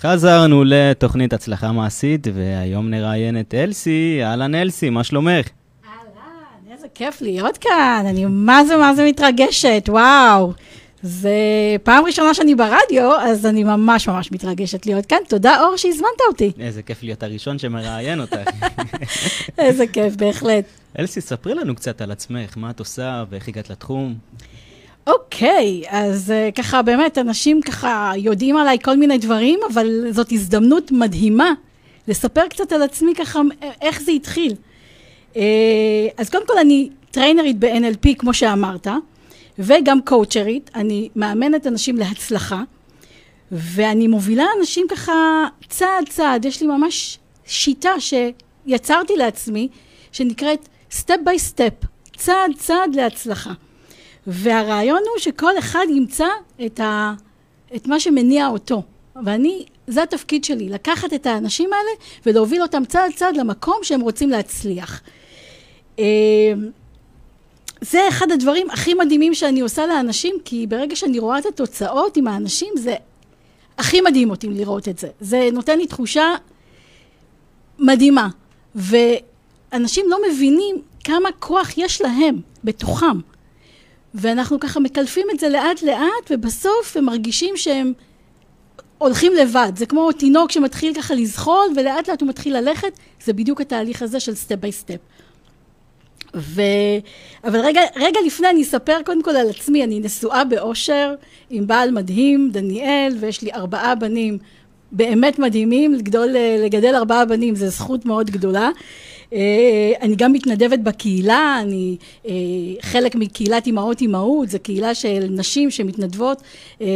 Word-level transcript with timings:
חזרנו 0.00 0.64
לתוכנית 0.66 1.32
הצלחה 1.32 1.72
מעשית, 1.72 2.26
והיום 2.34 2.90
נראיין 2.90 3.40
את 3.40 3.54
אלסי. 3.54 4.20
אהלן 4.22 4.54
אלסי, 4.54 4.90
מה 4.90 5.04
שלומך? 5.04 5.48
אהלן, 5.84 6.72
איזה 6.72 6.86
כיף 6.94 7.22
להיות 7.22 7.58
כאן, 7.58 8.04
אני 8.08 8.24
מה 8.28 8.64
זה 8.64 8.76
מה 8.76 8.94
זה 8.94 9.04
מתרגשת, 9.04 9.84
וואו. 9.88 10.52
זה 11.02 11.30
פעם 11.82 12.04
ראשונה 12.04 12.34
שאני 12.34 12.54
ברדיו, 12.54 13.12
אז 13.20 13.46
אני 13.46 13.64
ממש 13.64 14.08
ממש 14.08 14.32
מתרגשת 14.32 14.86
להיות 14.86 15.06
כאן. 15.06 15.18
תודה, 15.28 15.60
אור, 15.60 15.76
שהזמנת 15.76 16.20
אותי. 16.28 16.52
איזה 16.60 16.82
כיף 16.82 17.02
להיות 17.02 17.22
הראשון 17.22 17.58
שמראיין 17.58 18.20
אותך. 18.20 18.50
איזה 19.58 19.86
כיף, 19.86 20.16
בהחלט. 20.16 20.64
אלסי, 20.98 21.20
ספרי 21.20 21.54
לנו 21.54 21.74
קצת 21.74 22.00
על 22.00 22.10
עצמך, 22.10 22.56
מה 22.56 22.70
את 22.70 22.78
עושה 22.78 23.24
ואיך 23.30 23.48
הגעת 23.48 23.70
לתחום. 23.70 24.14
אוקיי, 25.06 25.82
אז 25.88 26.32
uh, 26.32 26.52
ככה 26.52 26.82
באמת, 26.82 27.18
אנשים 27.18 27.62
ככה 27.62 28.12
יודעים 28.16 28.56
עליי 28.56 28.78
כל 28.82 28.96
מיני 28.96 29.18
דברים, 29.18 29.60
אבל 29.72 30.06
זאת 30.10 30.32
הזדמנות 30.32 30.92
מדהימה 30.92 31.52
לספר 32.08 32.48
קצת 32.48 32.72
על 32.72 32.82
עצמי 32.82 33.14
ככה, 33.14 33.40
איך 33.80 34.00
זה 34.00 34.12
התחיל. 34.12 34.54
Uh, 35.34 35.38
אז 36.18 36.30
קודם 36.30 36.46
כל 36.46 36.58
אני 36.58 36.90
טריינרית 37.10 37.58
ב-NLP, 37.58 38.08
כמו 38.18 38.34
שאמרת, 38.34 38.86
וגם 39.58 40.00
קואוצ'רית, 40.02 40.70
אני 40.74 41.08
מאמנת 41.16 41.66
אנשים 41.66 41.96
להצלחה, 41.96 42.62
ואני 43.52 44.08
מובילה 44.08 44.44
אנשים 44.60 44.86
ככה 44.90 45.12
צעד 45.68 46.08
צעד, 46.08 46.44
יש 46.44 46.60
לי 46.60 46.66
ממש 46.66 47.18
שיטה 47.46 47.90
שיצרתי 47.98 49.16
לעצמי, 49.16 49.68
שנקראת 50.12 50.68
step 50.90 51.16
by 51.24 51.38
step, 51.38 51.72
צעד 52.16 52.50
צעד 52.58 52.94
להצלחה. 52.94 53.52
והרעיון 54.26 55.02
הוא 55.10 55.18
שכל 55.18 55.58
אחד 55.58 55.86
ימצא 55.90 56.28
את, 56.66 56.80
ה, 56.80 57.14
את 57.76 57.86
מה 57.86 58.00
שמניע 58.00 58.48
אותו. 58.48 58.82
ואני, 59.24 59.64
זה 59.86 60.02
התפקיד 60.02 60.44
שלי, 60.44 60.68
לקחת 60.68 61.12
את 61.14 61.26
האנשים 61.26 61.70
האלה 61.72 61.90
ולהוביל 62.26 62.62
אותם 62.62 62.84
צעד 62.84 63.12
צעד 63.14 63.36
למקום 63.36 63.76
שהם 63.82 64.00
רוצים 64.00 64.30
להצליח. 64.30 65.02
אה, 65.98 66.04
זה 67.80 68.08
אחד 68.08 68.30
הדברים 68.30 68.70
הכי 68.70 68.94
מדהימים 68.94 69.34
שאני 69.34 69.60
עושה 69.60 69.86
לאנשים, 69.86 70.36
כי 70.44 70.66
ברגע 70.66 70.96
שאני 70.96 71.18
רואה 71.18 71.38
את 71.38 71.46
התוצאות 71.46 72.16
עם 72.16 72.26
האנשים, 72.26 72.74
זה 72.76 72.94
הכי 73.78 74.00
מדהים 74.00 74.30
אותי 74.30 74.48
לראות 74.48 74.88
את 74.88 74.98
זה. 74.98 75.08
זה 75.20 75.48
נותן 75.52 75.78
לי 75.78 75.86
תחושה 75.86 76.34
מדהימה. 77.78 78.28
ואנשים 78.74 80.06
לא 80.08 80.18
מבינים 80.30 80.76
כמה 81.04 81.28
כוח 81.38 81.78
יש 81.78 82.00
להם 82.00 82.40
בתוכם. 82.64 83.20
ואנחנו 84.16 84.60
ככה 84.60 84.80
מקלפים 84.80 85.26
את 85.34 85.40
זה 85.40 85.48
לאט 85.48 85.82
לאט, 85.82 86.30
ובסוף 86.30 86.96
הם 86.96 87.04
מרגישים 87.04 87.56
שהם 87.56 87.92
הולכים 88.98 89.32
לבד. 89.32 89.72
זה 89.76 89.86
כמו 89.86 90.12
תינוק 90.12 90.52
שמתחיל 90.52 90.94
ככה 90.94 91.14
לזחול, 91.14 91.66
ולאט 91.76 92.08
לאט 92.08 92.20
הוא 92.20 92.28
מתחיל 92.28 92.56
ללכת, 92.56 92.98
זה 93.24 93.32
בדיוק 93.32 93.60
התהליך 93.60 94.02
הזה 94.02 94.20
של 94.20 94.34
step 94.34 94.56
by 94.56 94.72
step. 94.72 94.98
ו... 96.34 96.62
אבל 97.44 97.60
רגע, 97.60 97.80
רגע 97.96 98.20
לפני 98.26 98.50
אני 98.50 98.62
אספר 98.62 99.02
קודם 99.06 99.22
כל 99.22 99.36
על 99.36 99.50
עצמי, 99.50 99.84
אני 99.84 100.00
נשואה 100.00 100.44
באושר 100.44 101.14
עם 101.50 101.66
בעל 101.66 101.90
מדהים, 101.90 102.50
דניאל, 102.52 103.16
ויש 103.20 103.42
לי 103.42 103.52
ארבעה 103.52 103.94
בנים 103.94 104.38
באמת 104.92 105.38
מדהימים, 105.38 105.94
לגדול, 105.94 106.28
לגדל 106.64 106.94
ארבעה 106.94 107.24
בנים 107.24 107.54
זה 107.54 107.68
זכות 107.68 108.06
מאוד 108.06 108.30
גדולה. 108.30 108.70
אה, 109.32 109.92
אני 110.00 110.16
גם 110.16 110.32
מתנדבת 110.32 110.78
בקהילה, 110.78 111.58
אני 111.60 111.96
אה, 112.26 112.32
חלק 112.80 113.14
מקהילת 113.14 113.66
אימהות 113.66 114.00
אימהות, 114.00 114.48
זו 114.48 114.58
קהילה 114.62 114.94
של 114.94 115.26
נשים 115.30 115.70
שמתנדבות 115.70 116.42
אה, 116.80 116.86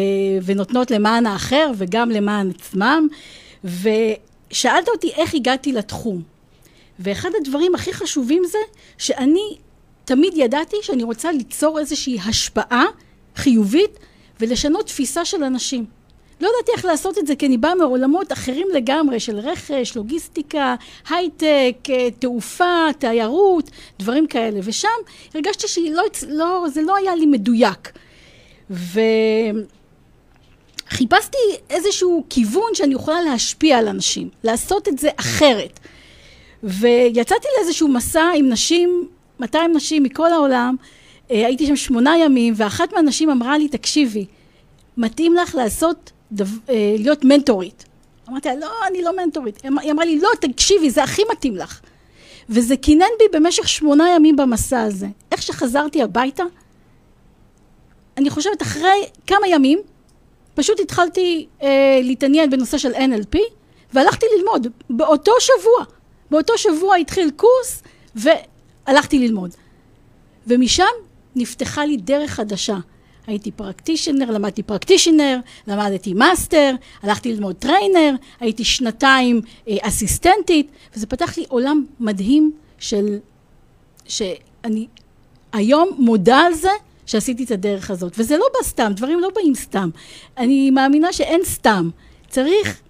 ונותנות 0.45 0.91
למען 0.91 1.27
האחר 1.27 1.71
וגם 1.77 2.11
למען 2.11 2.51
עצמם. 2.51 3.09
ושאלת 3.65 4.89
אותי 4.89 5.11
איך 5.17 5.35
הגעתי 5.35 5.73
לתחום. 5.73 6.23
ואחד 6.99 7.31
הדברים 7.41 7.75
הכי 7.75 7.93
חשובים 7.93 8.43
זה 8.51 8.59
שאני 8.99 9.57
תמיד 10.05 10.33
ידעתי 10.37 10.77
שאני 10.83 11.03
רוצה 11.03 11.33
ליצור 11.33 11.79
איזושהי 11.79 12.19
השפעה 12.29 12.85
חיובית 13.37 13.99
ולשנות 14.41 14.87
תפיסה 14.87 15.25
של 15.25 15.45
אנשים. 15.45 16.00
לא 16.41 16.49
ידעתי 16.49 16.73
איך 16.77 16.85
לעשות 16.85 17.19
את 17.19 17.27
זה, 17.27 17.37
כי 17.37 17.47
אני 17.47 17.59
באה 17.59 17.75
מעולמות 17.75 18.33
אחרים 18.33 18.69
לגמרי, 18.75 19.21
של 19.21 19.39
רכש, 19.39 19.97
לוגיסטיקה, 19.97 20.75
הייטק, 21.09 21.77
אה, 21.91 22.09
תעופה, 22.19 22.87
תיירות, 22.99 23.71
דברים 23.99 24.27
כאלה. 24.27 24.61
ושם 24.65 24.89
הרגשתי 25.35 25.69
שזה 25.69 25.91
לא, 26.29 26.67
לא 26.83 26.97
היה 26.97 27.15
לי 27.15 27.27
מדויק. 27.27 27.93
וחיפשתי 30.91 31.39
איזשהו 31.71 32.25
כיוון 32.31 32.75
שאני 32.75 32.95
יכולה 32.95 33.23
להשפיע 33.23 33.79
על 33.79 33.89
אנשים, 33.89 34.29
לעשות 34.45 34.89
את 34.89 34.99
זה 34.99 35.09
אחרת. 35.17 35.81
ויצאתי 36.63 37.49
לאיזשהו 37.59 37.89
מסע 37.89 38.31
עם 38.37 38.49
נשים, 38.49 39.09
200 39.41 39.73
נשים 39.77 40.03
מכל 40.03 40.33
העולם, 40.33 40.77
אה, 41.31 41.47
הייתי 41.47 41.67
שם 41.67 41.77
שמונה 41.77 42.19
ימים, 42.19 42.55
ואחת 42.57 42.93
מהנשים 42.93 43.31
אמרה 43.31 43.59
לי, 43.59 43.69
תקשיבי, 43.69 44.27
מתאים 44.97 45.35
לך 45.35 45.55
לעשות 45.55 46.13
דו, 46.33 46.45
אה, 46.69 46.95
להיות 46.99 47.25
מנטורית. 47.25 47.85
אמרתי 48.29 48.49
לה, 48.49 48.55
לא, 48.55 48.71
אני 48.87 49.03
לא 49.03 49.17
מנטורית. 49.17 49.63
היא 49.81 49.93
אמרה 49.93 50.05
לי, 50.05 50.19
לא, 50.19 50.29
תקשיבי, 50.41 50.91
זה 50.91 51.03
הכי 51.03 51.23
מתאים 51.33 51.57
לך. 51.57 51.81
וזה 52.49 52.77
קינן 52.77 53.07
בי 53.19 53.39
במשך 53.39 53.69
שמונה 53.69 54.15
ימים 54.17 54.37
במסע 54.37 54.83
הזה. 54.83 55.07
איך 55.33 55.43
שחזרתי 55.43 56.03
הביתה, 56.03 56.45
אני 58.17 58.31
חושבת 58.31 58.63
אחרי 58.63 59.09
כמה 59.27 59.49
ימים, 59.49 59.79
פשוט 60.55 60.81
התחלתי 60.81 61.47
אה, 61.63 62.01
להתעניין 62.03 62.51
בנושא 62.51 62.79
של 62.79 62.93
NLP, 62.95 63.39
והלכתי 63.93 64.27
ללמוד 64.37 64.67
באותו 64.91 65.33
שבוע. 65.41 65.85
באותו 66.31 66.59
שבוע 66.59 66.97
התחיל 66.97 67.31
קורס, 67.31 67.83
והלכתי 68.15 69.19
ללמוד. 69.19 69.51
ומשם 70.47 70.85
נפתחה 71.37 71.85
לי 71.85 71.97
דרך 71.97 72.31
חדשה. 72.31 72.77
הייתי 73.27 73.51
practitioner, 73.51 74.31
למדתי 74.31 74.63
practitioner, 74.63 75.39
למדתי 75.67 76.15
master, 76.15 76.75
הלכתי 77.03 77.33
ללמוד 77.33 77.57
trainer, 77.57 78.15
הייתי 78.41 78.65
שנתיים 78.65 79.41
אה, 79.69 79.77
אסיסטנטית, 79.81 80.71
וזה 80.97 81.07
פתח 81.07 81.39
לי 81.39 81.45
עולם 81.49 81.85
מדהים 82.01 82.53
של... 82.79 83.19
שאני 84.07 84.87
היום 85.53 85.89
מודה 85.99 86.39
על 86.39 86.55
זה 86.55 86.71
שעשיתי 87.07 87.45
את 87.45 87.51
הדרך 87.51 87.91
הזאת. 87.91 88.13
וזה 88.19 88.37
לא 88.37 88.45
בא 88.55 88.69
סתם, 88.69 88.93
דברים 88.97 89.21
לא 89.21 89.31
באים 89.35 89.55
סתם. 89.55 89.91
אני 90.39 90.71
מאמינה 90.71 91.13
שאין 91.13 91.41
סתם. 91.45 91.91
צריך 92.29 92.81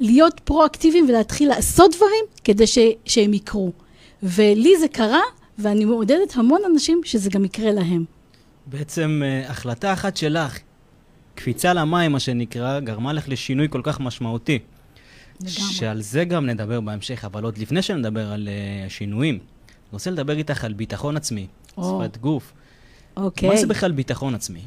להיות 0.00 0.40
פרואקטיביים 0.44 1.08
ולהתחיל 1.08 1.48
לעשות 1.48 1.96
דברים 1.96 2.24
כדי 2.44 2.66
ש, 2.66 2.78
שהם 3.04 3.34
יקרו. 3.34 3.72
ולי 4.22 4.76
זה 4.80 4.88
קרה, 4.88 5.22
ואני 5.58 5.84
מעודדת 5.84 6.36
המון 6.36 6.60
אנשים 6.72 7.00
שזה 7.04 7.30
גם 7.30 7.44
יקרה 7.44 7.72
להם. 7.72 8.15
בעצם 8.66 9.22
uh, 9.22 9.50
החלטה 9.50 9.92
אחת 9.92 10.16
שלך, 10.16 10.58
קפיצה 11.34 11.74
למים, 11.74 12.12
מה 12.12 12.20
שנקרא, 12.20 12.80
גרמה 12.80 13.12
לך 13.12 13.28
לשינוי 13.28 13.68
כל 13.70 13.80
כך 13.84 14.00
משמעותי. 14.00 14.58
לגמרי. 15.40 15.50
שעל 15.50 16.02
זה 16.02 16.24
גם 16.24 16.46
נדבר 16.46 16.80
בהמשך, 16.80 17.24
אבל 17.24 17.44
עוד 17.44 17.58
לפני 17.58 17.82
שנדבר 17.82 18.32
על 18.32 18.48
uh, 18.48 18.86
השינויים, 18.86 19.34
אני 19.34 19.92
רוצה 19.92 20.10
לדבר 20.10 20.36
איתך 20.36 20.64
על 20.64 20.72
ביטחון 20.72 21.16
עצמי, 21.16 21.46
או. 21.76 22.02
שפת 22.04 22.16
גוף. 22.16 22.52
אוקיי. 23.16 23.48
מה 23.48 23.56
זה 23.56 23.66
בכלל 23.66 23.92
ביטחון 23.92 24.34
עצמי? 24.34 24.60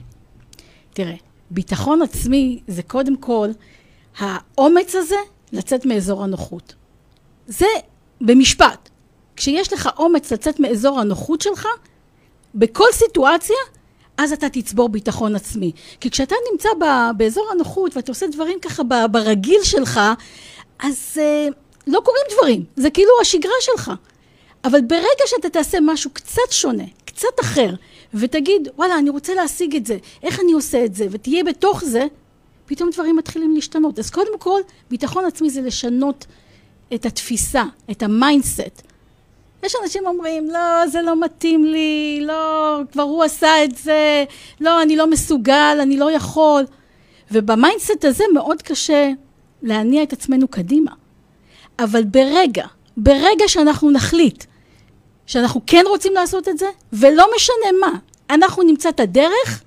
תראה, 0.94 1.16
ביטחון 1.52 2.02
עצמי 2.02 2.60
זה 2.68 2.84
קודם 2.84 3.18
כל 3.18 3.50
האומץ 4.18 4.96
הזה 4.96 5.16
לצאת 5.52 5.86
מאזור 5.86 6.24
הנוחות. 6.24 6.76
זה 7.48 7.66
במשפט. 8.22 8.90
כשיש 9.36 9.74
לך 9.74 9.90
אומץ 9.98 10.32
לצאת 10.32 10.60
מאזור 10.60 11.00
הנוחות 11.00 11.42
שלך, 11.42 11.68
בכל 12.56 12.86
סיטואציה, 12.94 13.56
אז 14.22 14.32
אתה 14.32 14.50
תצבור 14.50 14.90
ביטחון 14.90 15.36
עצמי. 15.36 15.72
כי 16.00 16.10
כשאתה 16.10 16.36
נמצא 16.52 16.70
באזור 17.18 17.50
הנוחות 17.52 17.96
ואתה 17.96 18.12
עושה 18.12 18.28
דברים 18.28 18.60
ככה 18.60 18.84
ברגיל 19.12 19.64
שלך, 19.64 20.00
אז 20.80 21.18
אה, 21.18 21.48
לא 21.88 22.02
קורים 22.06 22.22
דברים, 22.34 22.64
זה 22.76 22.90
כאילו 22.90 23.10
השגרה 23.22 23.54
שלך. 23.62 23.92
אבל 24.64 24.82
ברגע 24.82 25.26
שאתה 25.26 25.50
תעשה 25.50 25.78
משהו 25.82 26.10
קצת 26.14 26.52
שונה, 26.52 26.84
קצת 27.06 27.40
אחר, 27.42 27.70
ותגיד, 28.14 28.68
וואלה, 28.76 28.98
אני 28.98 29.10
רוצה 29.10 29.34
להשיג 29.34 29.76
את 29.76 29.86
זה, 29.86 29.98
איך 30.24 30.40
אני 30.40 30.52
עושה 30.52 30.86
את 30.86 30.96
זה, 30.96 31.08
ותהיה 31.12 31.44
בתוך 31.44 31.84
זה, 31.84 32.06
פתאום 32.66 32.90
דברים 32.94 33.16
מתחילים 33.16 33.56
להשתנות. 33.56 34.00
אז 34.00 34.10
קודם 34.10 34.40
כל, 34.40 34.62
ביטחון 34.90 35.26
עצמי 35.26 35.50
זה 35.50 35.62
לשנות 35.62 36.26
את 36.94 37.06
התפיסה, 37.06 37.64
את 37.92 38.04
ה 38.04 38.12
mindset. 38.12 38.82
יש 39.64 39.76
אנשים 39.84 40.08
אומרים, 40.08 40.50
לא, 40.50 40.88
זה 40.88 41.02
לא 41.02 41.22
מתאים 41.22 41.66
לי, 41.66 42.20
לא, 42.24 42.80
כבר 42.92 43.04
הוא 43.04 43.24
עשה 43.24 43.64
את 43.64 43.76
זה, 43.76 44.24
לא, 44.62 44.82
אני 44.82 44.96
לא 44.96 45.08
מסוגל, 45.08 45.78
אני 45.82 45.98
לא 45.98 46.12
יכול. 46.12 46.64
וב 47.32 47.48
mindset 47.48 48.06
הזה 48.06 48.24
מאוד 48.34 48.62
קשה 48.62 49.12
להניע 49.62 50.04
את 50.04 50.14
עצמנו 50.14 50.48
קדימה. 50.48 50.92
אבל 51.80 52.04
ברגע, 52.04 52.66
ברגע 52.98 53.48
שאנחנו 53.48 53.92
נחליט 53.92 54.44
שאנחנו 55.26 55.62
כן 55.68 55.84
רוצים 55.88 56.14
לעשות 56.14 56.48
את 56.48 56.58
זה, 56.58 56.66
ולא 56.94 57.28
משנה 57.36 57.80
מה, 57.82 57.92
אנחנו 58.30 58.64
נמצא 58.64 58.90
את 58.90 59.00
הדרך, 59.00 59.64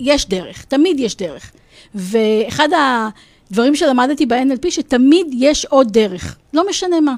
יש 0.00 0.28
דרך, 0.28 0.64
תמיד 0.64 1.00
יש 1.00 1.16
דרך. 1.16 1.52
ואחד 1.94 2.68
דברים 3.50 3.76
שלמדתי 3.76 4.26
ב-NLP, 4.26 4.70
שתמיד 4.70 5.26
יש 5.32 5.64
עוד 5.64 5.92
דרך, 5.92 6.36
לא 6.52 6.68
משנה 6.68 7.00
מה. 7.00 7.14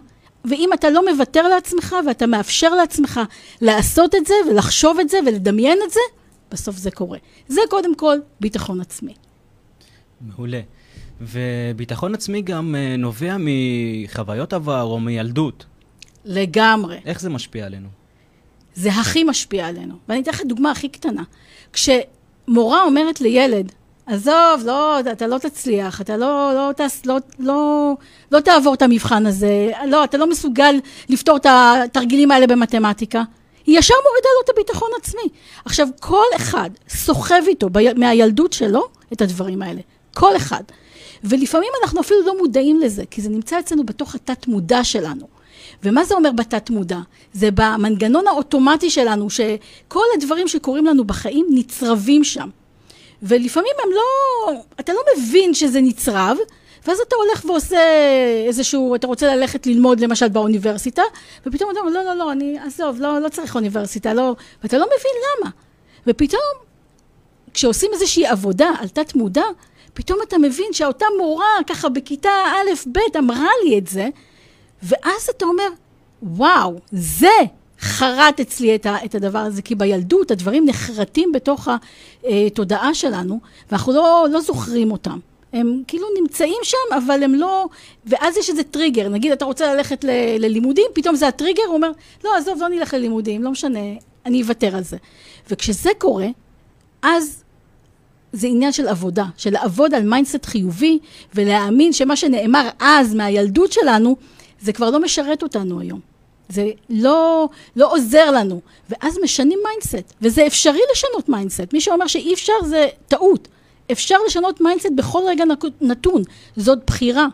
ואם 0.50 0.70
אתה 0.74 0.90
לא 0.90 1.12
מוותר 1.12 1.48
לעצמך 1.48 1.96
ואתה 2.06 2.26
מאפשר 2.26 2.70
לעצמך 2.70 3.20
לעשות 3.60 4.14
את 4.14 4.26
זה 4.26 4.34
ולחשוב 4.50 5.00
את 5.00 5.08
זה 5.08 5.18
ולדמיין 5.26 5.78
את 5.86 5.90
זה, 5.90 6.00
בסוף 6.50 6.76
זה 6.76 6.90
קורה. 6.90 7.18
זה 7.48 7.60
קודם 7.70 7.94
כל 7.94 8.18
ביטחון 8.40 8.80
עצמי. 8.80 9.14
מעולה. 10.20 10.60
וביטחון 11.20 12.14
עצמי 12.14 12.42
גם 12.42 12.74
אה, 12.78 12.96
נובע 12.96 13.36
מחוויות 13.38 14.52
עבר 14.52 14.82
או 14.82 15.00
מילדות. 15.00 15.64
לגמרי. 16.24 16.98
איך 17.04 17.20
זה 17.20 17.30
משפיע 17.30 17.66
עלינו? 17.66 17.88
זה 18.74 18.90
הכי 18.90 19.24
משפיע 19.24 19.66
עלינו. 19.66 19.94
ואני 20.08 20.20
אתן 20.20 20.30
לך 20.30 20.40
דוגמה 20.46 20.70
הכי 20.70 20.88
קטנה. 20.88 21.22
כשמורה 21.72 22.82
אומרת 22.82 23.20
לילד, 23.20 23.72
עזוב, 24.06 24.62
לא, 24.64 25.00
אתה 25.00 25.26
לא 25.26 25.38
תצליח, 25.38 26.00
אתה 26.00 26.16
לא, 26.16 26.52
לא, 26.54 26.70
תס, 26.76 27.06
לא, 27.06 27.16
לא, 27.38 27.92
לא 28.32 28.40
תעבור 28.40 28.74
את 28.74 28.82
המבחן 28.82 29.26
הזה, 29.26 29.70
לא, 29.86 30.04
אתה 30.04 30.18
לא 30.18 30.26
מסוגל 30.26 30.76
לפתור 31.08 31.36
את 31.36 31.46
התרגילים 31.48 32.30
האלה 32.30 32.46
במתמטיקה. 32.46 33.22
היא 33.66 33.78
ישר 33.78 33.94
מורידה 33.94 34.28
לו 34.36 34.44
את 34.44 34.48
הביטחון 34.48 34.88
עצמי. 35.00 35.28
עכשיו, 35.64 35.88
כל 36.00 36.24
אחד 36.36 36.70
סוחב 36.88 37.42
איתו 37.46 37.68
ב, 37.72 37.98
מהילדות 37.98 38.52
שלו 38.52 38.88
את 39.12 39.22
הדברים 39.22 39.62
האלה. 39.62 39.80
כל 40.14 40.36
אחד. 40.36 40.62
ולפעמים 41.24 41.68
אנחנו 41.82 42.00
אפילו 42.00 42.20
לא 42.26 42.38
מודעים 42.38 42.80
לזה, 42.80 43.04
כי 43.10 43.22
זה 43.22 43.28
נמצא 43.28 43.58
אצלנו 43.58 43.86
בתוך 43.86 44.14
התת-מודע 44.14 44.84
שלנו. 44.84 45.26
ומה 45.84 46.04
זה 46.04 46.14
אומר 46.14 46.30
בתת-מודע? 46.32 46.98
זה 47.32 47.48
במנגנון 47.54 48.26
האוטומטי 48.28 48.90
שלנו, 48.90 49.30
שכל 49.30 50.04
הדברים 50.14 50.48
שקורים 50.48 50.86
לנו 50.86 51.04
בחיים 51.04 51.46
נצרבים 51.50 52.24
שם. 52.24 52.48
ולפעמים 53.28 53.72
הם 53.84 53.90
לא, 53.92 54.52
אתה 54.80 54.92
לא 54.92 55.00
מבין 55.16 55.54
שזה 55.54 55.80
נצרב, 55.80 56.36
ואז 56.86 57.00
אתה 57.00 57.16
הולך 57.16 57.44
ועושה 57.44 57.80
איזשהו, 58.46 58.94
אתה 58.94 59.06
רוצה 59.06 59.36
ללכת 59.36 59.66
ללמוד 59.66 60.00
למשל 60.00 60.28
באוניברסיטה, 60.28 61.02
ופתאום 61.46 61.70
אתה 61.70 61.80
אומר, 61.80 61.90
לא, 61.92 62.04
לא, 62.04 62.14
לא, 62.14 62.32
אני, 62.32 62.58
עזוב, 62.58 63.00
לא, 63.00 63.18
לא 63.18 63.28
צריך 63.28 63.54
אוניברסיטה, 63.54 64.14
לא, 64.14 64.36
ואתה 64.62 64.78
לא 64.78 64.86
מבין 64.86 65.12
למה. 65.24 65.50
ופתאום, 66.06 66.40
כשעושים 67.54 67.90
איזושהי 67.92 68.26
עבודה 68.26 68.70
על 68.80 68.88
תת 68.88 69.14
מודע, 69.14 69.44
פתאום 69.94 70.18
אתה 70.28 70.38
מבין 70.38 70.72
שאותה 70.72 71.06
מורה 71.18 71.54
ככה 71.66 71.88
בכיתה 71.88 72.30
א'-ב' 72.30 73.16
אמרה 73.18 73.48
לי 73.64 73.78
את 73.78 73.86
זה, 73.86 74.08
ואז 74.82 75.28
אתה 75.36 75.44
אומר, 75.44 75.68
וואו, 76.22 76.80
זה 76.92 77.38
חרט 77.80 78.40
אצלי 78.40 78.74
את, 78.74 78.86
ה, 78.86 78.96
את 79.04 79.14
הדבר 79.14 79.38
הזה, 79.38 79.62
כי 79.62 79.74
בילדות 79.74 80.30
הדברים 80.30 80.64
נחרטים 80.66 81.32
בתוך 81.32 81.68
התודעה 82.24 82.94
שלנו, 82.94 83.40
ואנחנו 83.70 83.92
לא, 83.92 84.26
לא 84.30 84.40
זוכרים 84.40 84.92
אותם. 84.92 85.18
הם 85.52 85.82
כאילו 85.86 86.06
נמצאים 86.20 86.58
שם, 86.62 86.96
אבל 86.96 87.22
הם 87.22 87.34
לא... 87.34 87.66
ואז 88.06 88.36
יש 88.36 88.50
איזה 88.50 88.62
טריגר, 88.62 89.08
נגיד 89.08 89.32
אתה 89.32 89.44
רוצה 89.44 89.74
ללכת 89.74 90.04
ל, 90.04 90.10
ללימודים, 90.38 90.86
פתאום 90.94 91.16
זה 91.16 91.28
הטריגר, 91.28 91.62
הוא 91.66 91.74
אומר, 91.74 91.90
לא, 92.24 92.36
עזוב, 92.36 92.58
לא 92.60 92.68
נלך 92.68 92.94
ללימודים, 92.94 93.42
לא 93.42 93.50
משנה, 93.50 93.80
אני 94.26 94.42
אוותר 94.42 94.76
על 94.76 94.82
זה. 94.82 94.96
וכשזה 95.50 95.90
קורה, 95.98 96.26
אז 97.02 97.44
זה 98.32 98.46
עניין 98.46 98.72
של 98.72 98.88
עבודה, 98.88 99.24
של 99.36 99.52
לעבוד 99.52 99.94
על 99.94 100.02
mindset 100.02 100.46
חיובי, 100.46 100.98
ולהאמין 101.34 101.92
שמה 101.92 102.16
שנאמר 102.16 102.68
אז 102.80 103.14
מהילדות 103.14 103.72
שלנו, 103.72 104.16
זה 104.60 104.72
כבר 104.72 104.90
לא 104.90 105.00
משרת 105.00 105.42
אותנו 105.42 105.80
היום. 105.80 106.15
זה 106.48 106.70
לא, 106.90 107.48
לא 107.76 107.92
עוזר 107.92 108.30
לנו. 108.30 108.60
ואז 108.90 109.18
משנים 109.22 109.58
mindset, 109.64 110.14
וזה 110.22 110.46
אפשרי 110.46 110.80
לשנות 110.92 111.28
mindset. 111.28 111.72
מי 111.72 111.80
שאומר 111.80 112.06
שאי 112.06 112.34
אפשר 112.34 112.52
זה 112.64 112.86
טעות. 113.08 113.48
אפשר 113.92 114.16
לשנות 114.26 114.60
mindset 114.60 114.88
בכל 114.96 115.22
רגע 115.28 115.44
נתון, 115.80 116.22
זאת 116.56 116.78
בחירה. 116.86 117.26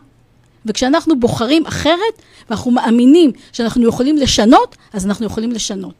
וכשאנחנו 0.65 1.19
בוחרים 1.19 1.65
אחרת, 1.65 2.21
ואנחנו 2.49 2.71
מאמינים 2.71 3.31
שאנחנו 3.51 3.87
יכולים 3.87 4.17
לשנות, 4.17 4.75
אז 4.93 5.05
אנחנו 5.05 5.25
יכולים 5.25 5.51
לשנות. 5.51 5.93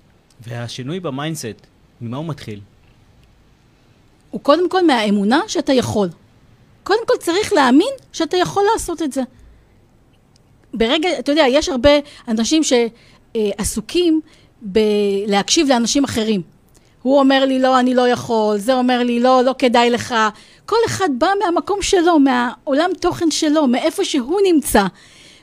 והשינוי 0.48 1.00
ב 1.00 1.07
mindset, 1.07 1.68
ממה 2.01 2.18
הוא 2.18 2.25
מתחיל? 2.25 2.60
הוא 4.31 4.42
קודם 4.42 4.69
כל 4.69 4.88
מהאמונה 4.88 5.42
שאתה 5.48 5.74
יכול. 5.74 6.10
קודם 6.83 7.07
כל 7.07 7.13
צריך 7.19 7.54
להאמין 7.54 7.94
שאתה 8.13 8.38
יכול 8.38 8.63
לעשות 8.74 9.01
את 9.01 9.13
זה. 9.13 9.21
ברגע, 10.74 11.20
אתה 11.20 11.31
יודע, 11.31 11.46
יש 11.50 11.70
הרבה 11.70 11.90
אנשים 12.28 12.62
שעסוקים 12.64 14.22
בלהקשיב 14.62 15.68
לאנשים 15.70 16.04
אחרים. 16.04 16.42
הוא 17.02 17.20
אומר 17.20 17.46
לי, 17.46 17.60
לא, 17.60 17.80
אני 17.80 17.94
לא 17.94 18.08
יכול, 18.08 18.58
זה 18.58 18.74
אומר 18.74 19.04
לי, 19.04 19.20
לא, 19.20 19.42
לא 19.42 19.56
כדאי 19.58 19.90
לך. 19.90 20.16
כל 20.66 20.75
אחד 20.86 21.10
בא 21.18 21.28
מהמקום 21.40 21.81
שלו, 21.81 22.20
מהעולם 22.20 22.90
תוכן 23.00 23.31
שלו, 23.31 23.68
מאיפה 23.68 24.06
שהוא 24.06 24.40
נמצא. 24.44 24.84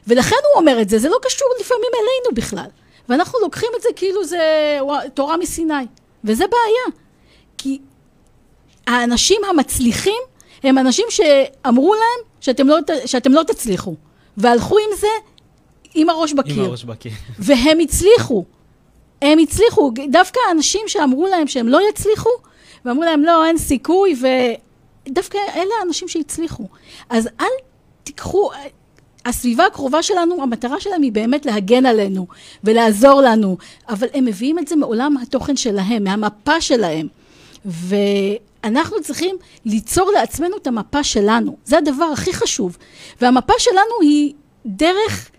ולכן 0.07 0.37
הוא 0.53 0.61
אומר 0.61 0.81
את 0.83 0.89
זה, 0.89 0.99
זה 0.99 1.09
לא 1.09 1.19
קשור 1.23 1.49
לפעמים 1.61 1.91
אלינו 1.95 2.35
בכלל. 2.35 2.71
ואנחנו 3.09 3.39
לוקחים 3.41 3.69
את 3.77 3.83
זה 3.83 3.89
כאילו 3.97 4.25
זה 4.25 4.79
תורה 5.15 5.37
מסיני. 5.37 5.87
וזה 6.25 6.45
בעיה. 6.47 6.97
כי 7.59 7.79
האנשים 8.87 9.41
המצליחים 9.51 10.23
הם 10.63 10.79
אנשים 10.79 11.07
שאמרו 11.09 11.95
להם 11.95 12.31
שאתם 12.41 12.69
לא, 12.69 12.77
שאתם 13.07 13.33
לא 13.33 13.43
תצליחו. 13.43 13.95
והלכו 14.37 14.79
עם 14.79 14.97
זה 15.01 15.07
עם 15.95 16.09
הראש 16.09 16.33
בקיר. 16.33 16.55
עם 16.55 16.65
הראש 16.65 16.85
בקיר. 16.85 17.13
והם 17.39 17.79
הצליחו. 17.79 18.45
הם 19.23 19.39
הצליחו. 19.39 19.93
דווקא 20.11 20.41
האנשים 20.49 20.81
שאמרו 20.87 21.27
להם 21.27 21.47
שהם 21.47 21.69
לא 21.69 21.81
יצליחו, 21.91 22.31
ואמרו 22.85 23.03
להם, 23.03 23.25
לא, 23.25 23.47
אין 23.47 23.59
סיכוי, 23.59 24.15
ודווקא 25.07 25.39
אלה 25.55 25.75
האנשים 25.81 26.09
שהצליחו. 26.09 26.67
אז 27.11 27.29
אל 27.41 27.47
תיקחו... 28.05 28.51
הסביבה 29.25 29.67
הקרובה 29.67 30.03
שלנו, 30.03 30.43
המטרה 30.43 30.81
שלהם 30.81 31.03
היא 31.03 31.13
באמת 31.13 31.47
להגן 31.47 31.87
עלינו 31.87 32.27
ולעזור 32.65 33.21
לנו, 33.21 33.57
אבל 33.89 34.07
הם 34.15 34.25
מביאים 34.25 34.59
את 34.59 34.69
זה 34.69 34.77
מעולם 34.77 35.17
התוכן 35.17 35.57
שלהם, 35.57 36.05
מהמפה 36.05 36.61
שלהם. 36.61 37.09
ואנחנו 38.65 39.03
צריכים 39.03 39.37
ליצור 39.65 40.11
לעצמנו 40.11 40.57
את 40.57 40.67
המפה 40.67 41.05
שלנו. 41.05 41.57
זה 41.65 41.79
הדבר 41.79 42.05
הכי 42.05 42.33
חשוב. 42.33 42.77
והמפה 43.21 43.55
שלנו 43.59 44.01
היא 44.01 44.35
דרך 44.67 45.31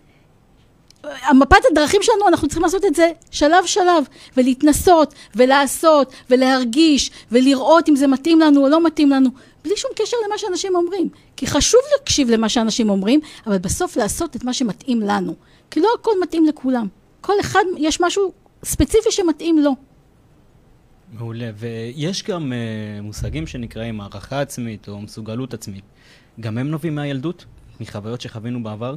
המפת 1.03 1.65
הדרכים 1.71 2.01
שלנו, 2.03 2.27
אנחנו 2.27 2.47
צריכים 2.47 2.63
לעשות 2.63 2.85
את 2.85 2.95
זה 2.95 3.11
שלב 3.31 3.65
שלב, 3.65 4.03
ולהתנסות, 4.37 5.13
ולעשות, 5.35 6.13
ולהרגיש, 6.29 7.11
ולראות 7.31 7.89
אם 7.89 7.95
זה 7.95 8.07
מתאים 8.07 8.39
לנו 8.39 8.63
או 8.63 8.69
לא 8.69 8.83
מתאים 8.83 9.09
לנו, 9.09 9.29
בלי 9.63 9.77
שום 9.77 9.91
קשר 9.95 10.17
למה 10.27 10.37
שאנשים 10.37 10.75
אומרים. 10.75 11.09
כי 11.37 11.47
חשוב 11.47 11.81
להקשיב 11.97 12.29
למה 12.29 12.49
שאנשים 12.49 12.89
אומרים, 12.89 13.19
אבל 13.47 13.57
בסוף 13.57 13.97
לעשות 13.97 14.35
את 14.35 14.43
מה 14.43 14.53
שמתאים 14.53 15.01
לנו. 15.01 15.35
כי 15.71 15.79
לא 15.79 15.89
הכל 15.99 16.11
מתאים 16.21 16.45
לכולם. 16.45 16.87
כל 17.21 17.39
אחד, 17.39 17.63
יש 17.77 18.01
משהו 18.01 18.31
ספציפי 18.65 19.11
שמתאים 19.11 19.57
לו. 19.57 19.75
מעולה. 21.11 21.49
ויש 21.55 22.23
גם 22.23 22.51
uh, 22.51 23.01
מושגים 23.01 23.47
שנקראים 23.47 24.01
הערכה 24.01 24.41
עצמית 24.41 24.87
או 24.87 25.01
מסוגלות 25.01 25.53
עצמית. 25.53 25.83
גם 26.39 26.57
הם 26.57 26.71
נובעים 26.71 26.95
מהילדות? 26.95 27.45
מחוויות 27.79 28.21
שחווינו 28.21 28.63
בעבר? 28.63 28.95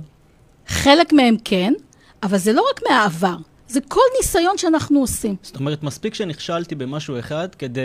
חלק 0.67 1.13
מהם 1.13 1.37
כן, 1.45 1.73
אבל 2.23 2.39
זה 2.39 2.53
לא 2.53 2.65
רק 2.71 2.81
מהעבר, 2.89 3.37
זה 3.69 3.81
כל 3.89 4.01
ניסיון 4.17 4.59
שאנחנו 4.59 5.01
עושים. 5.01 5.37
זאת 5.43 5.57
אומרת, 5.57 5.83
מספיק 5.83 6.15
שנכשלתי 6.15 6.75
במשהו 6.75 7.19
אחד 7.19 7.55
כדי 7.55 7.81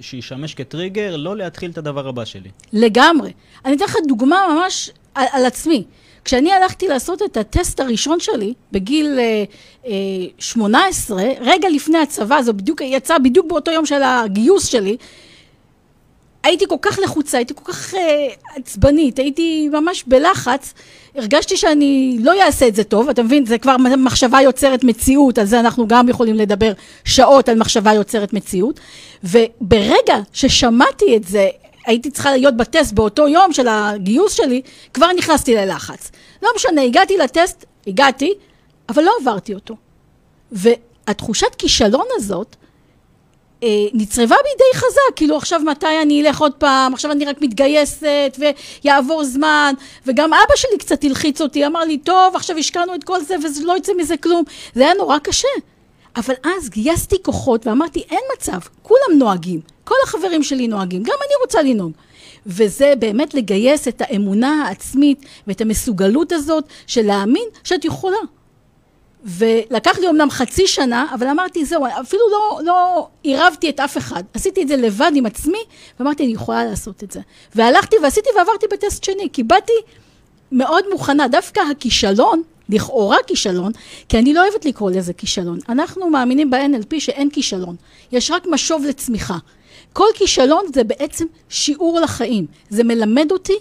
שישמש 0.00 0.54
כטריגר 0.54 1.16
לא 1.16 1.36
להתחיל 1.36 1.70
את 1.70 1.78
הדבר 1.78 2.08
הבא 2.08 2.24
שלי. 2.24 2.50
לגמרי. 2.72 3.32
אני 3.64 3.76
אתן 3.76 3.84
לך 3.84 3.96
דוגמה 4.08 4.46
ממש 4.54 4.90
על, 5.14 5.26
על 5.32 5.46
עצמי. 5.46 5.84
כשאני 6.24 6.52
הלכתי 6.52 6.88
לעשות 6.88 7.22
את 7.22 7.36
הטסט 7.36 7.80
הראשון 7.80 8.20
שלי, 8.20 8.54
בגיל 8.72 9.18
אה, 9.18 9.44
אה, 9.86 9.92
18, 10.38 11.22
רגע 11.40 11.68
לפני 11.68 11.98
הצבא, 11.98 12.42
זה 12.42 12.52
בדיוק, 12.52 12.80
יצא 12.80 13.18
בדיוק 13.18 13.46
באותו 13.46 13.70
יום 13.70 13.86
של 13.86 14.02
הגיוס 14.02 14.66
שלי, 14.66 14.96
הייתי 16.42 16.64
כל 16.68 16.76
כך 16.82 16.98
לחוצה, 16.98 17.38
הייתי 17.38 17.54
כל 17.54 17.72
כך 17.72 17.94
אה, 17.94 18.28
עצבנית, 18.56 19.18
הייתי 19.18 19.68
ממש 19.68 20.04
בלחץ, 20.06 20.74
הרגשתי 21.14 21.56
שאני 21.56 22.18
לא 22.20 22.42
אעשה 22.42 22.68
את 22.68 22.74
זה 22.74 22.84
טוב, 22.84 23.08
אתה 23.08 23.22
מבין? 23.22 23.46
זה 23.46 23.58
כבר 23.58 23.76
מחשבה 23.98 24.40
יוצרת 24.40 24.84
מציאות, 24.84 25.38
על 25.38 25.46
זה 25.46 25.60
אנחנו 25.60 25.88
גם 25.88 26.08
יכולים 26.08 26.34
לדבר 26.34 26.72
שעות 27.04 27.48
על 27.48 27.58
מחשבה 27.58 27.92
יוצרת 27.92 28.32
מציאות. 28.32 28.80
וברגע 29.24 30.16
ששמעתי 30.32 31.16
את 31.16 31.24
זה, 31.24 31.48
הייתי 31.86 32.10
צריכה 32.10 32.32
להיות 32.32 32.56
בטסט 32.56 32.92
באותו 32.92 33.28
יום 33.28 33.52
של 33.52 33.68
הגיוס 33.68 34.32
שלי, 34.32 34.62
כבר 34.94 35.12
נכנסתי 35.12 35.54
ללחץ. 35.54 36.10
לא 36.42 36.50
משנה, 36.56 36.82
הגעתי 36.82 37.16
לטסט, 37.16 37.64
הגעתי, 37.86 38.34
אבל 38.88 39.02
לא 39.02 39.12
עברתי 39.20 39.54
אותו. 39.54 39.76
והתחושת 40.52 41.54
כישלון 41.58 42.06
הזאת, 42.16 42.56
אה, 43.62 43.68
נצרבה 43.92 44.36
בידי 44.36 44.78
חזק, 44.78 45.16
כאילו 45.16 45.36
עכשיו 45.36 45.60
מתי 45.60 46.02
אני 46.02 46.22
אלך 46.22 46.40
עוד 46.40 46.52
פעם, 46.54 46.94
עכשיו 46.94 47.12
אני 47.12 47.24
רק 47.24 47.40
מתגייסת 47.40 48.38
ויעבור 48.38 49.24
זמן, 49.24 49.74
וגם 50.06 50.34
אבא 50.34 50.56
שלי 50.56 50.78
קצת 50.78 51.04
הלחיץ 51.04 51.40
אותי, 51.40 51.66
אמר 51.66 51.80
לי, 51.80 51.98
טוב, 51.98 52.36
עכשיו 52.36 52.56
השקענו 52.56 52.94
את 52.94 53.04
כל 53.04 53.20
זה 53.20 53.36
ולא 53.62 53.76
יצא 53.76 53.92
מזה 53.98 54.16
כלום. 54.16 54.44
זה 54.74 54.84
היה 54.84 54.94
נורא 54.94 55.18
קשה. 55.18 55.48
אבל 56.16 56.34
אז 56.44 56.70
גייסתי 56.70 57.22
כוחות 57.22 57.66
ואמרתי, 57.66 58.04
אין 58.10 58.20
מצב, 58.36 58.58
כולם 58.82 59.18
נוהגים, 59.18 59.60
כל 59.90 59.96
החברים 60.04 60.42
שלי 60.42 60.68
נוהגים, 60.68 61.02
גם 61.02 61.14
אני 61.26 61.34
רוצה 61.42 61.62
לנהוג. 61.62 61.92
וזה 62.46 62.92
באמת 62.98 63.34
לגייס 63.34 63.88
את 63.88 64.02
האמונה 64.04 64.64
העצמית 64.66 65.24
ואת 65.46 65.60
המסוגלות 65.60 66.32
הזאת 66.32 66.64
של 66.86 67.06
להאמין 67.06 67.48
שאת 67.64 67.84
יכולה. 67.84 68.16
ולקח 69.24 69.98
לי 69.98 70.08
אמנם 70.08 70.30
חצי 70.30 70.66
שנה, 70.66 71.06
אבל 71.14 71.26
אמרתי, 71.26 71.64
זהו, 71.64 71.86
אפילו 72.00 72.22
לא, 72.30 72.60
לא 72.64 73.08
עירבתי 73.22 73.70
את 73.70 73.80
אף 73.80 73.98
אחד. 73.98 74.22
עשיתי 74.34 74.62
את 74.62 74.68
זה 74.68 74.76
לבד 74.76 75.12
עם 75.14 75.26
עצמי, 75.26 75.58
ואמרתי, 75.98 76.24
אני 76.24 76.32
יכולה 76.32 76.64
לעשות 76.64 77.04
את 77.04 77.10
זה. 77.10 77.20
והלכתי 77.54 77.96
ועשיתי 78.02 78.28
ועברתי 78.36 78.66
בטסט 78.72 79.04
שני, 79.04 79.28
כי 79.32 79.42
באתי 79.42 79.72
מאוד 80.52 80.84
מוכנה. 80.92 81.28
דווקא 81.28 81.60
הכישלון, 81.70 82.42
לכאורה 82.68 83.16
כישלון, 83.26 83.72
כי 84.08 84.18
אני 84.18 84.34
לא 84.34 84.46
אוהבת 84.46 84.64
לקרוא 84.64 84.90
לזה 84.90 85.12
כישלון. 85.12 85.58
אנחנו 85.68 86.10
מאמינים 86.10 86.50
ב-NLP 86.50 87.00
שאין 87.00 87.30
כישלון, 87.30 87.76
יש 88.12 88.30
רק 88.30 88.46
משוב 88.46 88.84
לצמיחה. 88.84 89.36
כל 89.92 90.06
כישלון 90.14 90.64
זה 90.74 90.84
בעצם 90.84 91.26
שיעור 91.48 92.00
לחיים. 92.00 92.46
זה 92.70 92.84
מלמד 92.84 93.32
אותי 93.32 93.56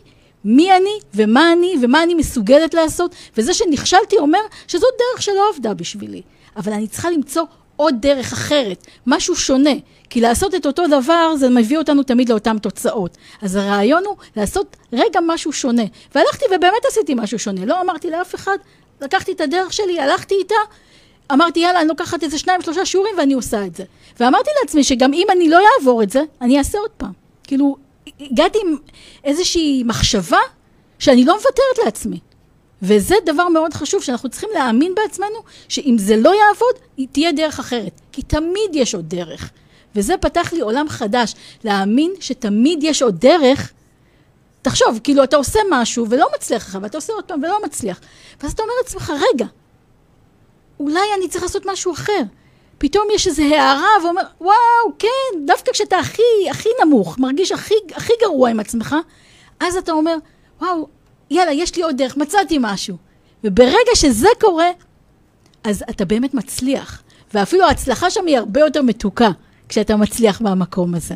מי 0.46 0.78
אני 0.78 1.00
ומה 1.14 1.54
אני 1.54 1.76
ומה 1.82 2.04
אני 2.04 2.14
מסוגלת 2.14 2.74
לעשות, 2.74 3.16
וזה 3.38 3.54
שנכשלתי 3.54 4.18
אומר 4.18 4.40
שזאת 4.68 4.90
דרך 5.00 5.22
שלא 5.22 5.50
עבדה 5.56 5.74
בשבילי. 5.74 6.22
אבל 6.58 6.74
אני 6.74 6.88
צריכה 6.88 7.10
למצוא 7.10 7.44
עוד 7.76 7.96
דרך 8.00 8.34
אחרת, 8.34 8.88
משהו 9.08 9.36
שונה. 9.36 9.74
כי 10.10 10.22
לעשות 10.22 10.56
את 10.56 10.66
אותו 10.66 10.88
דבר 10.88 11.36
זה 11.36 11.50
מביא 11.50 11.78
אותנו 11.78 12.04
תמיד 12.04 12.30
לאותן 12.30 12.58
תוצאות. 12.58 13.18
אז 13.42 13.56
הרעיון 13.56 14.04
הוא 14.06 14.16
לעשות 14.36 14.78
רגע 14.94 15.20
משהו 15.28 15.54
שונה. 15.54 15.84
והלכתי 16.16 16.46
ובאמת 16.46 16.86
עשיתי 16.88 17.14
משהו 17.16 17.40
שונה. 17.40 17.66
לא 17.66 17.82
אמרתי 17.82 18.10
לאף 18.10 18.36
אחד, 18.36 18.58
לקחתי 19.02 19.32
את 19.32 19.42
הדרך 19.42 19.74
שלי, 19.74 20.00
הלכתי 20.00 20.36
איתה, 20.36 20.56
אמרתי 21.32 21.60
יאללה, 21.60 21.80
אני 21.82 21.88
לוקחת 21.88 22.24
איזה 22.24 22.38
שניים 22.40 22.62
שלושה 22.62 22.86
שיעורים 22.86 23.16
ואני 23.18 23.34
עושה 23.34 23.66
את 23.66 23.76
זה. 23.76 23.84
ואמרתי 24.20 24.50
לעצמי 24.62 24.84
שגם 24.84 25.14
אם 25.14 25.28
אני 25.32 25.50
לא 25.50 25.60
אעבור 25.80 26.04
את 26.04 26.10
זה, 26.10 26.22
אני 26.42 26.58
אעשה 26.58 26.78
עוד 26.78 26.90
פעם. 26.90 27.12
כאילו, 27.44 27.78
הגעתי 28.22 28.60
עם 28.66 28.76
איזושהי 29.24 29.84
מחשבה 29.86 30.40
שאני 31.00 31.26
לא 31.26 31.34
מוותרת 31.34 31.86
לעצמי. 31.86 32.20
וזה 32.82 33.16
דבר 33.26 33.48
מאוד 33.50 33.74
חשוב, 33.74 34.04
שאנחנו 34.04 34.30
צריכים 34.30 34.50
להאמין 34.54 34.96
בעצמנו, 34.96 35.44
שאם 35.70 35.96
זה 36.00 36.16
לא 36.16 36.30
יעבוד, 36.30 37.08
תהיה 37.12 37.32
דרך 37.32 37.60
אחרת. 37.60 38.02
כי 38.12 38.22
תמיד 38.22 38.70
יש 38.74 38.96
עוד 38.96 39.10
דרך. 39.10 39.50
וזה 39.96 40.18
פתח 40.18 40.54
לי 40.54 40.60
עולם 40.60 40.90
חדש, 40.90 41.36
להאמין 41.64 42.12
שתמיד 42.20 42.84
יש 42.84 43.02
עוד 43.02 43.20
דרך. 43.20 43.72
תחשוב, 44.62 45.00
כאילו 45.04 45.24
אתה 45.24 45.38
עושה 45.38 45.60
משהו 45.70 46.10
ולא 46.10 46.28
מצליח 46.36 46.68
לך, 46.70 46.78
ואתה 46.82 46.98
עושה 46.98 47.14
עוד 47.14 47.24
פעם 47.24 47.44
ולא 47.44 47.58
מצליח. 47.66 48.00
ואז 48.42 48.52
אתה 48.52 48.64
אומר 48.64 48.74
לעצמך, 48.84 49.14
רגע, 49.34 49.46
אולי 50.80 51.00
אני 51.18 51.28
צריך 51.30 51.44
לעשות 51.44 51.66
משהו 51.66 51.94
אחר. 51.94 52.22
פתאום 52.78 53.08
יש 53.16 53.28
איזו 53.28 53.44
הערה 53.44 54.04
ואומר, 54.04 54.22
וואו, 54.42 54.56
כן, 55.00 55.46
דווקא 55.46 55.72
כשאתה 55.72 55.98
הכי, 55.98 56.22
הכי 56.52 56.70
נמוך, 56.86 57.20
מרגיש 57.20 57.52
הכי, 57.52 57.74
הכי 57.94 58.14
גרוע 58.22 58.50
עם 58.50 58.60
עצמך, 58.60 58.96
אז 59.60 59.76
אתה 59.76 59.92
אומר, 59.92 60.16
וואו, 60.62 60.88
יאללה, 61.32 61.52
יש 61.52 61.76
לי 61.76 61.84
עוד 61.84 61.98
דרך, 61.98 62.18
מצאתי 62.18 62.58
משהו. 62.62 62.98
וברגע 63.44 63.96
שזה 63.96 64.28
קורה, 64.42 64.70
אז 65.64 65.84
אתה 65.90 66.06
באמת 66.06 66.34
מצליח. 66.34 67.04
ואפילו 67.34 67.66
ההצלחה 67.66 68.10
שם 68.10 68.28
היא 68.28 68.38
הרבה 68.38 68.60
יותר 68.60 68.82
מתוקה, 68.82 69.30
כשאתה 69.70 69.96
מצליח 69.96 70.42
מהמקום 70.42 70.96
הזה. 70.96 71.16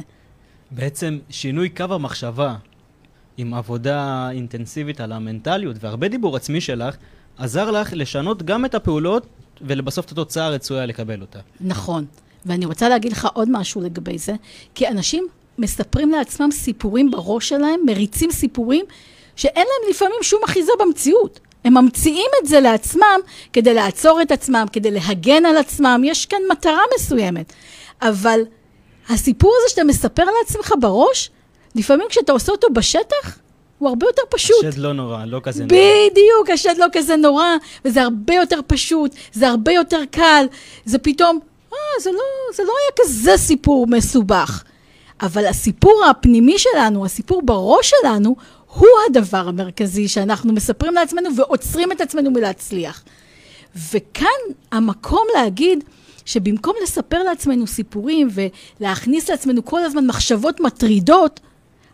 בעצם 0.71 1.19
שינוי 1.29 1.69
קו 1.69 1.83
המחשבה 1.89 2.55
עם 3.37 3.53
עבודה 3.53 4.29
אינטנסיבית 4.31 5.01
על 5.01 5.11
המנטליות 5.11 5.75
והרבה 5.79 6.07
דיבור 6.07 6.35
עצמי 6.35 6.61
שלך, 6.61 6.95
עזר 7.37 7.71
לך 7.71 7.89
לשנות 7.93 8.43
גם 8.43 8.65
את 8.65 8.75
הפעולות 8.75 9.27
ולבסוף 9.61 10.05
את 10.05 10.11
התוצאה 10.11 10.45
הרצויה 10.45 10.85
לקבל 10.85 11.21
אותה. 11.21 11.39
נכון. 11.61 12.05
ואני 12.45 12.65
רוצה 12.65 12.89
להגיד 12.89 13.11
לך 13.11 13.27
עוד 13.33 13.49
משהו 13.51 13.81
לגבי 13.81 14.17
זה, 14.17 14.33
כי 14.75 14.87
אנשים 14.87 15.27
מספרים 15.57 16.11
לעצמם 16.11 16.51
סיפורים 16.51 17.11
בראש 17.11 17.49
שלהם, 17.49 17.79
מריצים 17.85 18.31
סיפורים 18.31 18.85
שאין 19.35 19.67
להם 19.67 19.89
לפעמים 19.89 20.17
שום 20.21 20.41
אחיזה 20.45 20.71
במציאות. 20.79 21.39
הם 21.65 21.73
ממציאים 21.73 22.29
את 22.41 22.47
זה 22.47 22.59
לעצמם 22.59 23.19
כדי 23.53 23.73
לעצור 23.73 24.21
את 24.21 24.31
עצמם, 24.31 24.65
כדי 24.73 24.91
להגן 24.91 25.45
על 25.45 25.57
עצמם, 25.57 26.01
יש 26.05 26.25
כאן 26.25 26.39
מטרה 26.51 26.81
מסוימת. 26.95 27.53
אבל 28.01 28.39
הסיפור 29.09 29.53
הזה 29.57 29.69
שאתה 29.69 29.83
מספר 29.83 30.23
לעצמך 30.39 30.73
בראש, 30.81 31.29
לפעמים 31.75 32.07
כשאתה 32.09 32.31
עושה 32.31 32.51
אותו 32.51 32.67
בשטח, 32.73 33.37
הוא 33.83 33.89
הרבה 33.89 34.05
יותר 34.07 34.21
פשוט. 34.29 34.65
השד 34.65 34.77
לא 34.77 34.93
נורא, 34.93 35.25
לא 35.25 35.39
כזה 35.43 35.65
נורא. 35.65 35.81
בדיוק, 35.81 36.49
השד 36.53 36.75
לא 36.77 36.85
כזה 36.91 37.15
נורא, 37.15 37.45
וזה 37.85 38.01
הרבה 38.01 38.33
יותר 38.33 38.59
פשוט, 38.67 39.15
זה 39.33 39.47
הרבה 39.49 39.71
יותר 39.71 40.01
קל, 40.11 40.45
זה 40.85 40.97
פתאום, 40.97 41.39
אה, 41.73 41.77
זה 42.01 42.11
לא, 42.11 42.53
זה 42.55 42.63
לא 42.63 42.73
היה 42.81 43.05
כזה 43.05 43.37
סיפור 43.37 43.87
מסובך. 43.87 44.63
אבל 45.21 45.45
הסיפור 45.45 46.05
הפנימי 46.09 46.55
שלנו, 46.57 47.05
הסיפור 47.05 47.41
בראש 47.41 47.93
שלנו, 48.01 48.35
הוא 48.67 48.87
הדבר 49.09 49.47
המרכזי 49.47 50.07
שאנחנו 50.07 50.53
מספרים 50.53 50.93
לעצמנו 50.93 51.35
ועוצרים 51.35 51.91
את 51.91 52.01
עצמנו 52.01 52.31
מלהצליח. 52.31 53.03
וכאן 53.75 54.27
המקום 54.71 55.27
להגיד 55.35 55.83
שבמקום 56.25 56.75
לספר 56.83 57.23
לעצמנו 57.23 57.67
סיפורים 57.67 58.27
ולהכניס 58.79 59.29
לעצמנו 59.29 59.65
כל 59.65 59.83
הזמן 59.83 60.07
מחשבות 60.07 60.59
מטרידות, 60.59 61.39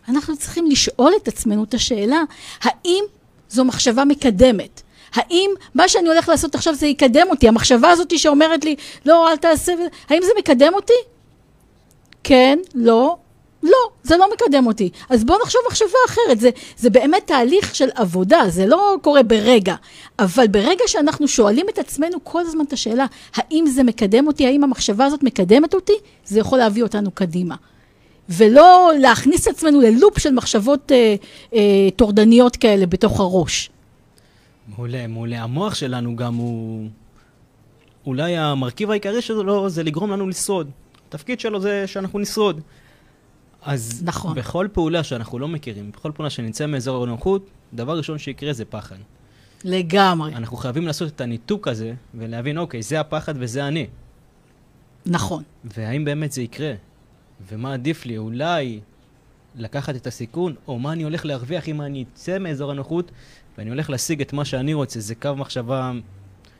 אנחנו 0.08 0.36
צריכים 0.36 0.66
לשאול 0.66 1.12
את 1.22 1.28
עצמנו 1.28 1.64
את 1.64 1.74
השאלה, 1.74 2.22
האם 2.62 3.04
זו 3.50 3.64
מחשבה 3.64 4.04
מקדמת? 4.04 4.82
האם 5.14 5.50
מה 5.74 5.88
שאני 5.88 6.08
הולך 6.08 6.28
לעשות 6.28 6.54
עכשיו 6.54 6.74
זה 6.74 6.86
יקדם 6.86 7.26
אותי? 7.30 7.48
המחשבה 7.48 7.90
הזאת 7.90 8.18
שאומרת 8.18 8.64
לי, 8.64 8.76
לא, 9.06 9.30
אל 9.30 9.36
תעשה, 9.36 9.72
האם 10.08 10.22
זה 10.22 10.30
מקדם 10.38 10.74
אותי? 10.74 10.92
כן, 12.24 12.58
לא, 12.74 13.16
לא, 13.62 13.78
זה 14.02 14.16
לא 14.16 14.26
מקדם 14.32 14.66
אותי. 14.66 14.90
אז 15.10 15.24
בואו 15.24 15.38
נחשוב 15.42 15.60
מחשבה 15.68 15.98
אחרת. 16.06 16.40
זה, 16.40 16.50
זה 16.76 16.90
באמת 16.90 17.26
תהליך 17.26 17.74
של 17.74 17.88
עבודה, 17.94 18.42
זה 18.48 18.66
לא 18.66 18.96
קורה 19.02 19.22
ברגע. 19.22 19.74
אבל 20.18 20.46
ברגע 20.46 20.84
שאנחנו 20.86 21.28
שואלים 21.28 21.66
את 21.68 21.78
עצמנו 21.78 22.18
כל 22.24 22.40
הזמן 22.40 22.64
את 22.64 22.72
השאלה, 22.72 23.06
האם 23.34 23.66
זה 23.66 23.82
מקדם 23.82 24.26
אותי, 24.26 24.46
האם 24.46 24.64
המחשבה 24.64 25.04
הזאת 25.04 25.22
מקדמת 25.22 25.74
אותי, 25.74 25.92
זה 26.24 26.38
יכול 26.38 26.58
להביא 26.58 26.82
אותנו 26.82 27.10
קדימה. 27.10 27.54
ולא 28.30 28.90
להכניס 29.00 29.48
את 29.48 29.52
עצמנו 29.52 29.80
ללופ 29.80 30.18
של 30.18 30.32
מחשבות 30.32 30.92
אה, 30.92 31.14
אה, 31.54 31.88
טורדניות 31.96 32.56
כאלה 32.56 32.86
בתוך 32.86 33.20
הראש. 33.20 33.70
מעולה, 34.68 35.06
מעולה. 35.06 35.42
המוח 35.42 35.74
שלנו 35.74 36.16
גם 36.16 36.34
הוא... 36.34 36.88
אולי 38.06 38.36
המרכיב 38.36 38.90
העיקרי 38.90 39.22
שלו 39.22 39.68
זה 39.68 39.82
לגרום 39.82 40.10
לנו 40.10 40.28
לשרוד. 40.28 40.70
התפקיד 41.08 41.40
שלו 41.40 41.60
זה 41.60 41.86
שאנחנו 41.86 42.18
נשרוד. 42.18 42.60
אז 43.62 44.02
נכון. 44.04 44.34
בכל 44.34 44.68
פעולה 44.72 45.04
שאנחנו 45.04 45.38
לא 45.38 45.48
מכירים, 45.48 45.92
בכל 45.92 46.12
פעולה 46.14 46.30
שנמצא 46.30 46.66
מאזור 46.66 47.04
הנוחות, 47.04 47.46
דבר 47.74 47.96
ראשון 47.98 48.18
שיקרה 48.18 48.52
זה 48.52 48.64
פחד. 48.64 48.96
לגמרי. 49.64 50.34
אנחנו 50.34 50.56
חייבים 50.56 50.86
לעשות 50.86 51.08
את 51.08 51.20
הניתוק 51.20 51.68
הזה 51.68 51.92
ולהבין, 52.14 52.58
אוקיי, 52.58 52.82
זה 52.82 53.00
הפחד 53.00 53.34
וזה 53.36 53.68
אני. 53.68 53.86
נכון. 55.06 55.42
והאם 55.64 56.04
באמת 56.04 56.32
זה 56.32 56.42
יקרה? 56.42 56.72
ומה 57.48 57.72
עדיף 57.72 58.06
לי? 58.06 58.18
אולי 58.18 58.80
לקחת 59.56 59.96
את 59.96 60.06
הסיכון, 60.06 60.54
או 60.68 60.78
מה 60.78 60.92
אני 60.92 61.02
הולך 61.02 61.26
להרוויח 61.26 61.68
אם 61.68 61.80
אני 61.80 62.04
אצא 62.14 62.38
מאזור 62.38 62.70
הנוחות 62.70 63.10
ואני 63.58 63.70
הולך 63.70 63.90
להשיג 63.90 64.20
את 64.20 64.32
מה 64.32 64.44
שאני 64.44 64.74
רוצה. 64.74 65.00
זה 65.00 65.14
קו 65.14 65.36
מחשבה 65.36 65.92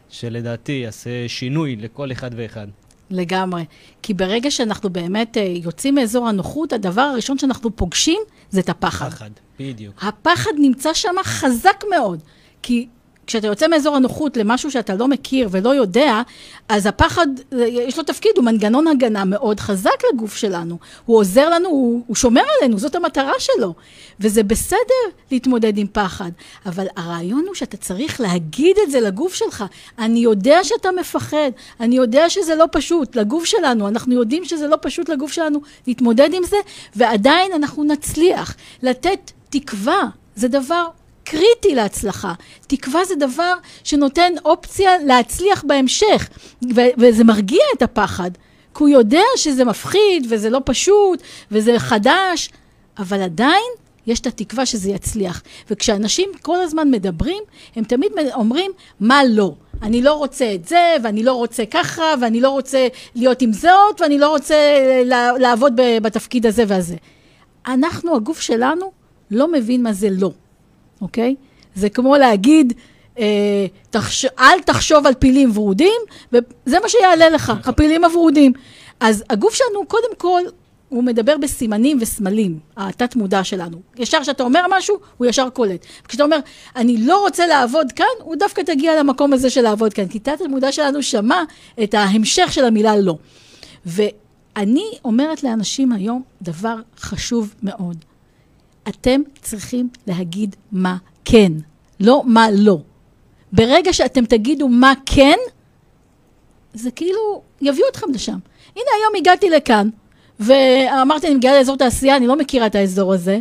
שלדעתי 0.09 0.73
יעשה 0.73 1.29
שינוי 1.29 1.77
לכל 1.77 2.13
אחד 2.13 2.31
ואחד. 2.37 2.67
לגמרי. 3.11 3.65
כי 4.03 4.15
ברגע 4.15 4.51
שאנחנו 4.51 4.91
באמת 4.91 5.37
אה, 5.37 5.43
יוצאים 5.43 5.95
מאזור 5.95 6.29
הנוחות, 6.29 6.73
הדבר 6.73 7.01
הראשון 7.01 7.39
שאנחנו 7.39 7.77
פוגשים 7.77 8.21
זה 8.51 8.61
את 8.61 8.69
הפחד. 8.69 9.09
פחד, 9.09 9.31
בדיוק. 9.59 10.05
הפחד 10.05 10.51
נמצא 10.59 10.95
שם 10.95 11.15
חזק 11.25 11.85
מאוד. 11.91 12.23
כי 12.63 12.89
כשאתה 13.31 13.47
יוצא 13.47 13.69
מאזור 13.69 13.97
הנוחות 13.97 14.37
למשהו 14.37 14.71
שאתה 14.71 14.95
לא 14.95 15.09
מכיר 15.09 15.49
ולא 15.51 15.75
יודע, 15.75 16.23
אז 16.69 16.87
הפחד, 16.87 17.27
יש 17.59 17.99
לו 17.99 18.05
תפקיד, 18.05 18.31
הוא 18.37 18.45
מנגנון 18.45 18.87
הגנה 18.87 19.25
מאוד 19.25 19.61
חזק 19.61 19.91
לגוף 20.13 20.37
שלנו. 20.37 20.79
הוא 21.07 21.19
עוזר 21.19 21.51
לנו, 21.51 21.69
הוא, 21.69 22.03
הוא 22.07 22.17
שומר 22.17 22.43
עלינו, 22.59 22.79
זאת 22.79 22.95
המטרה 22.95 23.33
שלו. 23.39 23.75
וזה 24.21 24.43
בסדר 24.43 25.03
להתמודד 25.31 25.79
עם 25.79 25.87
פחד, 25.93 26.31
אבל 26.67 26.87
הרעיון 26.97 27.45
הוא 27.47 27.55
שאתה 27.55 27.77
צריך 27.77 28.21
להגיד 28.21 28.77
את 28.87 28.91
זה 28.91 29.01
לגוף 29.01 29.35
שלך. 29.35 29.65
אני 29.99 30.19
יודע 30.19 30.65
שאתה 30.65 30.89
מפחד, 31.01 31.51
אני 31.81 31.97
יודע 31.97 32.31
שזה 32.31 32.55
לא 32.55 32.67
פשוט 32.73 33.17
לגוף 33.17 33.45
שלנו, 33.45 33.89
אנחנו 33.89 34.15
יודעים 34.15 34.45
שזה 34.45 34.69
לא 34.69 34.77
פשוט 34.83 35.09
לגוף 35.09 35.33
שלנו 35.33 35.61
להתמודד 35.87 36.35
עם 36.35 36.43
זה, 36.45 36.57
ועדיין 36.97 37.53
אנחנו 37.53 37.85
נצליח 37.85 38.57
לתת 38.83 39.31
תקווה. 39.51 40.09
זה 40.37 40.49
דבר 40.49 40.87
קריטי 41.31 41.75
להצלחה. 41.75 42.33
תקווה 42.67 43.05
זה 43.05 43.15
דבר 43.15 43.55
שנותן 43.85 44.33
אופציה 44.45 44.91
להצליח 45.07 45.65
בהמשך, 45.67 46.29
ו- 46.77 46.93
וזה 46.99 47.25
מרגיע 47.25 47.63
את 47.77 47.83
הפחד, 47.83 48.31
כי 48.75 48.83
הוא 48.85 48.89
יודע 48.89 49.23
שזה 49.37 49.65
מפחיד 49.65 50.27
וזה 50.31 50.51
לא 50.51 50.61
פשוט 50.65 51.23
וזה 51.51 51.79
חדש, 51.79 52.51
אבל 52.99 53.23
עדיין 53.23 53.71
יש 54.07 54.21
את 54.21 54.27
התקווה 54.27 54.67
שזה 54.67 54.91
יצליח. 54.91 55.43
וכשאנשים 55.71 56.31
כל 56.43 56.61
הזמן 56.61 56.91
מדברים, 56.91 57.43
הם 57.77 57.85
תמיד 57.85 58.13
אומרים, 58.35 58.71
מה 59.01 59.21
לא? 59.29 59.55
אני 59.83 60.03
לא 60.03 60.13
רוצה 60.13 60.55
את 60.55 60.69
זה, 60.69 60.97
ואני 61.03 61.23
לא 61.23 61.33
רוצה 61.33 61.67
ככה, 61.71 62.15
ואני 62.21 62.41
לא 62.41 62.51
רוצה 62.51 62.89
להיות 63.15 63.43
עם 63.43 63.53
זאת, 63.53 64.01
ואני 64.01 64.19
לא 64.19 64.29
רוצה 64.29 64.57
לעבוד 65.39 65.73
בתפקיד 66.03 66.47
הזה 66.47 66.65
והזה. 66.69 66.97
אנחנו, 67.67 68.17
הגוף 68.17 68.41
שלנו, 68.41 68.93
לא 69.31 69.53
מבין 69.53 69.83
מה 69.83 69.93
זה 69.93 70.09
לא, 70.11 70.31
אוקיי? 71.01 71.35
זה 71.75 71.89
כמו 71.89 72.17
להגיד, 72.17 72.73
אה, 73.19 73.67
תחש... 73.91 74.25
אל 74.25 74.61
תחשוב 74.65 75.07
על 75.07 75.15
פילים 75.15 75.51
ורודים, 75.55 76.01
וזה 76.33 76.81
מה 76.83 76.89
שיעלה 76.89 77.29
לך, 77.29 77.51
נכון. 77.51 77.73
הפילים 77.73 78.05
הוורודים. 78.05 78.53
אז 79.01 79.25
הגוף 79.31 79.55
שלנו, 79.55 79.87
קודם 79.87 80.15
כל, 80.19 80.43
הוא 80.89 81.05
מדבר 81.05 81.39
בסימנים 81.39 81.99
וסמלים, 82.01 82.59
התת-מודע 82.77 83.45
שלנו. 83.45 83.81
ישר 83.97 84.21
כשאתה 84.23 84.43
אומר 84.43 84.61
משהו, 84.71 84.97
הוא 85.17 85.27
ישר 85.27 85.51
קולט. 85.51 85.87
כשאתה 86.09 86.23
אומר, 86.23 86.39
אני 86.77 86.97
לא 86.97 87.21
רוצה 87.21 87.47
לעבוד 87.47 87.93
כאן, 87.93 88.07
הוא 88.23 88.37
דווקא 88.37 88.61
תגיע 88.61 89.01
למקום 89.01 89.33
הזה 89.33 89.51
של 89.51 89.63
לעבוד 89.63 89.95
כאן. 89.95 90.09
כי 90.09 90.19
תת-מודע 90.19 90.73
שלנו 90.73 91.03
שמע 91.03 91.43
את 91.83 91.95
ההמשך 91.95 92.53
של 92.53 92.65
המילה 92.65 92.97
לא. 92.97 93.17
ואני 93.87 94.85
אומרת 95.05 95.45
לאנשים 95.45 95.93
היום 95.93 96.23
דבר 96.43 96.77
חשוב 96.99 97.55
מאוד. 97.63 98.10
אתם 98.91 99.21
צריכים 99.43 99.89
להגיד 100.07 100.57
מה 100.73 100.97
כן, 101.25 101.53
לא 102.01 102.23
מה 102.27 102.51
לא. 102.51 102.79
ברגע 103.53 103.93
שאתם 103.93 104.25
תגידו 104.25 104.69
מה 104.69 104.93
כן, 105.07 105.37
זה 106.75 106.91
כאילו 106.91 107.43
יביאו 107.61 107.89
אתכם 107.89 108.13
לשם. 108.15 108.39
הנה, 108.77 108.91
היום 108.99 109.13
הגעתי 109.17 109.51
לכאן, 109.51 109.89
ואמרתי, 110.41 111.27
אני 111.27 111.35
מגיעה 111.35 111.59
לאזור 111.59 111.77
תעשייה, 111.77 112.17
אני 112.17 112.27
לא 112.27 112.37
מכירה 112.37 112.67
את 112.67 112.75
האזור 112.75 113.13
הזה. 113.13 113.39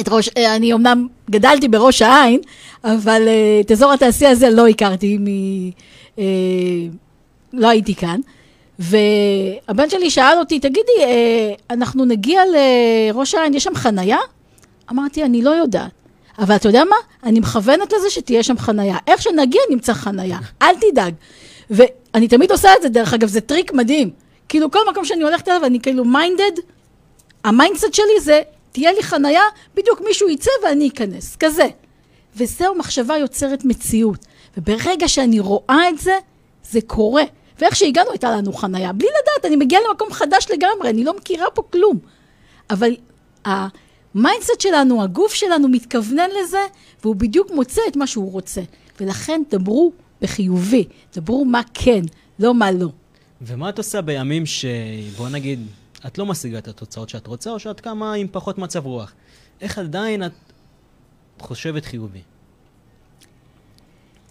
את 0.00 0.08
ראש, 0.08 0.30
אה, 0.36 0.56
אני 0.56 0.72
אמנם 0.72 1.06
גדלתי 1.30 1.68
בראש 1.68 2.02
העין, 2.02 2.40
אבל 2.84 3.22
uh, 3.26 3.64
את 3.66 3.72
אזור 3.72 3.92
התעשייה 3.92 4.30
הזה 4.30 4.50
לא 4.50 4.68
הכרתי, 4.68 5.18
מ, 5.18 5.26
uh, 6.16 6.20
לא 7.52 7.68
הייתי 7.68 7.94
כאן. 7.94 8.20
והבן 8.78 9.90
שלי 9.90 10.10
שאל 10.10 10.38
אותי, 10.38 10.60
תגידי, 10.60 10.92
אנחנו 11.70 12.04
נגיע 12.04 12.42
לראש 12.46 13.34
העין, 13.34 13.54
יש 13.54 13.64
שם 13.64 13.74
חנייה? 13.74 14.18
אמרתי, 14.90 15.24
אני 15.24 15.42
לא 15.42 15.50
יודעת. 15.50 15.90
אבל 16.38 16.56
אתה 16.56 16.68
יודע 16.68 16.84
מה? 16.84 16.96
אני 17.22 17.40
מכוונת 17.40 17.92
לזה 17.92 18.10
שתהיה 18.10 18.42
שם 18.42 18.58
חנייה. 18.58 18.96
איך 19.06 19.22
שנגיע, 19.22 19.60
נמצא 19.70 19.92
חנייה. 19.92 20.38
אל 20.62 20.74
תדאג. 20.80 21.14
ואני 21.70 22.28
תמיד 22.28 22.52
עושה 22.52 22.70
את 22.76 22.82
זה, 22.82 22.88
דרך 22.88 23.14
אגב, 23.14 23.28
זה 23.28 23.40
טריק 23.40 23.72
מדהים. 23.72 24.10
כאילו, 24.48 24.70
כל 24.70 24.78
מקום 24.90 25.04
שאני 25.04 25.22
הולכת 25.22 25.48
אליו, 25.48 25.64
אני 25.64 25.80
כאילו 25.80 26.04
minded, 26.04 26.52
ה 27.44 27.50
mindset 27.50 27.94
שלי 27.94 28.20
זה, 28.20 28.42
תהיה 28.72 28.92
לי 28.92 29.02
חנייה, 29.02 29.42
בדיוק 29.74 30.00
מישהו 30.06 30.28
יצא 30.28 30.50
ואני 30.64 30.88
אכנס, 30.88 31.36
כזה. 31.36 31.66
וזהו, 32.36 32.74
מחשבה 32.74 33.16
יוצרת 33.16 33.64
מציאות. 33.64 34.26
וברגע 34.56 35.08
שאני 35.08 35.40
רואה 35.40 35.88
את 35.88 35.98
זה, 35.98 36.18
זה 36.70 36.80
קורה. 36.86 37.22
ואיך 37.58 37.76
שהגענו 37.76 38.10
הייתה 38.10 38.30
לנו 38.30 38.52
חנייה, 38.52 38.92
בלי 38.92 39.08
לדעת, 39.22 39.44
אני 39.44 39.56
מגיעה 39.56 39.82
למקום 39.88 40.12
חדש 40.12 40.46
לגמרי, 40.50 40.90
אני 40.90 41.04
לא 41.04 41.16
מכירה 41.16 41.50
פה 41.54 41.62
כלום. 41.72 41.98
אבל 42.70 42.96
ה 44.14 44.20
mindset 44.20 44.60
שלנו, 44.60 45.02
הגוף 45.02 45.34
שלנו 45.34 45.68
מתכוונן 45.68 46.28
לזה, 46.42 46.58
והוא 47.02 47.16
בדיוק 47.16 47.50
מוצא 47.54 47.80
את 47.88 47.96
מה 47.96 48.06
שהוא 48.06 48.32
רוצה. 48.32 48.60
ולכן 49.00 49.42
דברו 49.50 49.92
בחיובי, 50.20 50.84
דברו 51.16 51.44
מה 51.44 51.60
כן, 51.74 52.02
לא 52.38 52.54
מה 52.54 52.70
לא. 52.70 52.88
ומה 53.42 53.68
את 53.68 53.78
עושה 53.78 54.00
בימים 54.00 54.46
ש... 54.46 54.64
בוא 55.16 55.28
נגיד, 55.28 55.66
את 56.06 56.18
לא 56.18 56.26
משיגה 56.26 56.58
את 56.58 56.68
התוצאות 56.68 57.08
שאת 57.08 57.26
רוצה, 57.26 57.50
או 57.50 57.58
שאת 57.58 57.80
קמה 57.80 58.14
עם 58.14 58.26
פחות 58.32 58.58
מצב 58.58 58.86
רוח? 58.86 59.12
איך 59.60 59.78
עדיין 59.78 60.24
את 60.24 60.32
חושבת 61.40 61.84
חיובי? 61.84 62.22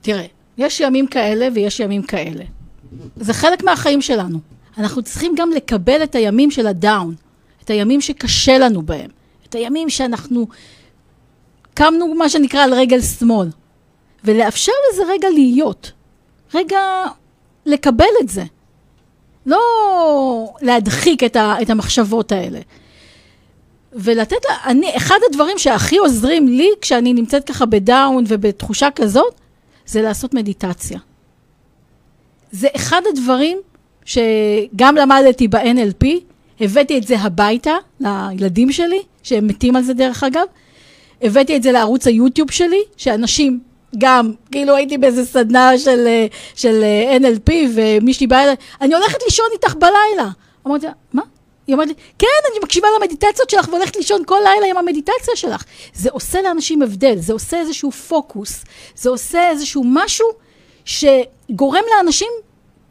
תראה, 0.02 0.26
יש 0.58 0.80
ימים 0.80 1.08
כאלה 1.08 1.48
ויש 1.56 1.80
ימים 1.80 2.04
כאלה. 2.04 2.44
זה 3.16 3.34
חלק 3.34 3.64
מהחיים 3.64 4.02
שלנו. 4.02 4.40
אנחנו 4.78 5.04
צריכים 5.04 5.36
גם 5.38 5.50
לקבל 5.56 6.04
את 6.04 6.16
הימים 6.16 6.52
של 6.52 6.68
הדאון, 6.68 7.16
את 7.64 7.70
הימים 7.70 8.02
שקשה 8.02 8.58
לנו 8.58 8.82
בהם, 8.82 9.10
את 9.50 9.56
הימים 9.56 9.90
שאנחנו 9.90 10.48
קמנו, 11.74 12.14
מה 12.14 12.30
שנקרא, 12.30 12.64
על 12.64 12.74
רגל 12.74 13.02
שמאל, 13.02 13.48
ולאפשר 14.24 14.72
לזה 14.92 15.04
רגע 15.10 15.30
להיות, 15.30 15.92
רגע 16.54 16.80
לקבל 17.66 18.06
את 18.24 18.30
זה. 18.30 18.44
לא 19.46 19.60
להדחיק 20.62 21.24
את, 21.24 21.36
ה, 21.36 21.56
את 21.62 21.70
המחשבות 21.70 22.32
האלה. 22.32 22.60
ולתת 23.94 24.46
לה, 24.50 24.56
אני, 24.66 24.98
אחד 24.98 25.18
הדברים 25.30 25.58
שהכי 25.58 25.98
עוזרים 25.98 26.48
לי 26.48 26.70
כשאני 26.82 27.14
נמצאת 27.14 27.44
ככה 27.44 27.66
בדאון 27.66 28.24
ובתחושה 28.28 28.92
כזאת, 28.96 29.34
זה 29.86 30.02
לעשות 30.02 30.34
מדיטציה. 30.34 31.00
זה 32.52 32.68
אחד 32.76 33.02
הדברים 33.10 33.58
שגם 34.06 34.96
למדתי 34.96 35.48
ב-NLP, 35.48 36.08
הבאתי 36.60 36.98
את 36.98 37.04
זה 37.04 37.20
הביתה 37.20 37.76
לילדים 38.00 38.72
שלי, 38.72 39.02
שהם 39.24 39.48
מתים 39.48 39.76
על 39.76 39.84
זה 39.84 39.94
דרך 39.94 40.24
אגב, 40.24 40.46
הבאתי 41.22 41.56
את 41.58 41.64
זה 41.64 41.72
לערוץ 41.72 42.08
היוטיוב 42.08 42.52
שלי, 42.52 42.82
שאנשים 42.98 43.60
גם, 43.98 44.34
כאילו 44.52 44.76
הייתי 44.76 44.98
באיזה 44.98 45.26
סדנה 45.26 45.78
של, 45.78 46.08
אה, 46.08 46.26
של 46.56 46.84
אה, 46.84 47.18
NLP, 47.18 47.52
ומישהי 47.74 48.28
באה 48.28 48.44
אליי, 48.44 48.56
אני 48.82 48.96
הולכת 48.96 49.24
לישון 49.24 49.46
איתך 49.54 49.76
בלילה. 49.76 50.30
אמרתי 50.68 50.86
לה, 50.86 50.92
מה? 51.14 51.22
היא 51.68 51.74
אומרת 51.74 51.88
לי, 51.88 51.94
כן, 52.20 52.28
אני 52.52 52.60
מקשיבה 52.64 52.88
למדיטציות 53.00 53.50
שלך 53.50 53.68
והולכת 53.70 53.96
לישון 53.96 54.24
כל 54.26 54.40
לילה 54.44 54.68
עם 54.70 54.78
המדיטציה 54.78 55.36
שלך. 55.36 55.64
זה 55.94 56.10
עושה 56.12 56.42
לאנשים 56.42 56.82
הבדל, 56.82 57.16
זה 57.18 57.34
עושה 57.34 57.60
איזשהו 57.60 57.92
פוקוס, 57.92 58.64
זה 58.96 59.10
עושה 59.10 59.50
איזשהו 59.50 59.84
משהו 59.86 60.28
שגורם 60.86 61.84
לאנשים 61.96 62.32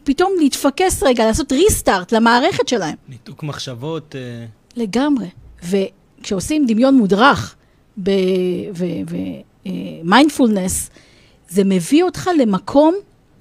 פתאום 0.06 0.32
להתפקס 0.38 1.02
רגע, 1.02 1.26
לעשות 1.26 1.52
ריסטארט 1.52 2.12
למערכת 2.12 2.68
שלהם. 2.68 2.94
ניתוק 3.08 3.42
מחשבות. 3.42 4.16
אה, 4.16 4.46
לגמרי. 4.76 5.26
וכשעושים 5.64 6.66
דמיון 6.66 6.94
מודרך, 6.94 7.54
ב- 8.02 8.10
ו- 8.74 8.84
ו- 9.10 9.68
מיינדפולנס, 10.04 10.90
זה 11.48 11.64
מביא 11.64 12.02
אותך 12.02 12.30
למקום 12.38 12.94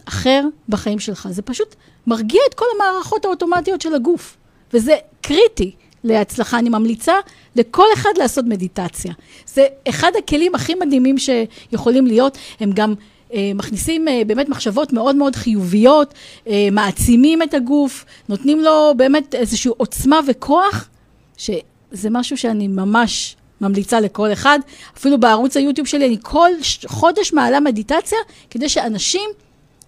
אחר 0.05 0.43
בחיים 0.69 0.99
שלך. 0.99 1.27
זה 1.31 1.41
פשוט 1.41 1.75
מרגיע 2.07 2.41
את 2.49 2.53
כל 2.53 2.65
המערכות 2.75 3.25
האוטומטיות 3.25 3.81
של 3.81 3.93
הגוף, 3.95 4.37
וזה 4.73 4.95
קריטי 5.21 5.71
להצלחה. 6.03 6.59
אני 6.59 6.69
ממליצה 6.69 7.13
לכל 7.55 7.85
אחד 7.93 8.09
לעשות 8.17 8.45
מדיטציה. 8.45 9.13
זה 9.47 9.65
אחד 9.89 10.11
הכלים 10.17 10.55
הכי 10.55 10.75
מדהימים 10.75 11.17
שיכולים 11.17 12.07
להיות, 12.07 12.37
הם 12.59 12.71
גם... 12.71 12.93
אה, 13.35 13.51
מכניסים 13.55 14.07
אה, 14.07 14.21
באמת 14.27 14.49
מחשבות 14.49 14.93
מאוד 14.93 15.15
מאוד 15.15 15.35
חיוביות, 15.35 16.13
אה, 16.47 16.67
מעצימים 16.71 17.43
את 17.43 17.53
הגוף, 17.53 18.05
נותנים 18.29 18.61
לו 18.61 18.93
באמת 18.97 19.35
איזושהי 19.35 19.71
עוצמה 19.77 20.19
וכוח, 20.27 20.89
שזה 21.37 22.09
משהו 22.09 22.37
שאני 22.37 22.67
ממש 22.67 23.35
ממליצה 23.61 23.99
לכל 23.99 24.33
אחד. 24.33 24.59
אפילו 24.97 25.19
בערוץ 25.19 25.57
היוטיוב 25.57 25.87
שלי 25.87 26.05
אני 26.05 26.17
כל 26.21 26.49
חודש 26.87 27.33
מעלה 27.33 27.59
מדיטציה, 27.59 28.17
כדי 28.49 28.69
שאנשים 28.69 29.29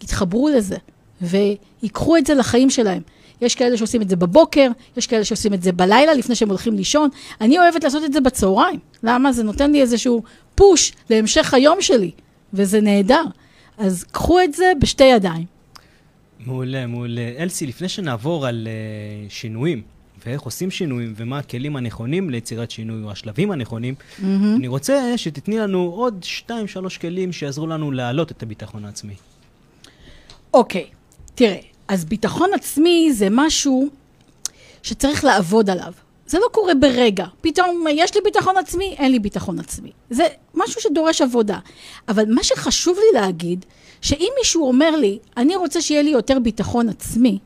יתחברו 0.04 0.50
לזה 0.50 0.78
ויקחו 1.22 2.18
את 2.18 2.26
זה 2.26 2.34
לחיים 2.34 2.70
שלהם. 2.70 3.02
יש 3.42 3.56
כאלה 3.56 3.78
שעושים 3.78 4.02
את 4.02 4.10
זה 4.10 4.16
בבוקר, 4.16 4.70
יש 4.98 5.08
כאלה 5.08 5.24
שעושים 5.24 5.54
את 5.54 5.64
זה 5.64 5.72
בלילה 5.72 6.14
לפני 6.14 6.36
שהם 6.36 6.50
הולכים 6.50 6.76
לישון. 6.76 7.10
אני 7.42 7.60
אוהבת 7.60 7.84
לעשות 7.84 8.04
את 8.04 8.14
זה 8.14 8.22
בצהריים. 8.22 8.80
למה? 9.04 9.32
זה 9.32 9.44
נותן 9.44 9.72
לי 9.72 9.82
איזשהו 9.82 10.24
פוש 10.56 10.92
להמשך 11.10 11.54
היום 11.54 11.82
שלי, 11.82 12.12
וזה 12.54 12.82
נהדר. 12.82 13.24
אז 13.78 14.04
קחו 14.04 14.42
את 14.42 14.54
זה 14.54 14.72
בשתי 14.82 15.04
ידיים. 15.04 15.46
מעולה, 16.40 16.88
מעולה. 16.88 17.32
אלסי, 17.40 17.68
לפני 17.68 17.90
שנעבור 17.90 18.46
על 18.48 18.68
uh, 18.68 19.32
שינויים, 19.34 19.82
ואיך 20.26 20.42
עושים 20.42 20.72
שינויים, 20.72 21.14
ומה 21.16 21.40
הכלים 21.40 21.76
הנכונים 21.76 22.30
ליצירת 22.30 22.72
שינוי, 22.72 23.04
או 23.04 23.12
השלבים 23.12 23.52
הנכונים, 23.52 23.96
mm-hmm. 24.00 24.24
אני 24.56 24.68
רוצה 24.68 25.18
שתתני 25.18 25.58
לנו 25.58 25.92
עוד 25.96 26.20
שתיים, 26.24 26.68
שלוש 26.68 26.98
כלים 26.98 27.34
שיעזרו 27.34 27.68
לנו 27.68 27.92
להעלות 27.92 28.32
את 28.32 28.44
הביטחון 28.44 28.86
העצמי. 28.86 29.14
אוקיי, 30.54 30.86
okay, 30.90 30.96
תראה, 31.36 31.60
אז 31.88 32.06
ביטחון 32.06 32.50
עצמי 32.56 33.10
זה 33.14 33.28
משהו 33.32 33.90
שצריך 34.84 35.24
לעבוד 35.24 35.70
עליו. 35.70 35.94
זה 36.28 36.40
לא 36.40 36.48
קורה 36.52 36.76
ברגע. 36.76 37.26
פתאום 37.42 37.86
יש 37.92 38.16
לי 38.16 38.22
ביטחון 38.24 38.58
עצמי, 38.58 38.96
אין 39.00 39.12
לי 39.12 39.20
ביטחון 39.20 39.60
עצמי. 39.60 39.92
זה 40.10 40.28
משהו 40.56 40.82
שדורש 40.82 41.22
עבודה. 41.22 41.60
אבל 42.08 42.24
מה 42.28 42.44
שחשוב 42.44 42.98
לי 42.98 43.20
להגיד, 43.20 43.66
שאם 44.02 44.30
מישהו 44.40 44.68
אומר 44.68 44.96
לי, 44.96 45.20
אני 45.38 45.56
רוצה 45.56 45.82
שיהיה 45.82 46.02
לי 46.02 46.10
יותר 46.10 46.40
ביטחון 46.40 46.90
עצמי, 46.90 47.40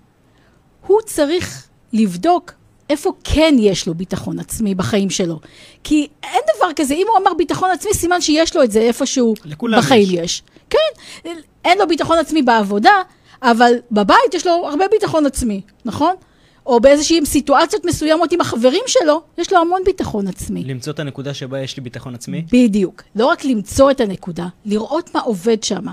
הוא 0.87 1.01
צריך 1.05 1.67
לבדוק 1.93 2.51
איפה 2.89 3.11
כן 3.23 3.55
יש 3.59 3.87
לו 3.87 3.93
ביטחון 3.93 4.39
עצמי 4.39 4.75
בחיים 4.75 5.09
שלו. 5.09 5.39
כי 5.83 6.07
אין 6.23 6.41
דבר 6.57 6.67
כזה, 6.75 6.93
אם 6.93 7.05
הוא 7.09 7.17
אמר 7.17 7.33
ביטחון 7.33 7.69
עצמי, 7.71 7.93
סימן 7.93 8.21
שיש 8.21 8.55
לו 8.55 8.63
את 8.63 8.71
זה 8.71 8.79
איפשהו 8.79 9.33
בחיים 9.77 10.07
יש. 10.11 10.13
יש. 10.13 10.43
כן, 10.69 11.29
אין 11.65 11.77
לו 11.77 11.87
ביטחון 11.87 12.17
עצמי 12.17 12.41
בעבודה, 12.41 12.93
אבל 13.41 13.73
בבית 13.91 14.33
יש 14.33 14.47
לו 14.47 14.67
הרבה 14.67 14.85
ביטחון 14.91 15.25
עצמי, 15.25 15.61
נכון? 15.85 16.15
או 16.65 16.79
באיזשהן 16.79 17.25
סיטואציות 17.25 17.85
מסוימות 17.85 18.31
עם 18.31 18.41
החברים 18.41 18.83
שלו, 18.87 19.21
יש 19.37 19.53
לו 19.53 19.59
המון 19.59 19.81
ביטחון 19.85 20.27
עצמי. 20.27 20.63
למצוא 20.63 20.93
את 20.93 20.99
הנקודה 20.99 21.33
שבה 21.33 21.59
יש 21.59 21.77
לי 21.77 21.83
ביטחון 21.83 22.15
עצמי? 22.15 22.45
בדיוק. 22.51 23.03
לא 23.15 23.25
רק 23.25 23.45
למצוא 23.45 23.91
את 23.91 24.01
הנקודה, 24.01 24.47
לראות 24.65 25.15
מה 25.15 25.21
עובד 25.21 25.63
שם. 25.63 25.85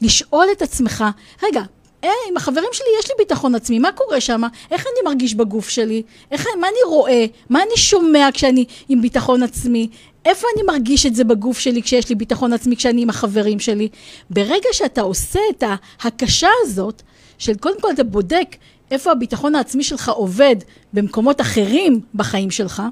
לשאול 0.00 0.46
את 0.56 0.62
עצמך, 0.62 1.04
רגע, 1.42 1.62
אה, 2.04 2.10
עם 2.30 2.36
החברים 2.36 2.68
שלי 2.72 2.86
יש 2.98 3.08
לי 3.08 3.14
ביטחון 3.18 3.54
עצמי, 3.54 3.78
מה 3.78 3.92
קורה 3.92 4.20
שם? 4.20 4.42
איך 4.70 4.80
אני 4.86 5.10
מרגיש 5.10 5.34
בגוף 5.34 5.68
שלי? 5.68 6.02
איך, 6.30 6.46
מה 6.60 6.68
אני 6.68 6.96
רואה? 6.96 7.24
מה 7.50 7.62
אני 7.62 7.76
שומע 7.76 8.28
כשאני 8.34 8.64
עם 8.88 9.02
ביטחון 9.02 9.42
עצמי? 9.42 9.88
איפה 10.24 10.46
אני 10.54 10.62
מרגיש 10.62 11.06
את 11.06 11.14
זה 11.14 11.24
בגוף 11.24 11.58
שלי 11.58 11.82
כשיש 11.82 12.08
לי 12.08 12.14
ביטחון 12.14 12.52
עצמי, 12.52 12.76
כשאני 12.76 13.02
עם 13.02 13.10
החברים 13.10 13.60
שלי? 13.60 13.88
ברגע 14.30 14.68
שאתה 14.72 15.00
עושה 15.00 15.40
את 15.50 15.64
ההקשה 16.02 16.48
הזאת, 16.62 17.02
של 17.38 17.54
קודם 17.54 17.80
כל 17.80 17.90
אתה 17.90 18.04
בודק 18.04 18.56
איפה 18.90 19.12
הביטחון 19.12 19.54
העצמי 19.54 19.82
שלך 19.84 20.08
עובד 20.08 20.56
במקומות 20.92 21.40
אחרים 21.40 22.00
בחיים 22.14 22.50
שלך, 22.50 22.82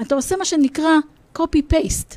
אתה 0.00 0.14
עושה 0.14 0.36
מה 0.36 0.44
שנקרא 0.44 0.90
copy-paste. 1.38 2.16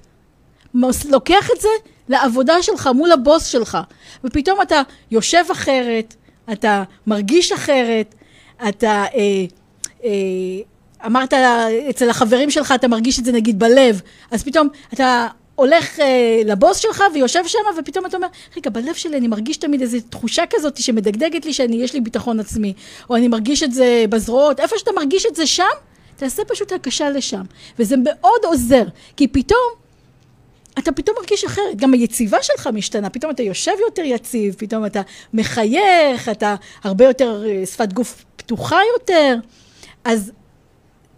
לוקח 1.09 1.49
את 1.55 1.61
זה 1.61 1.67
לעבודה 2.09 2.63
שלך 2.63 2.89
מול 2.95 3.11
הבוס 3.11 3.45
שלך, 3.45 3.77
ופתאום 4.23 4.61
אתה 4.61 4.81
יושב 5.11 5.43
אחרת, 5.51 6.15
אתה 6.51 6.83
מרגיש 7.07 7.51
אחרת, 7.51 8.15
אתה... 8.69 9.05
אה, 9.15 9.45
אה, 10.03 10.09
אמרת 11.05 11.33
אצל 11.89 12.09
החברים 12.09 12.51
שלך, 12.51 12.71
אתה 12.75 12.87
מרגיש 12.87 13.19
את 13.19 13.25
זה 13.25 13.31
נגיד 13.31 13.59
בלב, 13.59 14.01
אז 14.31 14.43
פתאום 14.43 14.67
אתה 14.93 15.27
הולך 15.55 15.99
אה, 15.99 16.41
לבוס 16.45 16.77
שלך 16.77 17.03
ויושב 17.13 17.47
שם, 17.47 17.59
ופתאום 17.79 18.05
אתה 18.05 18.17
אומר, 18.17 18.27
רגע, 18.57 18.69
בלב 18.69 18.93
שלי 18.93 19.17
אני 19.17 19.27
מרגיש 19.27 19.57
תמיד 19.57 19.81
איזו 19.81 19.97
תחושה 20.09 20.43
כזאת 20.49 20.77
שמדגדגת 20.77 21.45
לי 21.45 21.53
שיש 21.53 21.93
לי 21.93 22.01
ביטחון 22.01 22.39
עצמי, 22.39 22.73
או 23.09 23.15
אני 23.15 23.27
מרגיש 23.27 23.63
את 23.63 23.73
זה 23.73 24.05
בזרועות, 24.09 24.59
איפה 24.59 24.77
שאתה 24.77 24.91
מרגיש 24.95 25.25
את 25.25 25.35
זה 25.35 25.47
שם, 25.47 25.63
תעשה 26.15 26.45
פשוט 26.45 26.71
הקשה 26.71 27.09
לשם. 27.09 27.41
וזה 27.79 27.95
מאוד 27.97 28.39
עוזר, 28.45 28.83
כי 29.17 29.27
פתאום 29.27 29.83
אתה 30.79 30.91
פתאום 30.91 31.17
מרגיש 31.19 31.43
אחרת, 31.43 31.75
גם 31.75 31.93
היציבה 31.93 32.37
שלך 32.41 32.69
משתנה, 32.73 33.09
פתאום 33.09 33.31
אתה 33.31 33.43
יושב 33.43 33.71
יותר 33.87 34.01
יציב, 34.01 34.55
פתאום 34.57 34.85
אתה 34.85 35.01
מחייך, 35.33 36.29
אתה 36.31 36.55
הרבה 36.83 37.05
יותר 37.05 37.43
אה, 37.47 37.65
שפת 37.65 37.93
גוף 37.93 38.25
פתוחה 38.35 38.79
יותר, 38.97 39.35
אז 40.03 40.31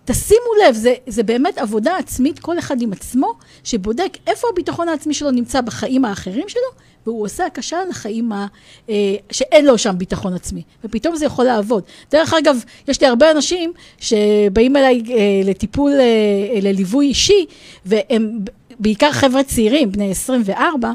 תשימו 0.05 0.49
לב, 0.65 0.75
זה, 0.75 0.93
זה 1.07 1.23
באמת 1.23 1.57
עבודה 1.57 1.97
עצמית, 1.97 2.39
כל 2.39 2.59
אחד 2.59 2.81
עם 2.81 2.93
עצמו, 2.93 3.33
שבודק 3.63 4.17
איפה 4.27 4.47
הביטחון 4.53 4.89
העצמי 4.89 5.13
שלו 5.13 5.31
נמצא 5.31 5.61
בחיים 5.61 6.05
האחרים 6.05 6.49
שלו, 6.49 6.61
והוא 7.05 7.25
עושה 7.25 7.45
הקשה 7.45 7.77
לחיים 7.89 8.31
ה, 8.31 8.47
אה, 8.89 9.15
שאין 9.31 9.65
לו 9.65 9.77
שם 9.77 9.95
ביטחון 9.97 10.33
עצמי, 10.33 10.61
ופתאום 10.83 11.15
זה 11.15 11.25
יכול 11.25 11.45
לעבוד. 11.45 11.83
דרך 12.11 12.33
אגב, 12.33 12.63
יש 12.87 13.01
לי 13.01 13.07
הרבה 13.07 13.31
אנשים 13.31 13.73
שבאים 13.99 14.75
אליי 14.75 15.01
אה, 15.09 15.15
לטיפול, 15.43 15.91
אה, 15.91 16.59
לליווי 16.61 17.07
אישי, 17.07 17.45
והם 17.85 18.39
בעיקר 18.79 19.11
חבר'ה 19.11 19.43
צעירים, 19.43 19.91
בני 19.91 20.11
24 20.11 20.91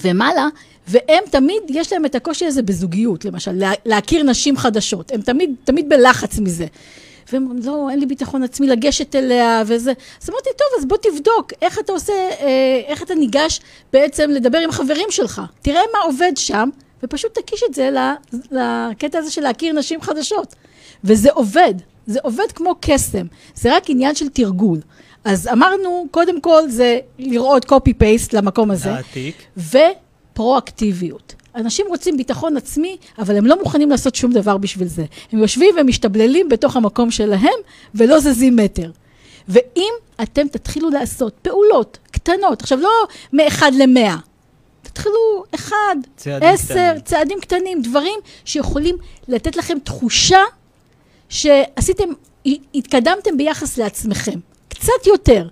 ומעלה, 0.00 0.48
והם 0.88 1.24
תמיד, 1.30 1.62
יש 1.68 1.92
להם 1.92 2.04
את 2.04 2.14
הקושי 2.14 2.46
הזה 2.46 2.62
בזוגיות, 2.62 3.24
למשל, 3.24 3.52
לה, 3.52 3.72
להכיר 3.86 4.22
נשים 4.22 4.56
חדשות. 4.56 5.12
הם 5.12 5.20
תמיד, 5.20 5.50
תמיד 5.64 5.88
בלחץ 5.88 6.38
מזה. 6.38 6.66
והם 7.32 7.42
אומרים, 7.42 7.62
לא, 7.64 7.90
אין 7.90 7.98
לי 8.00 8.06
ביטחון 8.06 8.42
עצמי 8.42 8.66
לגשת 8.66 9.14
אליה 9.16 9.62
וזה. 9.66 9.92
אז 10.22 10.30
אמרתי, 10.30 10.50
טוב, 10.58 10.66
אז 10.78 10.84
בוא 10.84 10.96
תבדוק 10.96 11.52
איך 11.62 11.78
אתה 11.78 11.92
עושה, 11.92 12.12
אה, 12.12 12.80
איך 12.86 13.02
אתה 13.02 13.14
ניגש 13.14 13.60
בעצם 13.92 14.30
לדבר 14.30 14.58
עם 14.58 14.70
החברים 14.70 15.10
שלך. 15.10 15.42
תראה 15.62 15.82
מה 15.92 15.98
עובד 16.04 16.32
שם, 16.36 16.68
ופשוט 17.02 17.38
תקיש 17.38 17.62
את 17.68 17.74
זה 17.74 17.90
לקטע 18.50 19.18
הזה 19.18 19.30
של 19.30 19.42
להכיר 19.42 19.72
נשים 19.72 20.00
חדשות. 20.00 20.54
וזה 21.04 21.28
עובד, 21.32 21.74
זה 22.06 22.18
עובד 22.22 22.52
כמו 22.54 22.74
קסם, 22.80 23.26
זה 23.54 23.76
רק 23.76 23.90
עניין 23.90 24.14
של 24.14 24.28
תרגול. 24.28 24.78
אז 25.24 25.48
אמרנו, 25.48 26.06
קודם 26.10 26.40
כל 26.40 26.68
זה 26.68 26.98
לראות 27.18 27.72
copy-paste 27.72 28.28
למקום 28.32 28.70
הזה. 28.70 28.90
להעתיק. 28.90 29.36
ופרואקטיביות. 30.32 31.34
אנשים 31.54 31.86
רוצים 31.88 32.16
ביטחון 32.16 32.56
עצמי, 32.56 32.96
אבל 33.18 33.36
הם 33.36 33.46
לא 33.46 33.58
מוכנים 33.58 33.90
לעשות 33.90 34.14
שום 34.14 34.32
דבר 34.32 34.56
בשביל 34.56 34.88
זה. 34.88 35.04
הם 35.32 35.38
יושבים 35.38 35.74
ומשתבללים 35.80 36.48
בתוך 36.48 36.76
המקום 36.76 37.10
שלהם, 37.10 37.58
ולא 37.94 38.20
זזים 38.20 38.56
מטר. 38.56 38.90
ואם 39.48 39.92
אתם 40.22 40.48
תתחילו 40.48 40.90
לעשות 40.90 41.34
פעולות 41.42 41.98
קטנות, 42.10 42.62
עכשיו 42.62 42.78
לא 42.80 42.90
מאחד 43.32 43.72
למאה, 43.74 44.16
תתחילו 44.82 45.44
אחד, 45.54 45.96
עשר, 46.24 46.74
קטנים. 46.74 47.00
צעדים 47.04 47.40
קטנים, 47.40 47.82
דברים 47.82 48.20
שיכולים 48.44 48.96
לתת 49.28 49.56
לכם 49.56 49.78
תחושה 49.84 50.40
שעשיתם, 51.28 52.08
התקדמתם 52.74 53.36
ביחס 53.36 53.78
לעצמכם. 53.78 54.38
קצת 54.68 55.06
יותר. 55.06 55.48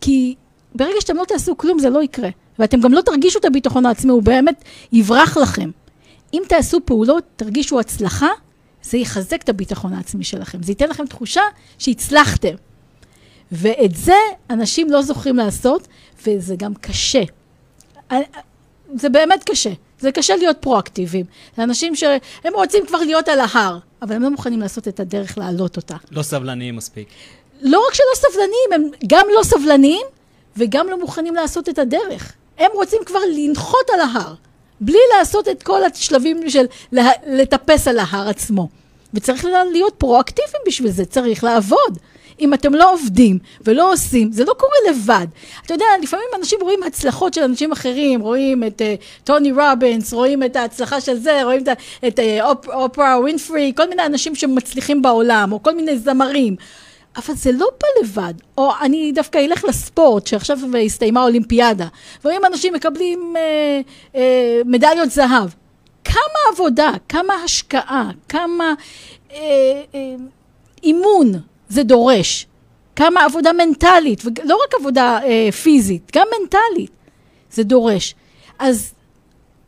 כי 0.00 0.34
ברגע 0.74 1.00
שאתם 1.00 1.16
לא 1.16 1.24
תעשו 1.24 1.56
כלום, 1.56 1.78
זה 1.78 1.90
לא 1.90 2.02
יקרה. 2.02 2.28
ואתם 2.62 2.80
גם 2.80 2.92
לא 2.92 3.00
תרגישו 3.00 3.38
את 3.38 3.44
הביטחון 3.44 3.86
העצמי, 3.86 4.12
הוא 4.12 4.22
באמת 4.22 4.64
יברח 4.92 5.36
לכם. 5.36 5.70
אם 6.34 6.42
תעשו 6.48 6.80
פעולות, 6.84 7.24
תרגישו 7.36 7.80
הצלחה, 7.80 8.28
זה 8.82 8.98
יחזק 8.98 9.42
את 9.42 9.48
הביטחון 9.48 9.92
העצמי 9.92 10.24
שלכם. 10.24 10.62
זה 10.62 10.72
ייתן 10.72 10.88
לכם 10.88 11.06
תחושה 11.06 11.42
שהצלחתם. 11.78 12.54
ואת 13.52 13.96
זה 13.96 14.16
אנשים 14.50 14.90
לא 14.90 15.02
זוכרים 15.02 15.36
לעשות, 15.36 15.88
וזה 16.26 16.56
גם 16.56 16.74
קשה. 16.74 17.22
זה 18.94 19.08
באמת 19.08 19.44
קשה. 19.44 19.70
זה 20.00 20.12
קשה 20.12 20.36
להיות 20.36 20.56
פרואקטיביים. 20.60 21.26
זה 21.56 21.62
אנשים 21.62 21.96
שהם 21.96 22.54
רוצים 22.54 22.86
כבר 22.86 22.98
להיות 22.98 23.28
על 23.28 23.40
ההר, 23.40 23.78
אבל 24.02 24.14
הם 24.14 24.22
לא 24.22 24.30
מוכנים 24.30 24.60
לעשות 24.60 24.88
את 24.88 25.00
הדרך 25.00 25.38
להעלות 25.38 25.76
אותה. 25.76 25.96
לא 26.10 26.22
סבלניים 26.22 26.76
מספיק. 26.76 27.08
לא 27.62 27.84
רק 27.88 27.94
שלא 27.94 28.30
סבלניים, 28.30 28.72
הם 28.72 28.90
גם 29.06 29.26
לא 29.36 29.42
סבלניים 29.42 30.06
וגם 30.56 30.86
לא 30.90 31.00
מוכנים 31.00 31.34
לעשות 31.34 31.68
את 31.68 31.78
הדרך. 31.78 32.32
הם 32.58 32.70
רוצים 32.74 32.98
כבר 33.06 33.20
לנחות 33.34 33.90
על 33.94 34.00
ההר, 34.00 34.34
בלי 34.80 34.98
לעשות 35.18 35.48
את 35.48 35.62
כל 35.62 35.84
השלבים 35.84 36.50
של 36.50 36.66
לטפס 37.26 37.88
על 37.88 37.98
ההר 37.98 38.28
עצמו. 38.28 38.68
וצריך 39.14 39.44
להיות 39.72 39.94
פרואקטיביים 39.98 40.62
בשביל 40.66 40.90
זה, 40.90 41.04
צריך 41.04 41.44
לעבוד. 41.44 41.98
אם 42.40 42.54
אתם 42.54 42.74
לא 42.74 42.92
עובדים 42.92 43.38
ולא 43.64 43.92
עושים, 43.92 44.32
זה 44.32 44.44
לא 44.44 44.54
קורה 44.58 44.76
לבד. 44.90 45.26
אתה 45.66 45.74
יודע, 45.74 45.84
לפעמים 46.02 46.26
אנשים 46.38 46.58
רואים 46.62 46.82
הצלחות 46.82 47.34
של 47.34 47.42
אנשים 47.42 47.72
אחרים, 47.72 48.20
רואים 48.20 48.64
את 48.64 48.80
uh, 48.82 49.24
טוני 49.24 49.52
רובינס, 49.52 50.12
רואים 50.12 50.42
את 50.42 50.56
ההצלחה 50.56 51.00
של 51.00 51.18
זה, 51.18 51.44
רואים 51.44 51.64
את 52.06 52.18
uh, 52.18 52.22
אופ, 52.42 52.68
אופרה 52.68 53.18
ווינפרי, 53.20 53.72
כל 53.76 53.88
מיני 53.88 54.06
אנשים 54.06 54.34
שמצליחים 54.34 55.02
בעולם, 55.02 55.52
או 55.52 55.62
כל 55.62 55.74
מיני 55.74 55.98
זמרים. 55.98 56.56
אבל 57.16 57.34
זה 57.34 57.52
לא 57.52 57.66
בא 57.80 58.02
לבד. 58.02 58.34
או 58.58 58.70
אני 58.80 59.12
דווקא 59.12 59.38
אלך 59.38 59.64
לספורט, 59.64 60.26
שעכשיו 60.26 60.58
הסתיימה 60.86 61.22
אולימפיאדה, 61.22 61.86
ורואים 62.24 62.44
אנשים 62.44 62.74
מקבלים 62.74 63.34
אה, 63.36 63.80
אה, 64.14 64.60
מדליות 64.64 65.10
זהב. 65.10 65.48
כמה 66.04 66.52
עבודה, 66.52 66.90
כמה 67.08 67.34
השקעה, 67.34 68.10
כמה 68.28 68.74
אה, 69.32 69.38
אה, 69.94 70.14
אימון 70.82 71.32
זה 71.68 71.82
דורש, 71.82 72.46
כמה 72.96 73.24
עבודה 73.24 73.52
מנטלית, 73.52 74.22
ולא 74.24 74.58
רק 74.64 74.74
עבודה 74.80 75.18
אה, 75.24 75.52
פיזית, 75.52 76.10
גם 76.16 76.26
מנטלית 76.40 76.90
זה 77.50 77.62
דורש. 77.62 78.14
אז 78.58 78.94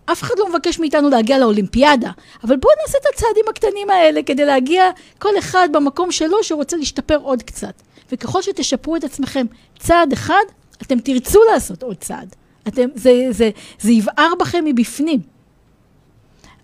אף 0.07 0.23
אחד 0.23 0.35
לא 0.39 0.49
מבקש 0.51 0.79
מאיתנו 0.79 1.11
להגיע 1.11 1.39
לאולימפיאדה, 1.39 2.11
אבל 2.45 2.57
בואו 2.57 2.75
נעשה 2.83 2.99
את 2.99 3.15
הצעדים 3.15 3.45
הקטנים 3.51 3.91
האלה 3.91 4.23
כדי 4.23 4.45
להגיע 4.45 4.85
כל 5.19 5.39
אחד 5.39 5.69
במקום 5.73 6.13
שלו 6.13 6.45
שרוצה 6.45 6.77
להשתפר 6.77 7.17
עוד 7.17 7.43
קצת. 7.43 7.83
וככל 8.13 8.43
שתשפרו 8.43 8.97
את 8.97 9.05
עצמכם 9.05 9.47
צעד 9.79 10.13
אחד, 10.13 10.43
אתם 10.83 10.99
תרצו 10.99 11.41
לעשות 11.53 11.83
עוד 11.83 11.97
צעד. 11.97 12.35
אתם, 12.69 12.89
זה, 12.95 13.27
זה, 13.31 13.51
זה 13.81 13.93
יבער 13.93 14.33
בכם 14.41 14.65
מבפנים. 14.65 15.21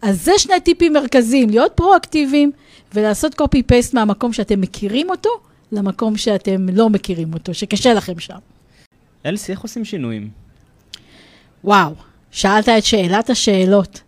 אז 0.02 0.24
זה 0.24 0.32
שני 0.38 0.60
טיפים 0.60 0.92
מרכזיים, 0.92 1.50
להיות 1.50 1.72
פרואקטיביים 1.74 2.52
ולעשות 2.94 3.40
copy-paste 3.40 3.90
מהמקום 3.92 4.32
שאתם 4.32 4.60
מכירים 4.60 5.10
אותו 5.10 5.30
למקום 5.72 6.16
שאתם 6.16 6.66
לא 6.72 6.90
מכירים 6.90 7.34
אותו, 7.34 7.54
שקשה 7.54 7.94
לכם 7.94 8.18
שם. 8.18 8.38
אלסי, 9.26 9.52
איך 9.52 9.60
עושים 9.60 9.84
שינויים? 9.84 10.30
וואו. 11.64 11.94
שאלת 12.30 12.68
את 12.68 12.84
שאלת 12.84 13.30
השאלות. 13.30 14.00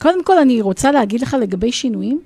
קודם 0.00 0.24
כל, 0.24 0.38
אני 0.38 0.62
רוצה 0.62 0.92
להגיד 0.92 1.20
לך 1.20 1.36
לגבי 1.40 1.72
שינויים, 1.72 2.20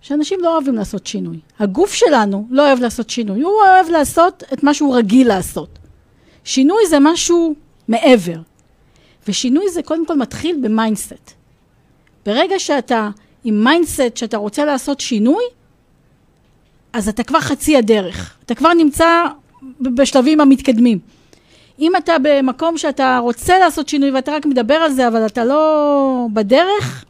שאנשים 0.00 0.38
לא 0.42 0.54
אוהבים 0.54 0.74
לעשות 0.74 1.06
שינוי. 1.06 1.38
הגוף 1.58 1.94
שלנו 1.94 2.46
לא 2.50 2.66
אוהב 2.66 2.80
לעשות 2.80 3.10
שינוי, 3.10 3.40
הוא 3.40 3.52
אוהב 3.52 3.88
לעשות 3.88 4.42
את 4.52 4.62
מה 4.62 4.74
שהוא 4.74 4.96
רגיל 4.96 5.28
לעשות. 5.28 5.78
שינוי 6.44 6.86
זה 6.88 6.96
משהו 7.00 7.54
מעבר, 7.88 8.38
ושינוי 9.28 9.70
זה 9.70 9.82
קודם 9.82 10.06
כל 10.06 10.16
מתחיל 10.16 10.58
ב 10.62 10.70
mindset. 10.70 11.32
ברגע 12.26 12.58
שאתה 12.58 13.10
עם 13.44 13.64
mindset 13.64 14.16
שאתה 14.16 14.36
רוצה 14.36 14.64
לעשות 14.64 15.00
שינוי, 15.00 15.44
אז 16.92 17.08
אתה 17.08 17.22
כבר 17.22 17.40
חצי 17.40 17.76
הדרך. 17.76 18.36
אתה 18.44 18.54
כבר 18.54 18.72
נמצא 18.72 19.06
בשלבים 19.80 20.40
המתקדמים. 20.40 20.98
אם 21.78 21.96
אתה 21.96 22.16
במקום 22.22 22.78
שאתה 22.78 23.18
רוצה 23.22 23.58
לעשות 23.58 23.88
שינוי 23.88 24.10
ואתה 24.10 24.32
רק 24.32 24.46
מדבר 24.46 24.74
על 24.74 24.92
זה, 24.92 25.08
אבל 25.08 25.26
אתה 25.26 25.44
לא 25.44 26.26
בדרך, 26.32 27.04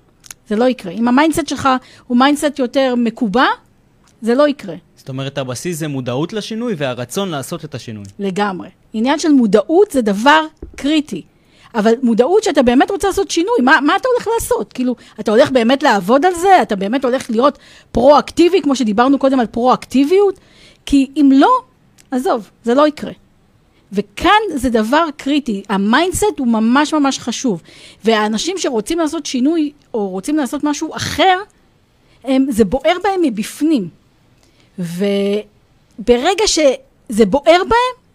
זה 0.49 0.57
לא 0.57 0.65
יקרה. 0.65 0.93
אם 0.93 1.09
ה 1.09 1.14
mindset 1.14 1.49
שלך 1.49 1.69
הוא 2.07 2.17
mindset 2.17 2.59
יותר 2.59 2.95
מקובע, 2.97 3.47
זה 4.23 4.35
לא 4.35 4.49
יקרה. 4.49 4.75
זאת 4.97 5.09
אומרת, 5.09 5.39
הבסיס 5.39 5.79
זה 5.79 5.89
מודעות 5.89 6.33
לשינוי 6.33 6.75
והרצון 6.79 7.29
לעשות 7.29 7.65
את 7.65 7.75
השינוי. 7.75 8.05
לגמרי. 8.19 8.69
עניין 8.93 9.19
של 9.19 9.33
מודעות 9.33 9.91
זה 9.91 10.03
דבר 10.03 10.47
קריטי. 10.77 11.23
אבל 11.75 11.93
מודעות 12.03 12.45
שאתה 12.45 12.63
באמת 12.63 12.91
רוצה 12.91 13.09
לעשות 13.09 13.31
שינוי, 13.31 13.57
מה, 13.63 13.79
מה 13.83 13.97
אתה 13.97 14.09
הולך 14.15 14.29
לעשות? 14.35 14.73
כאילו, 14.73 14.97
אתה 15.21 15.31
הולך 15.31 15.51
באמת 15.51 15.83
לעבוד 15.83 16.25
על 16.27 16.35
זה? 16.35 16.63
אתה 16.63 16.77
באמת 16.77 17.05
הולך 17.05 17.31
להיות 17.31 17.59
פרואקטיבי, 17.93 18.63
כמו 18.63 18.77
שדיברנו 18.77 19.19
קודם 19.19 19.41
על 19.41 19.47
פרואקטיביות? 19.47 20.41
כי 20.87 21.11
אם 21.17 21.31
לא, 21.35 21.51
עזוב, 22.11 22.51
זה 22.65 22.75
לא 22.75 22.89
יקרה. 22.89 23.13
וכאן 23.93 24.41
זה 24.55 24.71
דבר 24.71 25.07
קריטי, 25.17 25.63
ה 25.69 25.77
mindset 25.77 26.39
הוא 26.39 26.47
ממש 26.47 26.95
ממש 26.95 27.19
חשוב. 27.19 27.63
והאנשים 28.05 28.59
שרוצים 28.59 28.99
לעשות 28.99 29.27
שינוי, 29.27 29.73
או 29.95 30.09
רוצים 30.09 30.37
לעשות 30.37 30.65
משהו 30.65 30.97
אחר, 30.97 31.39
הם, 32.25 32.47
זה 32.49 32.65
בוער 32.65 32.97
בהם 33.05 33.23
מבפנים. 33.23 33.89
וברגע 34.79 36.47
שזה 36.47 37.27
בוער 37.27 37.63
בהם, 37.69 38.07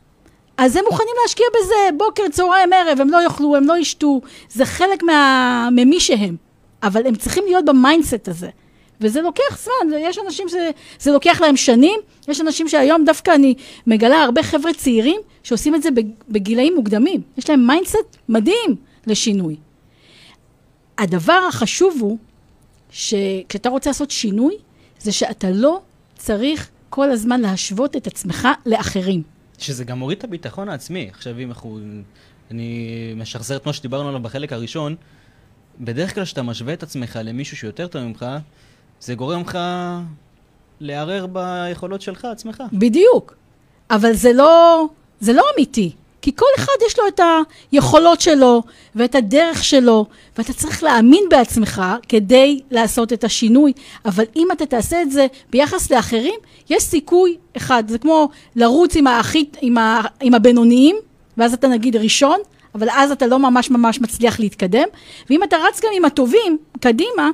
אז 0.58 0.76
הם 0.76 0.84
מוכנים 0.90 1.14
להשקיע 1.24 1.46
בזה 1.60 1.98
בוקר, 1.98 2.24
צהריים, 2.32 2.74
ערב, 2.74 3.02
הם 3.02 3.10
לא 3.10 3.24
יאכלו, 3.24 3.56
הם 3.56 3.68
לא 3.68 3.78
ישתו, 3.78 4.22
זה 4.50 4.66
חלק 4.66 5.04
מה... 5.04 5.70
ממי 5.72 6.00
שהם. 6.00 6.36
אבל 6.84 7.08
הם 7.08 7.16
צריכים 7.16 7.44
להיות 7.48 7.66
ב 7.66 7.74
mindset 7.74 8.28
הזה. 8.28 8.50
וזה 9.02 9.22
לוקח 9.22 9.60
זמן, 9.64 9.98
יש 10.00 10.18
אנשים 10.26 10.48
שזה 10.50 11.12
לוקח 11.12 11.42
להם 11.42 11.58
שנים, 11.58 12.00
יש 12.28 12.42
אנשים 12.42 12.68
שהיום 12.68 13.06
דווקא 13.06 13.36
אני 13.36 13.56
מגלה 13.88 14.24
הרבה 14.24 14.44
חבר'ה 14.44 14.74
צעירים 14.74 15.22
שעושים 15.44 15.76
את 15.76 15.84
זה 15.84 15.90
בגילאים 16.30 16.76
מוקדמים. 16.76 17.22
יש 17.38 17.50
להם 17.50 17.68
mindset 17.68 18.18
מדהים 18.30 18.76
לשינוי. 19.08 19.56
הדבר 20.98 21.46
החשוב 21.50 21.98
הוא 22.00 22.18
שכשאתה 22.92 23.70
רוצה 23.70 23.90
לעשות 23.90 24.12
שינוי, 24.12 24.56
זה 25.00 25.12
שאתה 25.12 25.50
לא 25.50 25.82
צריך 26.16 26.70
כל 26.90 27.12
הזמן 27.12 27.42
להשוות 27.42 27.96
את 27.96 28.08
עצמך 28.08 28.48
לאחרים. 28.66 29.24
שזה 29.58 29.84
גם 29.84 30.00
מוריד 30.00 30.18
את 30.18 30.24
הביטחון 30.24 30.70
העצמי. 30.70 31.10
עכשיו, 31.12 31.40
אם 31.40 31.50
אנחנו... 31.50 31.80
אני 32.52 33.14
משחזר 33.16 33.56
את 33.56 33.66
מה 33.66 33.74
שדיברנו 33.74 34.10
עליו 34.10 34.22
בחלק 34.22 34.54
הראשון, 34.54 34.96
בדרך 35.80 36.16
כלל 36.16 36.26
כשאתה 36.26 36.44
משווה 36.44 36.74
את 36.74 36.84
עצמך 36.84 37.20
למישהו 37.24 37.58
שיותר 37.58 37.88
טוב 37.88 38.04
ממך, 38.04 38.26
זה 39.02 39.16
גורם 39.16 39.42
לך 39.42 39.58
לערער 40.80 41.28
ביכולות 41.28 42.02
שלך, 42.02 42.26
עצמך. 42.26 42.64
בדיוק. 42.74 43.36
אבל 43.92 44.14
זה 44.14 44.34
לא, 44.34 44.86
זה 45.20 45.34
לא 45.34 45.44
אמיתי. 45.56 45.92
כי 46.22 46.36
כל 46.36 46.46
אחד 46.58 46.74
יש 46.88 47.00
לו 47.00 47.08
את 47.08 47.20
היכולות 47.72 48.22
שלו 48.22 48.64
ואת 48.96 49.16
הדרך 49.16 49.64
שלו, 49.64 50.06
ואתה 50.38 50.54
צריך 50.54 50.84
להאמין 50.84 51.24
בעצמך 51.30 51.82
כדי 52.10 52.60
לעשות 52.72 53.14
את 53.14 53.24
השינוי. 53.24 53.74
אבל 54.06 54.24
אם 54.36 54.48
אתה 54.52 54.66
תעשה 54.66 55.02
את 55.02 55.12
זה 55.12 55.28
ביחס 55.50 55.92
לאחרים, 55.92 56.40
יש 56.70 56.84
סיכוי 56.84 57.38
אחד. 57.58 57.84
זה 57.88 57.98
כמו 57.98 58.30
לרוץ 58.56 58.96
עם, 58.96 59.08
האחי, 59.08 59.46
עם, 59.62 59.78
ה, 59.78 60.02
עם 60.22 60.34
הבינוניים, 60.34 60.96
ואז 61.38 61.54
אתה 61.54 61.68
נגיד 61.68 61.96
ראשון, 61.96 62.40
אבל 62.76 62.88
אז 62.90 63.12
אתה 63.12 63.28
לא 63.28 63.40
ממש 63.40 63.72
ממש 63.72 64.02
מצליח 64.02 64.40
להתקדם. 64.40 64.88
ואם 65.30 65.44
אתה 65.44 65.58
רץ 65.58 65.82
גם 65.84 65.90
עם 65.96 66.06
הטובים, 66.06 66.58
קדימה, 66.80 67.30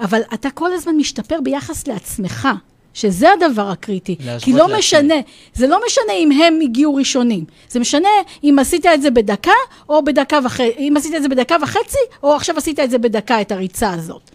אבל 0.00 0.20
אתה 0.34 0.50
כל 0.50 0.72
הזמן 0.72 0.96
משתפר 0.96 1.40
ביחס 1.40 1.86
לעצמך. 1.86 2.48
שזה 2.94 3.28
הדבר 3.32 3.70
הקריטי. 3.70 4.16
כי 4.40 4.52
לא 4.52 4.78
משנה, 4.78 5.14
זה 5.54 5.66
לא 5.66 5.80
משנה 5.86 6.12
אם 6.12 6.32
הם 6.32 6.58
הגיעו 6.62 6.94
ראשונים. 6.94 7.44
זה 7.68 7.80
משנה 7.80 8.08
אם 8.44 8.56
עשית 8.60 8.86
את 8.86 9.02
זה 9.02 9.10
בדקה, 9.10 9.52
או 9.88 10.04
בדקה 10.04 10.38
וחצי, 10.44 10.72
אם 10.78 10.94
עשית 10.96 11.14
את 11.14 11.22
זה 11.22 11.28
בדקה 11.28 11.56
וחצי, 11.62 11.98
או 12.22 12.34
עכשיו 12.34 12.58
עשית 12.58 12.80
את 12.80 12.90
זה 12.90 12.98
בדקה, 12.98 13.40
את 13.40 13.52
הריצה 13.52 13.90
הזאת. 13.92 14.30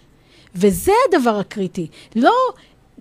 וזה 0.56 0.92
הדבר 1.10 1.40
הקריטי. 1.40 1.88
לא, 2.16 2.34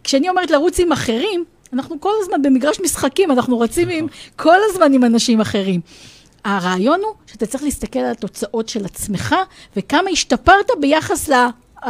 כשאני 0.05 0.29
אומרת 0.29 0.51
לרוץ 0.51 0.81
עם 0.81 0.93
אחרים, 0.93 1.45
אנחנו 1.73 2.01
כל 2.01 2.13
הזמן 2.21 2.43
במגרש 2.43 2.81
משחקים, 2.81 3.31
אנחנו 3.31 3.61
רצים 3.61 3.89
עם, 3.89 4.07
כל 4.37 4.59
הזמן 4.71 4.93
עם 4.93 5.05
אנשים 5.05 5.41
אחרים. 5.41 5.81
הרעיון 6.45 7.01
הוא 7.01 7.15
שאתה 7.27 7.47
צריך 7.47 7.65
להסתכל 7.65 7.99
על 7.99 8.11
התוצאות 8.11 8.69
של 8.69 8.85
עצמך, 8.85 9.35
וכמה 9.77 10.11
השתפרת 10.11 10.71
ביחס 10.81 11.29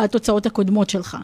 לתוצאות 0.02 0.46
הקודמות 0.46 0.90
שלך. 0.90 1.16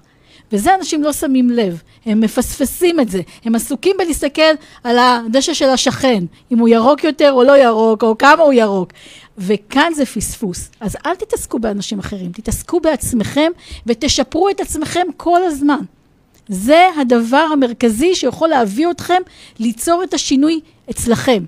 וזה 0.52 0.74
אנשים 0.74 1.02
לא 1.02 1.12
שמים 1.12 1.50
לב, 1.50 1.82
הם 2.06 2.20
מפספסים 2.20 3.00
את 3.00 3.08
זה, 3.08 3.20
הם 3.44 3.54
עסוקים 3.54 3.96
בלהסתכל 3.98 4.52
על 4.84 4.98
הדשא 4.98 5.54
של 5.54 5.68
השכן, 5.68 6.24
אם 6.52 6.58
הוא 6.58 6.68
ירוק 6.68 7.04
יותר 7.04 7.32
או 7.32 7.44
לא 7.44 7.58
ירוק, 7.58 8.02
או 8.02 8.18
כמה 8.18 8.42
הוא 8.42 8.52
ירוק. 8.52 8.92
וכאן 9.38 9.92
זה 9.94 10.06
פספוס. 10.06 10.70
אז 10.80 10.96
אל 11.06 11.14
תתעסקו 11.14 11.58
באנשים 11.58 11.98
אחרים, 11.98 12.32
תתעסקו 12.32 12.80
בעצמכם 12.80 13.52
ותשפרו 13.86 14.48
את 14.50 14.60
עצמכם 14.60 15.06
כל 15.16 15.44
הזמן. 15.44 15.80
זה 16.48 16.88
הדבר 17.00 17.46
המרכזי 17.52 18.14
שיכול 18.14 18.48
להביא 18.48 18.90
אתכם 18.90 19.22
ליצור 19.58 20.02
את 20.04 20.14
השינוי 20.14 20.60
אצלכם. 20.90 21.44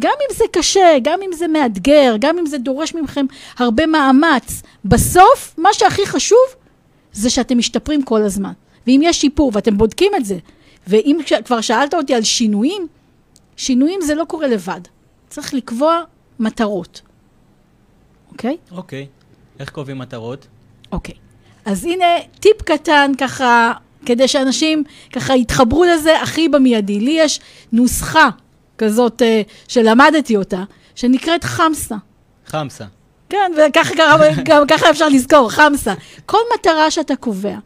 גם 0.00 0.12
אם 0.20 0.36
זה 0.36 0.44
קשה, 0.52 0.96
גם 1.02 1.20
אם 1.22 1.32
זה 1.32 1.48
מאתגר, 1.48 2.14
גם 2.18 2.38
אם 2.38 2.46
זה 2.46 2.58
דורש 2.58 2.94
מכם 2.94 3.26
הרבה 3.58 3.86
מאמץ, 3.86 4.62
בסוף 4.84 5.54
מה 5.58 5.68
שהכי 5.72 6.06
חשוב 6.06 6.38
זה 7.12 7.30
שאתם 7.30 7.58
משתפרים 7.58 8.02
כל 8.02 8.22
הזמן. 8.22 8.52
ואם 8.86 9.00
יש 9.04 9.20
שיפור 9.20 9.50
ואתם 9.54 9.78
בודקים 9.78 10.12
את 10.16 10.24
זה, 10.24 10.38
ואם 10.86 11.18
כבר 11.44 11.60
שאלת 11.60 11.94
אותי 11.94 12.14
על 12.14 12.22
שינויים, 12.22 12.86
שינויים 13.56 14.00
זה 14.00 14.14
לא 14.14 14.24
קורה 14.24 14.46
לבד. 14.46 14.80
צריך 15.28 15.54
לקבוע 15.54 16.02
מטרות, 16.40 17.00
אוקיי? 18.32 18.56
אוקיי. 18.70 19.06
איך 19.60 19.70
קובעים 19.70 19.98
מטרות? 19.98 20.46
אוקיי. 20.92 21.14
אז 21.64 21.84
הנה 21.84 22.04
טיפ 22.40 22.62
קטן 22.62 23.12
ככה, 23.18 23.72
כדי 24.06 24.28
שאנשים 24.28 24.84
ככה 25.12 25.36
יתחברו 25.36 25.84
לזה 25.84 26.20
הכי 26.20 26.48
במיידי. 26.48 27.00
לי 27.00 27.16
יש 27.18 27.40
נוסחה 27.72 28.30
כזאת 28.78 29.22
uh, 29.22 29.50
שלמדתי 29.68 30.36
אותה, 30.36 30.64
שנקראת 30.94 31.44
חמסה. 31.44 31.96
חמסה. 32.46 32.84
כן, 33.28 33.52
וככה 33.56 33.94
גם 34.44 34.66
ככה 34.68 34.90
אפשר 34.90 35.08
לזכור, 35.08 35.50
חמסה. 35.50 35.94
כל 36.26 36.38
מטרה 36.54 36.90
שאתה 36.90 37.16
קובע, 37.16 37.56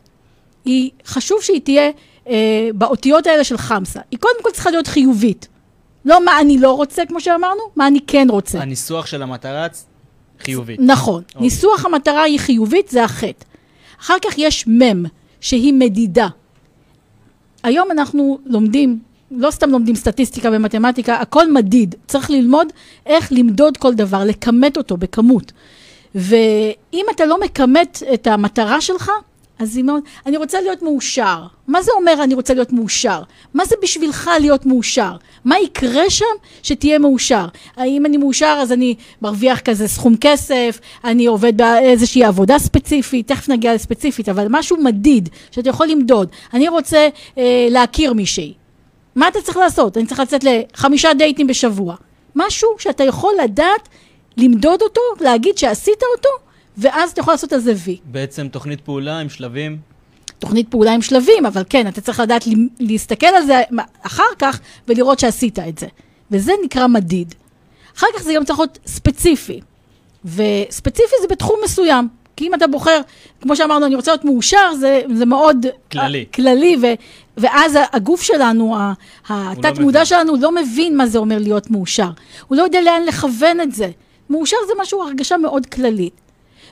היא, 0.64 0.90
חשוב 1.06 1.42
שהיא 1.42 1.60
תהיה 1.60 1.90
אה, 2.28 2.68
באותיות 2.74 3.26
האלה 3.26 3.44
של 3.44 3.58
חמסה. 3.58 4.00
היא 4.10 4.18
קודם 4.18 4.42
כל 4.42 4.50
צריכה 4.50 4.70
להיות 4.70 4.86
חיובית. 4.86 5.48
לא 6.04 6.24
מה 6.24 6.40
אני 6.40 6.58
לא 6.58 6.72
רוצה, 6.72 7.06
כמו 7.06 7.20
שאמרנו, 7.20 7.60
מה 7.76 7.86
אני 7.86 8.00
כן 8.06 8.26
רוצה. 8.30 8.60
הניסוח 8.60 9.06
של 9.06 9.22
המטרה 9.22 9.66
חיובית. 10.40 10.80
נכון. 10.82 11.22
אוקיי. 11.28 11.42
ניסוח 11.42 11.84
המטרה 11.84 12.22
היא 12.22 12.40
חיובית, 12.40 12.88
זה 12.88 13.04
החטא. 13.04 13.44
אחר 14.00 14.14
כך 14.24 14.38
יש 14.38 14.66
מם, 14.66 15.04
שהיא 15.40 15.72
מדידה. 15.72 16.28
היום 17.62 17.90
אנחנו 17.90 18.38
לומדים 18.46 18.98
לא 19.30 19.50
סתם 19.50 19.70
לומדים 19.70 19.94
סטטיסטיקה 19.94 20.48
ומתמטיקה, 20.52 21.14
הכל 21.14 21.52
מדיד. 21.52 21.94
צריך 22.06 22.30
ללמוד 22.30 22.66
איך 23.06 23.32
למדוד 23.32 23.76
כל 23.76 23.94
דבר, 23.94 24.24
לכמת 24.24 24.76
אותו 24.76 24.96
בכמות. 24.96 25.52
ואם 26.14 27.06
אתה 27.10 27.26
לא 27.26 27.40
מכמת 27.40 28.02
את 28.14 28.26
המטרה 28.26 28.80
שלך, 28.80 29.10
אז 29.58 29.76
היא 29.76 29.84
מאוד, 29.84 30.02
אני 30.26 30.36
רוצה 30.36 30.60
להיות 30.60 30.82
מאושר. 30.82 31.42
מה 31.66 31.82
זה 31.82 31.90
אומר 31.96 32.24
אני 32.24 32.34
רוצה 32.34 32.54
להיות 32.54 32.72
מאושר? 32.72 33.22
מה 33.54 33.64
זה 33.64 33.74
בשבילך 33.82 34.30
להיות 34.40 34.66
מאושר? 34.66 35.12
מה 35.44 35.58
יקרה 35.58 36.10
שם 36.10 36.24
שתהיה 36.62 36.98
מאושר? 36.98 37.46
האם 37.76 38.06
אני 38.06 38.16
מאושר 38.16 38.58
אז 38.62 38.72
אני 38.72 38.94
מרוויח 39.22 39.60
כזה 39.60 39.88
סכום 39.88 40.16
כסף, 40.20 40.80
אני 41.04 41.26
עובד 41.26 41.56
באיזושהי 41.56 42.24
עבודה 42.24 42.58
ספציפית, 42.58 43.28
תכף 43.28 43.48
נגיע 43.48 43.74
לספציפית, 43.74 44.28
אבל 44.28 44.46
משהו 44.50 44.76
מדיד 44.76 45.28
שאתה 45.50 45.70
יכול 45.70 45.86
למדוד. 45.86 46.28
אני 46.54 46.68
רוצה 46.68 47.08
אה, 47.38 47.68
להכיר 47.70 48.12
מישהי. 48.12 48.57
מה 49.18 49.28
אתה 49.28 49.40
צריך 49.42 49.56
לעשות? 49.56 49.96
אני 49.96 50.06
צריך 50.06 50.20
לצאת 50.20 50.44
לחמישה 50.44 51.14
דייטים 51.14 51.46
בשבוע. 51.46 51.96
משהו 52.36 52.68
שאתה 52.78 53.04
יכול 53.04 53.34
לדעת, 53.44 53.88
למדוד 54.36 54.82
אותו, 54.82 55.00
להגיד 55.20 55.58
שעשית 55.58 56.02
אותו, 56.16 56.28
ואז 56.76 57.10
אתה 57.10 57.20
יכול 57.20 57.34
לעשות 57.34 57.52
על 57.52 57.60
זה 57.60 57.72
וי. 57.76 57.96
בעצם 58.04 58.48
תוכנית 58.48 58.80
פעולה 58.80 59.18
עם 59.18 59.28
שלבים? 59.28 59.78
תוכנית 60.38 60.70
פעולה 60.70 60.92
עם 60.94 61.02
שלבים, 61.02 61.46
אבל 61.46 61.62
כן, 61.68 61.88
אתה 61.88 62.00
צריך 62.00 62.20
לדעת 62.20 62.44
להסתכל 62.80 63.26
על 63.26 63.42
זה 63.46 63.62
אחר 64.02 64.22
כך 64.38 64.60
ולראות 64.88 65.18
שעשית 65.18 65.58
את 65.58 65.78
זה. 65.78 65.86
וזה 66.30 66.52
נקרא 66.64 66.86
מדיד. 66.86 67.34
אחר 67.96 68.06
כך 68.16 68.22
זה 68.22 68.32
גם 68.36 68.44
צריך 68.44 68.58
להיות 68.58 68.78
ספציפי. 68.86 69.60
וספציפי 70.24 71.14
זה 71.22 71.28
בתחום 71.30 71.56
מסוים. 71.64 72.08
כי 72.36 72.46
אם 72.46 72.54
אתה 72.54 72.66
בוחר, 72.66 73.00
כמו 73.40 73.56
שאמרנו, 73.56 73.86
אני 73.86 73.94
רוצה 73.94 74.10
להיות 74.10 74.24
מאושר, 74.24 74.74
זה, 74.74 75.02
זה 75.14 75.26
מאוד... 75.26 75.66
כללי. 75.92 76.24
כללי, 76.34 76.76
ו, 76.82 76.86
ואז 77.40 77.78
הגוף 77.92 78.22
שלנו, 78.22 78.76
לא 79.92 80.04
שלנו, 80.04 80.36
לא 80.40 80.54
מבין 80.54 80.96
מה 80.96 81.06
זה 81.06 81.18
אומר 81.18 81.38
להיות 81.38 81.70
מאושר. 81.70 82.10
הוא 82.48 82.56
לא 82.56 82.62
יודע 82.62 82.80
לאן 82.80 83.02
לכוון 83.06 83.60
את 83.60 83.74
זה. 83.74 83.90
מאושר 84.30 84.56
זה 84.66 84.72
משהו, 84.80 85.02
הרגשה 85.02 85.36
מאוד 85.36 85.66
כללית. 85.66 86.20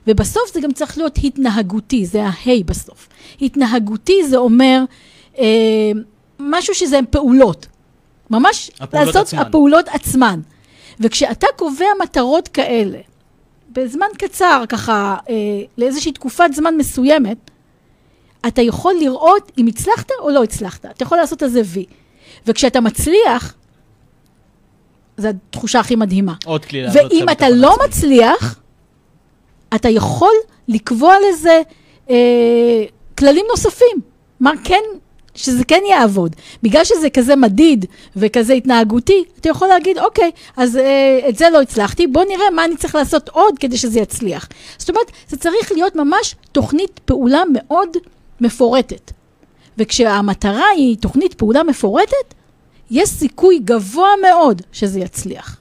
ובסוף 0.07 0.43
זה 0.55 0.61
גם 0.61 0.73
צריך 0.73 0.99
להיות 0.99 1.19
התנהגותי, 1.25 2.07
זה 2.07 2.23
ההיי 2.25 2.65
בסוף. 2.65 3.09
התנהגותי 3.41 4.27
זה 4.29 4.37
אומר 4.37 4.85
אה, 5.39 5.45
משהו 6.39 6.75
שזה 6.75 6.99
פעולות. 7.11 7.67
ממש 8.31 8.71
הפעולות 8.81 9.07
לעשות 9.07 9.27
עצמן. 9.27 9.41
הפעולות 9.41 9.89
עצמן. 9.89 10.41
וכשאתה 11.01 11.47
קובע 11.57 11.87
מטרות 12.03 12.49
כאלה, 12.49 12.99
בזמן 13.73 14.07
קצר, 14.19 14.65
ככה, 14.69 15.17
אה, 15.29 15.35
לאיזושהי 15.79 16.13
תקופת 16.13 16.51
זמן 16.55 16.77
מסוימת, 16.77 17.51
אתה 18.47 18.63
יכול 18.63 18.95
לראות 19.01 19.53
אם 19.59 19.67
הצלחת 19.67 20.11
או 20.21 20.31
לא 20.31 20.43
הצלחת. 20.43 20.87
אתה 20.87 21.03
יכול 21.03 21.19
לעשות 21.19 21.43
על 21.43 21.49
זה 21.49 21.63
וי. 21.65 21.85
וכשאתה 22.47 22.81
מצליח, 22.81 23.55
זו 25.17 25.29
התחושה 25.29 25.81
הכי 25.81 25.97
מדהימה. 25.97 26.35
עוד 26.45 26.65
כלי 26.65 26.85
ואם 26.93 27.27
אתה 27.33 27.49
לא 27.49 27.75
עצמי. 27.75 27.87
מצליח, 27.87 28.61
אתה 29.75 29.89
יכול 29.89 30.33
לקבוע 30.69 31.15
לזה 31.29 31.63
אה, 32.11 32.85
כללים 33.19 33.47
נוספים. 33.51 34.01
מה 34.41 34.53
כן 34.65 34.83
שזה 35.35 35.65
כן 35.65 35.81
יעבוד. 35.91 36.37
בגלל 36.63 36.85
שזה 36.85 37.11
כזה 37.11 37.37
מדיד 37.37 37.87
וכזה 38.17 38.53
התנהגותי, 38.53 39.25
אתה 39.41 39.49
יכול 39.49 39.69
להגיד, 39.69 39.99
אוקיי, 39.99 40.31
אז 40.57 40.77
אה, 40.77 41.29
את 41.29 41.37
זה 41.37 41.51
לא 41.51 41.61
הצלחתי, 41.61 42.07
בוא 42.07 42.25
נראה 42.25 42.51
מה 42.51 42.65
אני 42.65 42.77
צריך 42.77 42.95
לעשות 42.95 43.29
עוד 43.29 43.59
כדי 43.59 43.77
שזה 43.77 44.01
יצליח. 44.01 44.49
זאת 44.79 44.91
אומרת, 44.91 45.13
זה 45.29 45.37
צריך 45.37 45.73
להיות 45.73 45.97
ממש 45.97 46.35
תוכנית 46.53 47.01
פעולה 47.05 47.43
מאוד 47.53 47.89
מפורטת. 48.41 49.13
וכשהמטרה 49.79 50.65
היא 50.77 50.97
תוכנית 51.01 51.35
פעולה 51.35 51.63
מפורטת, 51.63 52.35
יש 52.91 53.09
סיכוי 53.09 53.59
גבוה 53.65 54.09
מאוד 54.23 54.63
שזה 54.73 55.01
יצליח. 55.01 55.61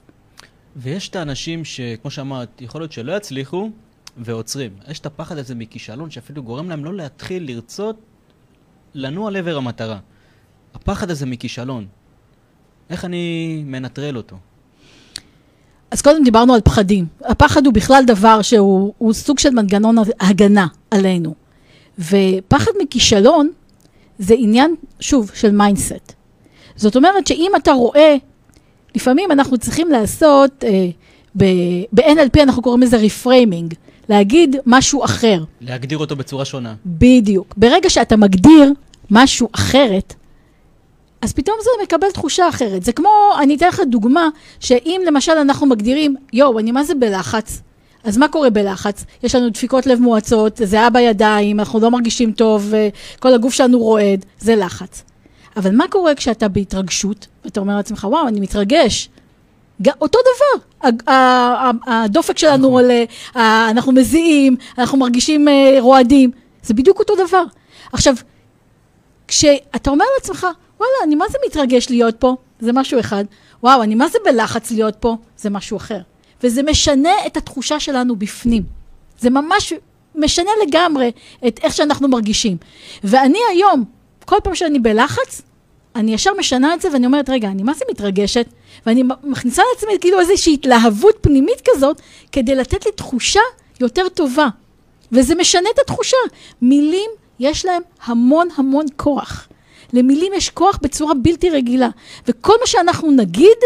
ויש 0.76 1.08
את 1.08 1.16
האנשים 1.16 1.64
שכמו 1.64 2.10
שאמרת, 2.10 2.60
יכול 2.60 2.80
להיות 2.80 2.92
שלא 2.92 3.16
יצליחו 3.16 3.70
ועוצרים. 4.16 4.70
יש 4.88 4.98
את 4.98 5.06
הפחד 5.06 5.38
הזה 5.38 5.54
מכישלון 5.54 6.10
שאפילו 6.10 6.42
גורם 6.42 6.68
להם 6.68 6.84
לא 6.84 6.94
להתחיל 6.94 7.46
לרצות 7.46 7.96
לנוע 8.94 9.30
לעבר 9.30 9.56
המטרה. 9.56 9.98
הפחד 10.74 11.10
הזה 11.10 11.26
מכישלון, 11.26 11.86
איך 12.90 13.04
אני 13.04 13.62
מנטרל 13.66 14.16
אותו? 14.16 14.36
אז 15.90 16.02
קודם 16.02 16.24
דיברנו 16.24 16.54
על 16.54 16.60
פחדים. 16.60 17.06
הפחד 17.24 17.66
הוא 17.66 17.74
בכלל 17.74 18.02
דבר 18.06 18.42
שהוא 18.42 19.12
סוג 19.12 19.38
של 19.38 19.50
מנגנון 19.50 19.96
הגנה 20.20 20.66
עלינו. 20.90 21.34
ופחד 21.98 22.70
מכישלון 22.82 23.50
זה 24.18 24.34
עניין, 24.38 24.74
שוב, 25.00 25.30
של 25.34 25.50
mindset. 25.50 26.12
זאת 26.76 26.96
אומרת 26.96 27.26
שאם 27.26 27.50
אתה 27.56 27.72
רואה, 27.72 28.16
לפעמים 28.94 29.32
אנחנו 29.32 29.58
צריכים 29.58 29.88
לעשות, 29.88 30.64
אה, 30.64 30.88
ב-NLP 31.92 32.42
אנחנו 32.42 32.62
קוראים 32.62 32.82
לזה 32.82 32.96
reframing, 32.96 33.74
להגיד 34.08 34.56
משהו 34.66 35.04
אחר. 35.04 35.44
להגדיר 35.60 35.98
אותו 35.98 36.16
בצורה 36.16 36.44
שונה. 36.44 36.74
בדיוק. 36.86 37.54
ברגע 37.56 37.90
שאתה 37.90 38.16
מגדיר 38.16 38.72
משהו 39.10 39.48
אחרת, 39.52 40.14
אז 41.22 41.32
פתאום 41.32 41.56
זה 41.62 41.70
מקבל 41.82 42.10
תחושה 42.10 42.48
אחרת. 42.48 42.82
זה 42.82 42.92
כמו, 42.92 43.08
אני 43.42 43.56
אתן 43.56 43.68
לך 43.68 43.80
דוגמה, 43.90 44.28
שאם 44.60 45.02
למשל 45.06 45.32
אנחנו 45.32 45.66
מגדירים, 45.66 46.16
יואו, 46.32 46.58
אני 46.58 46.72
מה 46.72 46.84
זה 46.84 46.94
בלחץ? 46.94 47.60
אז 48.06 48.18
מה 48.18 48.28
קורה 48.28 48.50
בלחץ? 48.50 49.04
יש 49.22 49.34
לנו 49.34 49.50
דפיקות 49.50 49.86
לב 49.86 50.00
מואצות, 50.00 50.60
זיעה 50.64 50.90
בידיים, 50.90 51.60
אנחנו 51.60 51.80
לא 51.80 51.90
מרגישים 51.90 52.32
טוב, 52.32 52.72
כל 53.18 53.34
הגוף 53.34 53.54
שלנו 53.54 53.78
רועד, 53.78 54.24
זה 54.38 54.56
לחץ. 54.56 55.02
אבל 55.56 55.76
מה 55.76 55.88
קורה 55.88 56.14
כשאתה 56.14 56.48
בהתרגשות, 56.48 57.26
ואתה 57.44 57.60
אומר 57.60 57.76
לעצמך, 57.76 58.06
וואו, 58.10 58.28
אני 58.28 58.40
מתרגש. 58.40 59.08
אותו 60.00 60.18
דבר, 60.18 60.90
הדופק 61.86 62.38
שלנו 62.38 62.68
נכון. 62.68 62.72
עולה, 62.72 63.04
אנחנו 63.70 63.92
מזיעים, 63.92 64.56
אנחנו 64.78 64.98
מרגישים 64.98 65.48
אה, 65.48 65.76
רועדים, 65.80 66.30
זה 66.62 66.74
בדיוק 66.74 66.98
אותו 66.98 67.14
דבר. 67.26 67.42
עכשיו, 67.92 68.14
כשאתה 69.28 69.90
אומר 69.90 70.04
לעצמך, 70.14 70.46
וואלה, 70.78 70.92
אני 71.04 71.14
מה 71.14 71.24
זה 71.30 71.38
מתרגש 71.46 71.90
להיות 71.90 72.16
פה? 72.18 72.36
זה 72.60 72.72
משהו 72.72 73.00
אחד. 73.00 73.24
וואו, 73.62 73.82
אני 73.82 73.94
מה 73.94 74.08
זה 74.08 74.18
בלחץ 74.24 74.70
להיות 74.70 74.96
פה? 75.00 75.16
זה 75.36 75.50
משהו 75.50 75.76
אחר. 75.76 76.00
וזה 76.42 76.62
משנה 76.62 77.12
את 77.26 77.36
התחושה 77.36 77.80
שלנו 77.80 78.16
בפנים. 78.16 78.62
זה 79.20 79.30
ממש 79.30 79.72
משנה 80.14 80.50
לגמרי 80.66 81.10
את 81.46 81.60
איך 81.62 81.74
שאנחנו 81.74 82.08
מרגישים. 82.08 82.56
ואני 83.04 83.38
היום, 83.52 83.84
כל 84.24 84.36
פעם 84.44 84.54
שאני 84.54 84.78
בלחץ, 84.78 85.42
אני 85.96 86.14
ישר 86.14 86.30
משנה 86.38 86.74
את 86.74 86.80
זה 86.80 86.88
ואני 86.92 87.06
אומרת, 87.06 87.30
רגע, 87.30 87.48
אני 87.48 87.62
מה 87.62 87.74
זה 87.74 87.84
מתרגשת? 87.90 88.46
ואני 88.86 89.02
מכניסה 89.24 89.62
לעצמי 89.72 89.92
כאילו 90.00 90.20
איזושהי 90.20 90.54
התלהבות 90.54 91.18
פנימית 91.20 91.62
כזאת, 91.64 92.00
כדי 92.32 92.54
לתת 92.54 92.86
לי 92.86 92.92
תחושה 92.92 93.40
יותר 93.80 94.08
טובה. 94.08 94.48
וזה 95.12 95.34
משנה 95.34 95.68
את 95.74 95.78
התחושה. 95.78 96.16
מילים, 96.62 97.10
יש 97.38 97.64
להם 97.64 97.82
המון 98.04 98.48
המון 98.56 98.86
כוח. 98.96 99.48
למילים 99.92 100.32
יש 100.34 100.50
כוח 100.50 100.78
בצורה 100.82 101.14
בלתי 101.14 101.50
רגילה. 101.50 101.88
וכל 102.28 102.54
מה 102.60 102.66
שאנחנו 102.66 103.10
נגיד, 103.10 103.58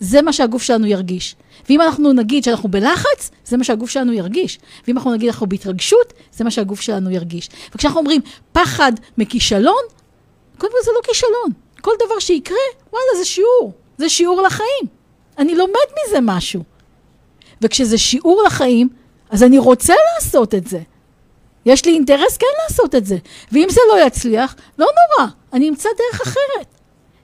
זה 0.00 0.22
מה 0.22 0.32
שהגוף 0.32 0.62
שלנו 0.62 0.86
ירגיש. 0.86 1.36
ואם 1.68 1.80
אנחנו 1.80 2.12
נגיד 2.12 2.44
שאנחנו 2.44 2.68
בלחץ, 2.68 3.30
זה 3.44 3.56
מה 3.56 3.64
שהגוף 3.64 3.90
שלנו 3.90 4.12
ירגיש. 4.12 4.58
ואם 4.86 4.96
אנחנו 4.96 5.12
נגיד 5.12 5.28
אנחנו 5.28 5.46
בהתרגשות, 5.46 6.12
זה 6.32 6.44
מה 6.44 6.50
שהגוף 6.50 6.80
שלנו 6.80 7.10
ירגיש. 7.10 7.48
וכשאנחנו 7.74 8.00
אומרים 8.00 8.20
פחד 8.52 8.92
מכישלון, 9.18 9.82
קודם 10.58 10.72
כל 10.72 10.78
זה 10.84 10.90
לא 10.94 11.00
כישלון. 11.02 11.50
כל 11.80 11.92
דבר 12.04 12.18
שיקרה, 12.18 12.56
וואלה, 12.92 13.18
זה 13.18 13.24
שיעור. 13.24 13.72
זה 13.98 14.08
שיעור 14.08 14.42
לחיים. 14.42 14.86
אני 15.38 15.54
לומד 15.54 15.74
מזה 16.06 16.18
משהו. 16.22 16.62
וכשזה 17.62 17.98
שיעור 17.98 18.42
לחיים, 18.46 18.88
אז 19.30 19.42
אני 19.42 19.58
רוצה 19.58 19.94
לעשות 20.14 20.54
את 20.54 20.66
זה. 20.66 20.80
יש 21.66 21.84
לי 21.84 21.92
אינטרס 21.92 22.36
כן 22.36 22.46
לעשות 22.62 22.94
את 22.94 23.06
זה. 23.06 23.16
ואם 23.52 23.66
זה 23.70 23.80
לא 23.88 24.06
יצליח, 24.06 24.54
לא 24.78 24.86
נורא, 24.86 25.30
אני 25.52 25.68
אמצא 25.68 25.88
דרך 25.98 26.20
אחרת. 26.20 26.79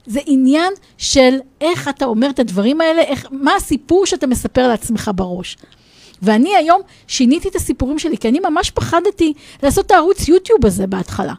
זה 0.07 0.19
עניין 0.25 0.73
של 0.97 1.37
איך 1.61 1.87
אתה 1.87 2.05
אומר 2.05 2.29
את 2.29 2.39
הדברים 2.39 2.81
האלה, 2.81 3.01
איך, 3.01 3.27
מה 3.31 3.55
הסיפור 3.55 4.05
שאתה 4.05 4.27
מספר 4.27 4.67
לעצמך 4.67 5.11
בראש. 5.15 5.57
ואני 6.21 6.55
היום 6.55 6.81
שיניתי 7.07 7.47
את 7.47 7.55
הסיפורים 7.55 7.99
שלי, 7.99 8.17
כי 8.17 8.29
אני 8.29 8.39
ממש 8.39 8.71
פחדתי 8.71 9.33
לעשות 9.63 9.85
את 9.85 9.91
הערוץ 9.91 10.27
יוטיוב 10.27 10.65
הזה 10.65 10.87
בהתחלה. 10.87 11.33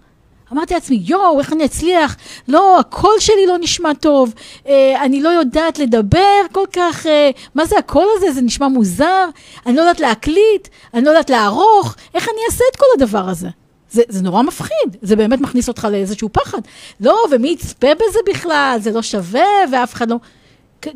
אמרתי 0.52 0.74
לעצמי, 0.74 1.02
יואו, 1.04 1.38
איך 1.38 1.52
אני 1.52 1.64
אצליח? 1.64 2.16
לא, 2.48 2.80
הקול 2.80 3.14
שלי 3.20 3.46
לא 3.46 3.58
נשמע 3.58 3.94
טוב, 3.94 4.34
אה, 4.68 5.04
אני 5.04 5.22
לא 5.22 5.28
יודעת 5.28 5.78
לדבר 5.78 6.40
כל 6.52 6.64
כך, 6.72 7.06
אה, 7.06 7.30
מה 7.54 7.64
זה 7.64 7.78
הקול 7.78 8.06
הזה? 8.16 8.32
זה 8.32 8.40
נשמע 8.40 8.68
מוזר, 8.68 9.28
אני 9.66 9.76
לא 9.76 9.80
יודעת 9.80 10.00
להקליט, 10.00 10.68
אני 10.94 11.04
לא 11.04 11.10
יודעת 11.10 11.30
לערוך, 11.30 11.94
איך 12.14 12.28
אני 12.28 12.38
אעשה 12.50 12.64
את 12.72 12.76
כל 12.76 12.86
הדבר 12.96 13.28
הזה? 13.28 13.48
זה, 13.90 14.02
זה 14.08 14.22
נורא 14.22 14.42
מפחיד, 14.42 14.96
זה 15.02 15.16
באמת 15.16 15.40
מכניס 15.40 15.68
אותך 15.68 15.88
לאיזשהו 15.90 16.28
פחד. 16.32 16.58
לא, 17.00 17.16
ומי 17.30 17.48
יצפה 17.48 17.94
בזה 17.94 18.18
בכלל? 18.26 18.78
זה 18.80 18.90
לא 18.90 19.02
שווה, 19.02 19.48
ואף 19.72 19.94
אחד 19.94 20.10
לא... 20.10 20.16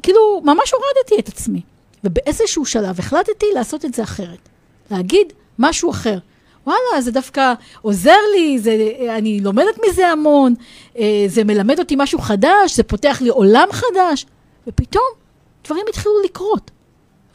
כאילו, 0.03 0.41
ממש 0.45 0.73
הורדתי 0.73 1.23
את 1.23 1.29
עצמי. 1.29 1.61
ובאיזשהו 2.05 2.65
שלב 2.65 2.99
החלטתי 2.99 3.47
לעשות 3.55 3.85
את 3.85 3.95
זה 3.95 4.03
אחרת. 4.03 4.49
להגיד 4.91 5.33
משהו 5.59 5.91
אחר. 5.91 6.19
וואלה, 6.67 7.01
זה 7.01 7.11
דווקא 7.11 7.53
עוזר 7.83 8.19
לי, 8.35 8.59
זה, 8.59 8.77
אני 9.09 9.41
לומדת 9.41 9.79
מזה 9.89 10.09
המון, 10.09 10.55
אה, 10.99 11.25
זה 11.27 11.45
מלמד 11.45 11.79
אותי 11.79 11.95
משהו 11.99 12.19
חדש, 12.19 12.77
זה 12.77 12.83
פותח 12.83 13.19
לי 13.21 13.29
עולם 13.29 13.69
חדש, 13.71 14.27
ופתאום 14.67 15.05
דברים 15.65 15.85
התחילו 15.89 16.15
לקרות. 16.25 16.71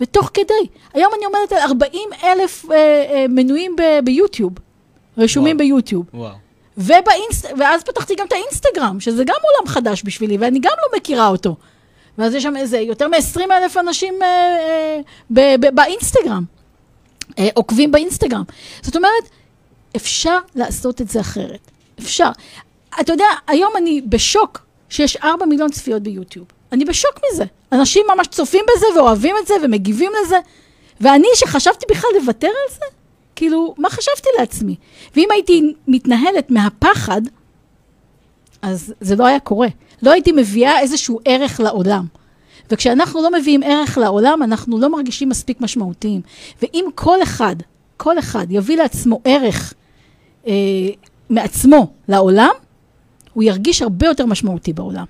ותוך 0.02 0.32
כדי, 0.34 0.68
היום 0.94 1.12
אני 1.18 1.26
עומדת 1.26 1.52
על 1.52 1.60
40 1.60 2.10
אלף 2.24 2.66
אה, 2.72 2.76
אה, 2.76 3.26
מנויים 3.30 3.76
ביוטיוב, 4.04 4.54
רשומים 5.18 5.56
וואו. 5.58 5.68
ביוטיוב. 5.68 6.06
וואו. 6.14 6.34
ובאינס... 6.78 7.46
ואז 7.60 7.84
פתחתי 7.84 8.16
גם 8.16 8.26
את 8.28 8.34
האינסטגרם, 8.34 9.00
שזה 9.00 9.24
גם 9.24 9.36
עולם 9.44 9.68
חדש 9.68 10.04
בשבילי, 10.06 10.38
ואני 10.38 10.60
גם 10.60 10.72
לא 10.84 10.98
מכירה 10.98 11.28
אותו. 11.28 11.56
ואז 12.18 12.34
יש 12.34 12.44
שם 12.44 12.58
איזה 12.58 12.80
יותר 12.80 13.08
מ-20 13.08 13.40
אלף 13.52 13.78
אנשים 13.78 14.14
אה, 14.22 14.28
אה, 14.28 15.00
ב- 15.30 15.56
ב- 15.66 15.76
באינסטגרם. 15.76 16.44
אה, 17.40 17.48
עוקבים 17.54 17.92
באינסטגרם. 17.92 18.44
זאת 18.82 18.96
אומרת, 18.96 19.24
אפשר 19.96 20.38
לעשות 20.56 21.02
את 21.02 21.10
זה 21.10 21.20
אחרת. 21.20 21.72
אפשר. 22.00 22.30
אתה 23.02 23.14
יודע, 23.14 23.26
היום 23.48 23.74
אני 23.78 24.02
בשוק 24.02 24.62
שיש 24.90 25.16
4 25.16 25.46
מיליון 25.46 25.72
צפיות 25.72 26.02
ביוטיוב. 26.04 26.48
אני 26.72 26.86
בשוק 26.86 27.20
מזה. 27.34 27.46
אנשים 27.72 28.06
ממש 28.16 28.28
צופים 28.28 28.66
בזה 28.76 28.86
ואוהבים 28.96 29.36
את 29.42 29.48
זה 29.48 29.54
ומגיבים 29.64 30.12
לזה. 30.22 30.38
ואני, 31.02 31.28
שחשבתי 31.36 31.86
בכלל 31.90 32.10
לוותר 32.22 32.48
על 32.48 32.74
זה, 32.76 32.86
כאילו, 33.38 33.76
מה 33.78 33.90
חשבתי 33.90 34.30
לעצמי? 34.40 34.76
ואם 35.16 35.28
הייתי 35.32 35.74
מתנהלת 35.88 36.52
מהפחד, 36.52 37.22
אז 38.62 38.94
זה 39.02 39.16
לא 39.16 39.26
היה 39.26 39.40
קורה. 39.40 39.68
לא 40.02 40.12
הייתי 40.12 40.32
מביאה 40.32 40.80
איזשהו 40.80 41.20
ערך 41.26 41.60
לעולם. 41.60 42.06
וכשאנחנו 42.72 43.22
לא 43.22 43.32
מביאים 43.40 43.64
ערך 43.64 43.98
לעולם, 43.98 44.44
אנחנו 44.44 44.80
לא 44.80 44.92
מרגישים 44.92 45.30
מספיק 45.30 45.62
משמעותיים. 45.62 46.22
ואם 46.62 46.86
כל 46.96 47.24
אחד, 47.24 47.56
כל 47.98 48.20
אחד 48.20 48.48
יביא 48.50 48.78
לעצמו 48.78 49.22
ערך 49.26 49.74
אה, 50.48 50.54
מעצמו 51.30 51.94
לעולם, 52.08 52.54
הוא 53.34 53.44
ירגיש 53.44 53.82
הרבה 53.82 54.08
יותר 54.08 54.26
משמעותי 54.26 54.74
בעולם. 54.74 55.06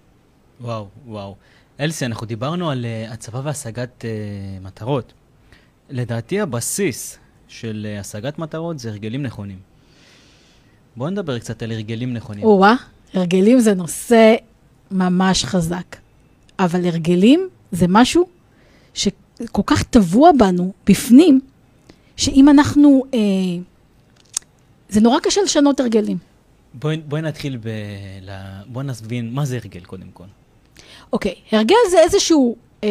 וואו, 0.61 0.87
וואו. 1.07 1.35
אלסי, 1.79 2.05
אנחנו 2.05 2.27
דיברנו 2.27 2.69
על 2.69 2.85
uh, 2.85 3.13
הצבה 3.13 3.41
והשגת 3.43 4.01
uh, 4.05 4.65
מטרות. 4.65 5.13
לדעתי 5.89 6.39
הבסיס 6.39 7.19
של 7.47 7.87
uh, 7.97 7.99
השגת 7.99 8.39
מטרות 8.39 8.79
זה 8.79 8.89
הרגלים 8.89 9.23
נכונים. 9.23 9.59
בואו 10.95 11.09
נדבר 11.09 11.39
קצת 11.39 11.63
על 11.63 11.71
הרגלים 11.71 12.13
נכונים. 12.13 12.43
או-אה, 12.43 12.75
הרגלים 13.13 13.59
זה 13.59 13.73
נושא 13.73 14.35
ממש 14.91 15.45
חזק. 15.45 15.95
אבל 16.59 16.85
הרגלים 16.85 17.49
זה 17.71 17.85
משהו 17.89 18.27
שכל 18.93 19.61
כך 19.65 19.83
טבוע 19.83 20.31
בנו, 20.37 20.73
בפנים, 20.87 21.39
שאם 22.17 22.49
אנחנו... 22.49 23.03
אה, 23.13 23.19
זה 24.89 25.01
נורא 25.01 25.19
קשה 25.19 25.41
לשנות 25.41 25.79
הרגלים. 25.79 26.17
בואי, 26.73 26.97
בואי 26.97 27.21
נתחיל 27.21 27.57
ב... 27.57 27.69
בואי 28.67 28.85
נסבין 28.85 29.33
מה 29.33 29.45
זה 29.45 29.55
הרגל 29.55 29.83
קודם 29.83 30.07
כל. 30.13 30.23
אוקיי, 31.13 31.35
הרגל 31.51 31.75
זה 31.91 31.99
איזשהו 31.99 32.55
אה, 32.83 32.89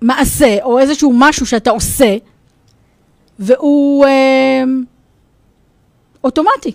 מעשה, 0.00 0.58
או 0.62 0.78
איזשהו 0.78 1.12
משהו 1.14 1.46
שאתה 1.46 1.70
עושה, 1.70 2.16
והוא 3.38 4.06
אה, 4.06 4.64
אוטומטי. 6.24 6.72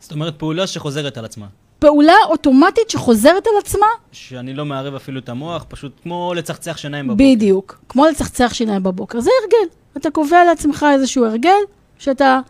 זאת 0.00 0.12
אומרת, 0.12 0.38
פעולה 0.38 0.66
שחוזרת 0.66 1.18
על 1.18 1.24
עצמה. 1.24 1.46
פעולה 1.78 2.14
אוטומטית 2.26 2.90
שחוזרת 2.90 3.46
על 3.46 3.52
עצמה, 3.58 3.86
שאני 4.12 4.54
לא 4.54 4.64
מערב 4.64 4.94
אפילו 4.94 5.20
את 5.20 5.28
המוח, 5.28 5.64
פשוט 5.68 5.92
כמו 6.02 6.32
לצחצח 6.36 6.76
שיניים 6.76 7.08
בבוקר. 7.08 7.24
בדיוק, 7.24 7.78
כמו 7.88 8.06
לצחצח 8.06 8.54
שיניים 8.54 8.82
בבוקר. 8.82 9.20
זה 9.20 9.30
הרגל. 9.42 9.74
אתה 9.96 10.10
קובע 10.10 10.44
לעצמך 10.44 10.86
איזשהו 10.92 11.24
הרגל, 11.24 11.58
שאתה... 11.98 12.40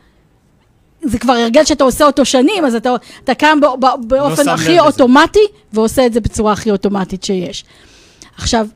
זה 1.02 1.18
כבר 1.18 1.32
הרגל 1.32 1.64
שאתה 1.64 1.84
עושה 1.84 2.06
אותו 2.06 2.24
שנים, 2.24 2.64
אז 2.64 2.74
אתה, 2.74 2.94
אתה 3.24 3.34
קם 3.34 3.60
בא, 3.60 3.76
בא, 3.76 3.96
באופן 3.96 4.44
שם 4.44 4.50
הכי 4.50 4.72
לזה. 4.72 4.80
אוטומטי, 4.80 5.46
ועושה 5.72 6.06
את 6.06 6.12
זה 6.12 6.20
בצורה 6.20 6.52
הכי 6.52 6.70
אוטומטית 6.70 7.24
שיש. 7.24 7.64
עכשיו, 8.36 8.66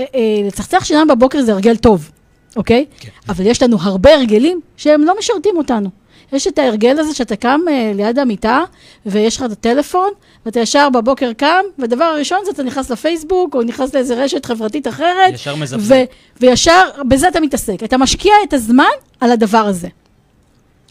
אה, 0.00 0.04
אה, 0.14 0.20
לצחצח 0.46 0.84
שיניים 0.84 1.08
בבוקר 1.08 1.42
זה 1.42 1.52
הרגל 1.52 1.76
טוב, 1.76 2.10
אוקיי? 2.56 2.84
כן. 3.00 3.08
אבל 3.28 3.46
יש 3.46 3.62
לנו 3.62 3.76
הרבה 3.80 4.14
הרגלים 4.14 4.60
שהם 4.76 5.04
לא 5.04 5.14
משרתים 5.18 5.56
אותנו. 5.56 5.90
יש 6.32 6.46
את 6.46 6.58
ההרגל 6.58 6.98
הזה 6.98 7.14
שאתה 7.14 7.36
קם 7.36 7.60
אה, 7.68 7.92
ליד 7.94 8.18
המיטה, 8.18 8.62
ויש 9.06 9.36
לך 9.36 9.42
את 9.42 9.50
הטלפון, 9.50 10.08
ואתה 10.46 10.60
ישר 10.60 10.88
בבוקר 10.90 11.32
קם, 11.32 11.62
והדבר 11.78 12.04
הראשון 12.04 12.38
זה 12.44 12.50
אתה 12.50 12.62
נכנס 12.62 12.90
לפייסבוק, 12.90 13.54
או 13.54 13.62
נכנס 13.62 13.94
לאיזה 13.94 14.24
רשת 14.24 14.46
חברתית 14.46 14.88
אחרת, 14.88 15.34
ישר 15.34 15.56
מזפזפ. 15.56 16.04
וישר 16.40 16.82
בזה 17.08 17.28
אתה 17.28 17.40
מתעסק. 17.40 17.82
אתה 17.84 17.98
משקיע 17.98 18.32
את 18.48 18.52
הזמן 18.52 18.84
על 19.20 19.30
הדבר 19.30 19.58
הזה. 19.58 19.88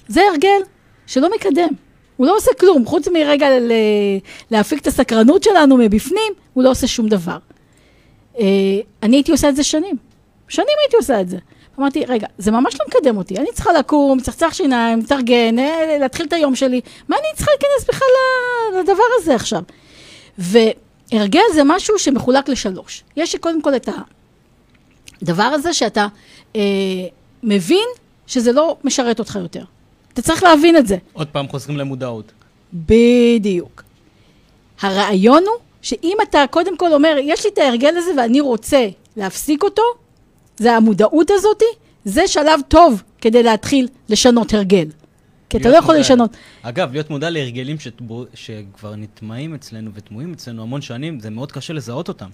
זה 0.07 0.21
הרגל 0.31 0.59
שלא 1.07 1.29
מקדם. 1.35 1.69
הוא 2.17 2.27
לא 2.27 2.35
עושה 2.37 2.51
כלום, 2.59 2.85
חוץ 2.85 3.07
מרגע 3.07 3.49
ל- 3.59 3.71
להפיק 4.51 4.81
את 4.81 4.87
הסקרנות 4.87 5.43
שלנו 5.43 5.77
מבפנים, 5.77 6.33
הוא 6.53 6.63
לא 6.63 6.71
עושה 6.71 6.87
שום 6.87 7.07
דבר. 7.07 7.37
אה, 8.39 8.45
אני 9.03 9.15
הייתי 9.17 9.31
עושה 9.31 9.49
את 9.49 9.55
זה 9.55 9.63
שנים. 9.63 9.95
שנים 10.47 10.67
הייתי 10.85 10.97
עושה 10.97 11.21
את 11.21 11.29
זה. 11.29 11.37
אמרתי, 11.79 12.05
רגע, 12.07 12.27
זה 12.37 12.51
ממש 12.51 12.75
לא 12.79 12.85
מקדם 12.87 13.17
אותי. 13.17 13.37
אני 13.37 13.47
צריכה 13.53 13.73
לקום, 13.73 14.19
צחצח 14.19 14.53
שיניים, 14.53 14.99
לתרגן, 14.99 15.59
אה, 15.59 15.97
להתחיל 15.99 16.25
את 16.25 16.33
היום 16.33 16.55
שלי. 16.55 16.81
מה 17.07 17.15
אני 17.15 17.27
צריכה 17.35 17.51
להיכנס 17.51 17.89
בכלל 17.95 18.79
לדבר 18.79 19.03
הזה 19.19 19.35
עכשיו? 19.35 19.61
והרגל 20.37 21.41
זה 21.53 21.61
משהו 21.65 21.99
שמחולק 21.99 22.49
לשלוש. 22.49 23.03
יש 23.17 23.35
קודם 23.35 23.61
כל 23.61 23.75
את 23.75 23.89
הדבר 25.21 25.43
הזה 25.43 25.73
שאתה 25.73 26.07
אה, 26.55 26.61
מבין 27.43 27.87
שזה 28.27 28.51
לא 28.51 28.77
משרת 28.83 29.19
אותך 29.19 29.37
יותר. 29.41 29.63
אתה 30.13 30.21
צריך 30.21 30.43
להבין 30.43 30.77
את 30.77 30.87
זה. 30.87 30.97
עוד 31.13 31.27
פעם 31.27 31.47
חוזרים 31.47 31.77
למודעות. 31.77 32.31
בדיוק. 32.73 33.83
הרעיון 34.81 35.43
הוא 35.43 35.55
שאם 35.81 36.17
אתה 36.23 36.45
קודם 36.51 36.77
כל 36.77 36.93
אומר, 36.93 37.15
יש 37.21 37.45
לי 37.45 37.51
את 37.53 37.57
ההרגל 37.57 37.97
הזה 37.97 38.11
ואני 38.17 38.41
רוצה 38.41 38.87
להפסיק 39.17 39.63
אותו, 39.63 39.81
זה 40.57 40.71
המודעות 40.73 41.31
הזאתי, 41.31 41.65
זה 42.05 42.27
שלב 42.27 42.59
טוב 42.67 43.03
כדי 43.21 43.43
להתחיל 43.43 43.87
לשנות 44.09 44.53
הרגל. 44.53 44.85
כי 45.49 45.57
אתה 45.57 45.69
לא 45.69 45.75
יכול 45.77 45.95
מודע- 45.95 45.99
לשנות. 45.99 46.37
אגב, 46.61 46.91
להיות 46.93 47.09
מודע 47.09 47.29
להרגלים 47.29 47.77
שטבו- 47.79 48.25
שכבר 48.33 48.95
נטמעים 48.95 49.53
אצלנו 49.53 49.91
וטמויים 49.95 50.33
אצלנו 50.33 50.61
המון 50.61 50.81
שנים, 50.81 51.19
זה 51.19 51.29
מאוד 51.29 51.51
קשה 51.51 51.73
לזהות 51.73 52.07
אותם. 52.07 52.27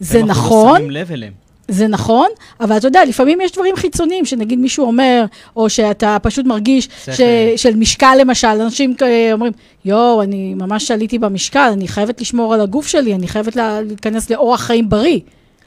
זה 0.00 0.20
אנחנו 0.20 0.42
לא 0.42 0.46
נכון, 0.46 0.78
שמים 0.78 0.90
לב 0.90 1.12
אליהם. 1.12 1.32
זה 1.68 1.86
נכון, 1.88 2.28
אבל 2.60 2.76
אתה 2.76 2.86
יודע, 2.86 3.04
לפעמים 3.04 3.40
יש 3.40 3.52
דברים 3.52 3.76
חיצוניים, 3.76 4.24
שנגיד 4.24 4.58
מישהו 4.58 4.84
אומר, 4.86 5.24
או 5.56 5.70
שאתה 5.70 6.16
פשוט 6.22 6.46
מרגיש. 6.46 6.88
ש, 7.12 7.20
של 7.56 7.76
משקל 7.76 8.16
למשל, 8.20 8.46
אנשים 8.48 8.94
אומרים, 9.32 9.52
יואו, 9.84 10.22
אני 10.22 10.54
ממש 10.54 10.90
עליתי 10.90 11.18
במשקל, 11.18 11.70
אני 11.72 11.88
חייבת 11.88 12.20
לשמור 12.20 12.54
על 12.54 12.60
הגוף 12.60 12.86
שלי, 12.86 13.14
אני 13.14 13.28
חייבת 13.28 13.56
לה, 13.56 13.80
להיכנס 13.80 14.30
לאורח 14.30 14.60
חיים 14.60 14.88
בריא. 14.88 15.18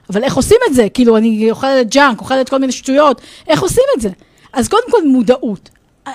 אבל 0.09 0.23
איך 0.23 0.35
עושים 0.35 0.57
את 0.69 0.73
זה? 0.75 0.87
כאילו, 0.89 1.17
אני 1.17 1.51
אוכלת 1.51 1.89
ג'אנק, 1.89 2.19
אוכלת 2.19 2.49
כל 2.49 2.57
מיני 2.57 2.71
שטויות, 2.71 3.21
איך 3.47 3.61
עושים 3.61 3.83
את 3.95 4.01
זה? 4.01 4.09
אז 4.53 4.67
קודם 4.67 4.91
כל 4.91 5.07
מודעות. 5.07 5.69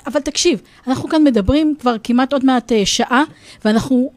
אבל 0.06 0.20
תקשיב, 0.20 0.60
אנחנו 0.86 1.08
כאן 1.08 1.24
מדברים 1.24 1.74
כבר 1.80 1.96
כמעט 2.04 2.32
עוד 2.32 2.44
מעט 2.44 2.72
אה, 2.72 2.86
שעה, 2.86 3.22
ואנחנו, 3.64 4.10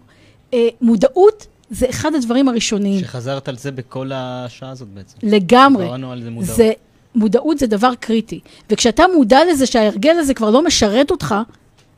אה, 0.54 0.68
מודעות 0.82 1.48
זה 1.70 1.90
אחד 1.90 2.16
הדברים 2.16 2.48
הראשוניים. 2.48 3.02
שחזרת 3.02 3.48
על 3.48 3.58
זה 3.58 3.72
בכל 3.72 4.12
השעה 4.14 4.70
הזאת 4.70 4.88
בעצם. 4.88 5.18
לגמרי. 5.24 5.84
דיברנו 5.84 6.12
על 6.12 6.22
זה 6.24 6.30
מודעות. 6.30 6.56
זה, 6.56 6.72
מודעות 7.16 7.60
זה 7.60 7.68
דבר 7.68 7.92
קריטי. 8.00 8.40
וכשאתה 8.70 9.04
מודע 9.16 9.40
לזה 9.52 9.66
שההרגל 9.66 10.16
הזה 10.20 10.34
כבר 10.34 10.50
לא 10.50 10.64
משרת 10.64 11.12
אותך, 11.12 11.36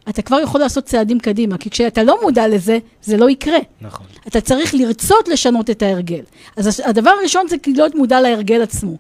אתה 0.10 0.22
כבר 0.22 0.40
יכול 0.40 0.62
לעשות 0.62 0.84
צעדים 0.84 1.20
קדימה. 1.20 1.58
כי 1.58 1.70
כשאתה 1.70 2.04
לא 2.04 2.20
מודע 2.22 2.48
לזה, 2.48 2.80
זה 3.02 3.18
לא 3.18 3.30
יקרה. 3.30 3.60
נכון. 3.82 4.06
אתה 4.28 4.42
צריך 4.42 4.74
לרצות 4.74 5.28
לשנות 5.28 5.70
את 5.70 5.82
ההרגל. 5.82 6.22
אז 6.58 6.82
הדבר 6.86 7.10
הראשון 7.10 7.48
זה 7.48 7.56
להיות 7.68 7.96
מודע 7.96 8.22
להרגל 8.22 8.62
עצמו. 8.62 8.98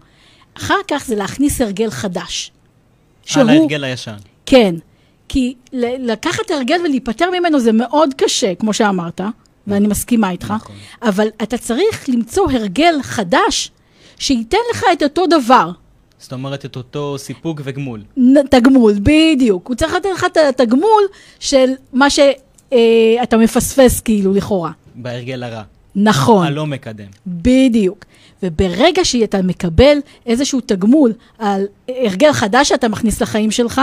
אחר 0.57 0.79
כך 0.87 1.05
זה 1.07 1.15
להכניס 1.15 1.61
הרגל 1.61 1.89
חדש. 1.89 2.51
על 3.35 3.49
ההרגל 3.49 3.83
הישן. 3.83 4.15
כן. 4.45 4.75
כי 5.29 5.55
לקחת 5.99 6.51
הרגל 6.51 6.81
ולהיפטר 6.85 7.29
ממנו 7.39 7.59
זה 7.59 7.71
מאוד 7.71 8.13
קשה, 8.17 8.55
כמו 8.55 8.73
שאמרת, 8.73 9.21
ואני 9.67 9.87
מסכימה 9.87 10.31
איתך, 10.31 10.51
נכון. 10.51 10.75
אבל 11.01 11.27
אתה 11.43 11.57
צריך 11.57 12.09
למצוא 12.09 12.51
הרגל 12.51 12.95
חדש 13.01 13.71
שייתן 14.19 14.57
לך 14.71 14.83
את 14.93 15.03
אותו 15.03 15.25
דבר. 15.27 15.71
זאת 16.24 16.34
אומרת, 16.34 16.65
את 16.65 16.76
אותו 16.76 17.15
סיפוק 17.17 17.61
וגמול. 17.63 18.03
תגמול, 18.49 18.93
בדיוק. 18.99 19.67
הוא 19.67 19.76
צריך 19.76 19.93
לתת 19.93 20.09
לך 20.13 20.26
את 20.26 20.38
התגמול 20.38 21.03
של 21.39 21.69
מה 21.93 22.09
שאתה 22.09 23.38
מפספס, 23.38 24.01
כאילו, 24.01 24.34
לכאורה. 24.34 24.71
בהרגל 24.95 25.43
הרע. 25.43 25.63
נכון. 25.95 26.47
הלא 26.47 26.65
מקדם. 26.65 27.07
בדיוק. 27.28 28.05
וברגע 28.43 29.05
שאתה 29.05 29.41
מקבל 29.41 29.97
איזשהו 30.26 30.61
תגמול 30.61 31.13
על 31.38 31.65
הרגל 31.88 32.34
חדש 32.34 32.69
שאתה 32.69 32.88
מכניס 32.88 33.21
לחיים 33.21 33.51
שלך, 33.51 33.82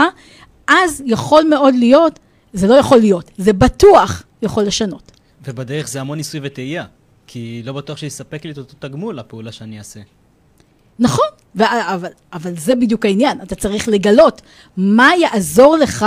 אז 0.67 1.03
יכול 1.05 1.43
מאוד 1.49 1.75
להיות, 1.75 2.19
זה 2.53 2.67
לא 2.67 2.73
יכול 2.73 2.97
להיות, 2.97 3.31
זה 3.37 3.53
בטוח 3.53 4.23
יכול 4.41 4.63
לשנות. 4.63 5.11
ובדרך 5.45 5.87
זה 5.87 6.01
המון 6.01 6.17
ניסוי 6.17 6.39
וטעייה. 6.43 6.85
כי 7.27 7.61
לא 7.65 7.73
בטוח 7.73 7.97
שיספק 7.97 8.45
לי 8.45 8.51
את 8.51 8.57
אותו 8.57 8.73
תגמול 8.79 9.15
לפעולה 9.19 9.51
שאני 9.51 9.77
אעשה. 9.79 9.99
נכון, 10.99 11.25
ו- 11.55 11.63
אבל, 11.93 12.09
אבל 12.33 12.57
זה 12.57 12.75
בדיוק 12.75 13.05
העניין, 13.05 13.41
אתה 13.41 13.55
צריך 13.55 13.87
לגלות 13.87 14.41
מה 14.77 15.11
יעזור 15.19 15.77
לך 15.77 16.05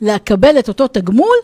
לקבל 0.00 0.58
את 0.58 0.68
אותו 0.68 0.88
תגמול 0.88 1.36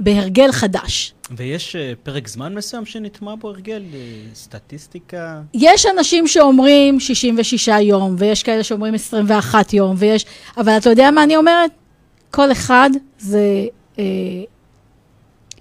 בהרגל 0.00 0.52
חדש. 0.52 1.14
ויש 1.36 1.76
uh, 1.76 1.96
פרק 2.02 2.28
זמן 2.28 2.54
מסוים 2.54 2.86
שנטמע 2.86 3.34
בו 3.34 3.48
הרגל? 3.48 3.82
Uh, 3.92 4.36
סטטיסטיקה? 4.36 5.40
יש 5.54 5.86
אנשים 5.86 6.28
שאומרים 6.28 7.00
66 7.00 7.68
יום, 7.68 8.14
ויש 8.18 8.42
כאלה 8.42 8.64
שאומרים 8.64 8.94
21 8.94 9.72
יום, 9.72 9.94
ויש... 9.98 10.26
אבל 10.56 10.76
אתה 10.76 10.90
יודע 10.90 11.10
מה 11.10 11.22
אני 11.22 11.36
אומרת? 11.36 11.70
כל 12.30 12.52
אחד 12.52 12.90
זה 13.18 13.66
אה, 13.98 14.04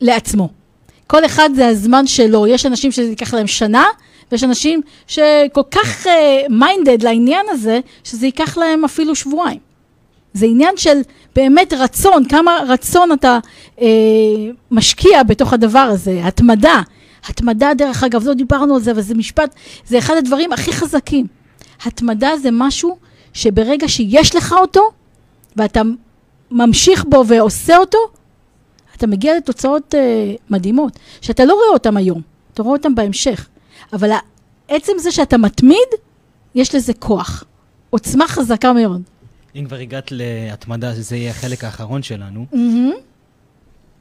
לעצמו. 0.02 0.50
כל 1.08 1.26
אחד 1.26 1.50
זה 1.56 1.68
הזמן 1.68 2.08
שלו. 2.08 2.48
יש 2.48 2.66
אנשים 2.66 2.92
שזה 2.92 3.10
ייקח 3.10 3.34
להם 3.34 3.48
שנה, 3.48 3.86
ויש 4.32 4.44
אנשים 4.44 4.82
שכל 5.08 5.62
כך 5.72 6.08
מיינדד 6.50 7.04
לעניין 7.04 7.46
הזה, 7.50 7.80
שזה 8.04 8.26
ייקח 8.26 8.58
להם 8.58 8.86
אפילו 8.86 9.16
שבועיים. 9.16 9.60
זה 10.34 10.46
עניין 10.46 10.78
של 10.78 11.02
באמת 11.36 11.74
רצון, 11.74 12.26
כמה 12.26 12.58
רצון 12.68 13.12
אתה 13.12 13.40
אה, 13.82 13.88
משקיע 14.72 15.24
בתוך 15.24 15.54
הדבר 15.54 15.80
הזה, 15.80 16.22
התמדה. 16.24 16.82
התמדה, 17.26 17.74
דרך 17.74 18.04
אגב, 18.04 18.28
לא 18.28 18.34
דיברנו 18.34 18.76
על 18.76 18.82
זה, 18.82 18.92
אבל 18.92 19.02
זה 19.02 19.16
משפט, 19.16 19.56
זה 19.86 19.98
אחד 19.98 20.16
הדברים 20.18 20.54
הכי 20.54 20.74
חזקים. 20.74 21.28
התמדה 21.86 22.38
זה 22.38 22.50
משהו 22.52 22.98
שברגע 23.34 23.88
שיש 23.88 24.36
לך 24.36 24.54
אותו, 24.54 24.82
ואתה 25.56 25.82
ממשיך 26.52 27.06
בו 27.10 27.24
ועושה 27.28 27.78
אותו, 27.78 27.98
אתה 28.98 29.08
מגיע 29.08 29.38
לתוצאות 29.38 29.96
אה, 29.96 30.34
מדהימות, 30.50 31.00
שאתה 31.22 31.46
לא 31.46 31.54
רואה 31.54 31.68
אותן 31.74 31.98
היום, 31.98 32.22
אתה 32.54 32.64
רואה 32.64 32.78
אותן 32.78 32.96
בהמשך. 32.96 33.48
אבל 33.94 34.10
עצם 34.68 34.92
זה 35.00 35.12
שאתה 35.12 35.38
מתמיד, 35.38 35.88
יש 36.56 36.76
לזה 36.76 36.94
כוח. 36.94 37.44
עוצמה 37.90 38.28
חזקה 38.28 38.74
מאוד. 38.74 39.02
אם 39.56 39.66
כבר 39.68 39.78
הגעת 39.78 40.12
להתמדה, 40.12 40.96
שזה 40.96 41.16
יהיה 41.18 41.32
החלק 41.32 41.64
האחרון 41.64 42.04
שלנו, 42.04 42.46
Mm-hmm. 42.54 43.00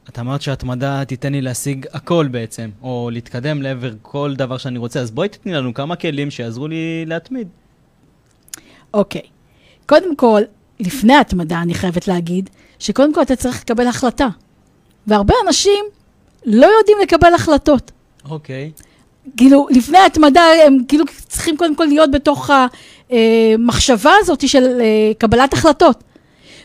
את 0.09 0.19
אמרת 0.19 0.41
שהתמדה 0.41 1.05
תיתן 1.05 1.31
לי 1.31 1.41
להשיג 1.41 1.85
הכל 1.93 2.27
בעצם, 2.31 2.69
או 2.81 3.09
להתקדם 3.13 3.61
לעבר 3.61 3.91
כל 4.01 4.33
דבר 4.37 4.57
שאני 4.57 4.79
רוצה, 4.79 4.99
אז 4.99 5.11
בואי 5.11 5.29
תתני 5.29 5.53
לנו 5.53 5.73
כמה 5.73 5.95
כלים 5.95 6.31
שיעזרו 6.31 6.67
לי 6.67 7.05
להתמיד. 7.07 7.47
אוקיי. 8.93 9.21
קודם 9.85 10.15
כל, 10.15 10.41
לפני 10.79 11.13
ההתמדה, 11.13 11.61
אני 11.61 11.73
חייבת 11.73 12.07
להגיד, 12.07 12.49
שקודם 12.79 13.13
כל 13.13 13.21
אתה 13.21 13.35
צריך 13.35 13.61
לקבל 13.61 13.87
החלטה. 13.87 14.27
והרבה 15.07 15.33
אנשים 15.47 15.85
לא 16.45 16.67
יודעים 16.77 16.97
לקבל 17.03 17.33
החלטות. 17.33 17.91
אוקיי. 18.29 18.71
כאילו, 19.37 19.67
לפני 19.69 19.97
ההתמדה, 19.97 20.43
הם 20.65 20.77
כאילו 20.87 21.05
צריכים 21.27 21.57
קודם 21.57 21.75
כל 21.75 21.85
להיות 21.85 22.11
בתוך 22.11 22.49
המחשבה 23.09 24.11
הזאת 24.19 24.47
של 24.47 24.81
אה, 24.81 25.11
קבלת 25.17 25.53
החלטות. 25.53 26.03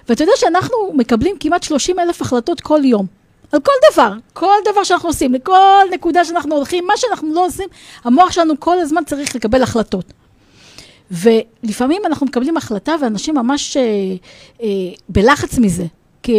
ואתה 0.08 0.22
יודע 0.22 0.32
שאנחנו 0.36 0.76
מקבלים 0.94 1.36
כמעט 1.40 1.62
30 1.62 1.98
אלף 1.98 2.22
החלטות 2.22 2.60
כל 2.60 2.80
יום. 2.84 3.06
על 3.52 3.60
כל 3.60 3.72
דבר, 3.92 4.12
כל 4.32 4.54
דבר 4.70 4.84
שאנחנו 4.84 5.08
עושים, 5.08 5.34
לכל 5.34 5.84
נקודה 5.92 6.24
שאנחנו 6.24 6.56
הולכים, 6.56 6.86
מה 6.86 6.92
שאנחנו 6.96 7.34
לא 7.34 7.46
עושים, 7.46 7.68
המוח 8.04 8.32
שלנו 8.32 8.60
כל 8.60 8.78
הזמן 8.78 9.04
צריך 9.06 9.34
לקבל 9.34 9.62
החלטות. 9.62 10.12
ולפעמים 11.10 12.02
אנחנו 12.06 12.26
מקבלים 12.26 12.56
החלטה 12.56 12.94
ואנשים 13.00 13.34
ממש 13.34 13.76
אה, 13.76 13.82
אה, 14.62 14.68
בלחץ 15.08 15.58
מזה, 15.58 15.84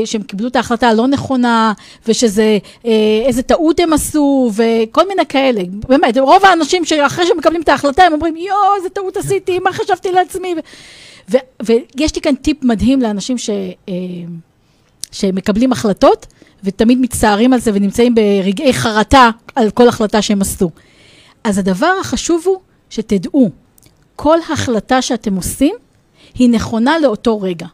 שהם 0.06 0.22
קיבלו 0.22 0.48
את 0.48 0.56
ההחלטה 0.56 0.88
הלא 0.88 1.08
נכונה, 1.08 1.74
ושזה, 2.08 2.58
אה, 2.86 2.92
איזה 3.26 3.42
טעות 3.42 3.80
הם 3.80 3.94
עשו, 3.94 4.52
וכל 4.56 5.08
מיני 5.08 5.26
כאלה. 5.26 5.62
באמת, 5.88 6.18
רוב 6.18 6.46
האנשים 6.46 6.86
שאחרי 6.86 7.28
שהם 7.28 7.38
מקבלים 7.38 7.62
את 7.62 7.70
ההחלטה, 7.70 8.04
הם 8.04 8.14
אומרים, 8.14 8.38
יואו, 8.38 8.76
איזה 8.78 8.90
טעות 8.90 9.18
עשיתי, 9.18 9.60
מה 9.60 9.74
חשבתי 9.74 10.12
לעצמי? 10.12 10.56
ויש 11.64 12.16
לי 12.16 12.22
כאן 12.22 12.36
טיפ 12.36 12.64
מדהים 12.64 13.02
לאנשים 13.02 13.38
ש... 13.38 13.50
אה, 13.90 13.94
שמקבלים 15.12 15.72
החלטות, 15.72 16.26
ותמיד 16.64 16.98
מצטערים 17.02 17.54
על 17.54 17.60
זה 17.60 17.72
ונמצאים 17.74 18.16
ברגעי 18.16 18.74
חרטה 18.74 19.30
על 19.56 19.70
כל 19.72 19.88
החלטה 19.88 20.22
שהם 20.22 20.42
עשו. 20.42 20.70
אז 21.44 21.58
הדבר 21.58 21.94
החשוב 22.02 22.44
הוא 22.46 22.58
שתדעו, 22.90 23.50
כל 24.16 24.38
החלטה 24.52 25.02
שאתם 25.02 25.36
עושים 25.36 25.76
היא 26.36 26.50
נכונה 26.50 27.00
לאותו 27.00 27.42
רגע. 27.42 27.68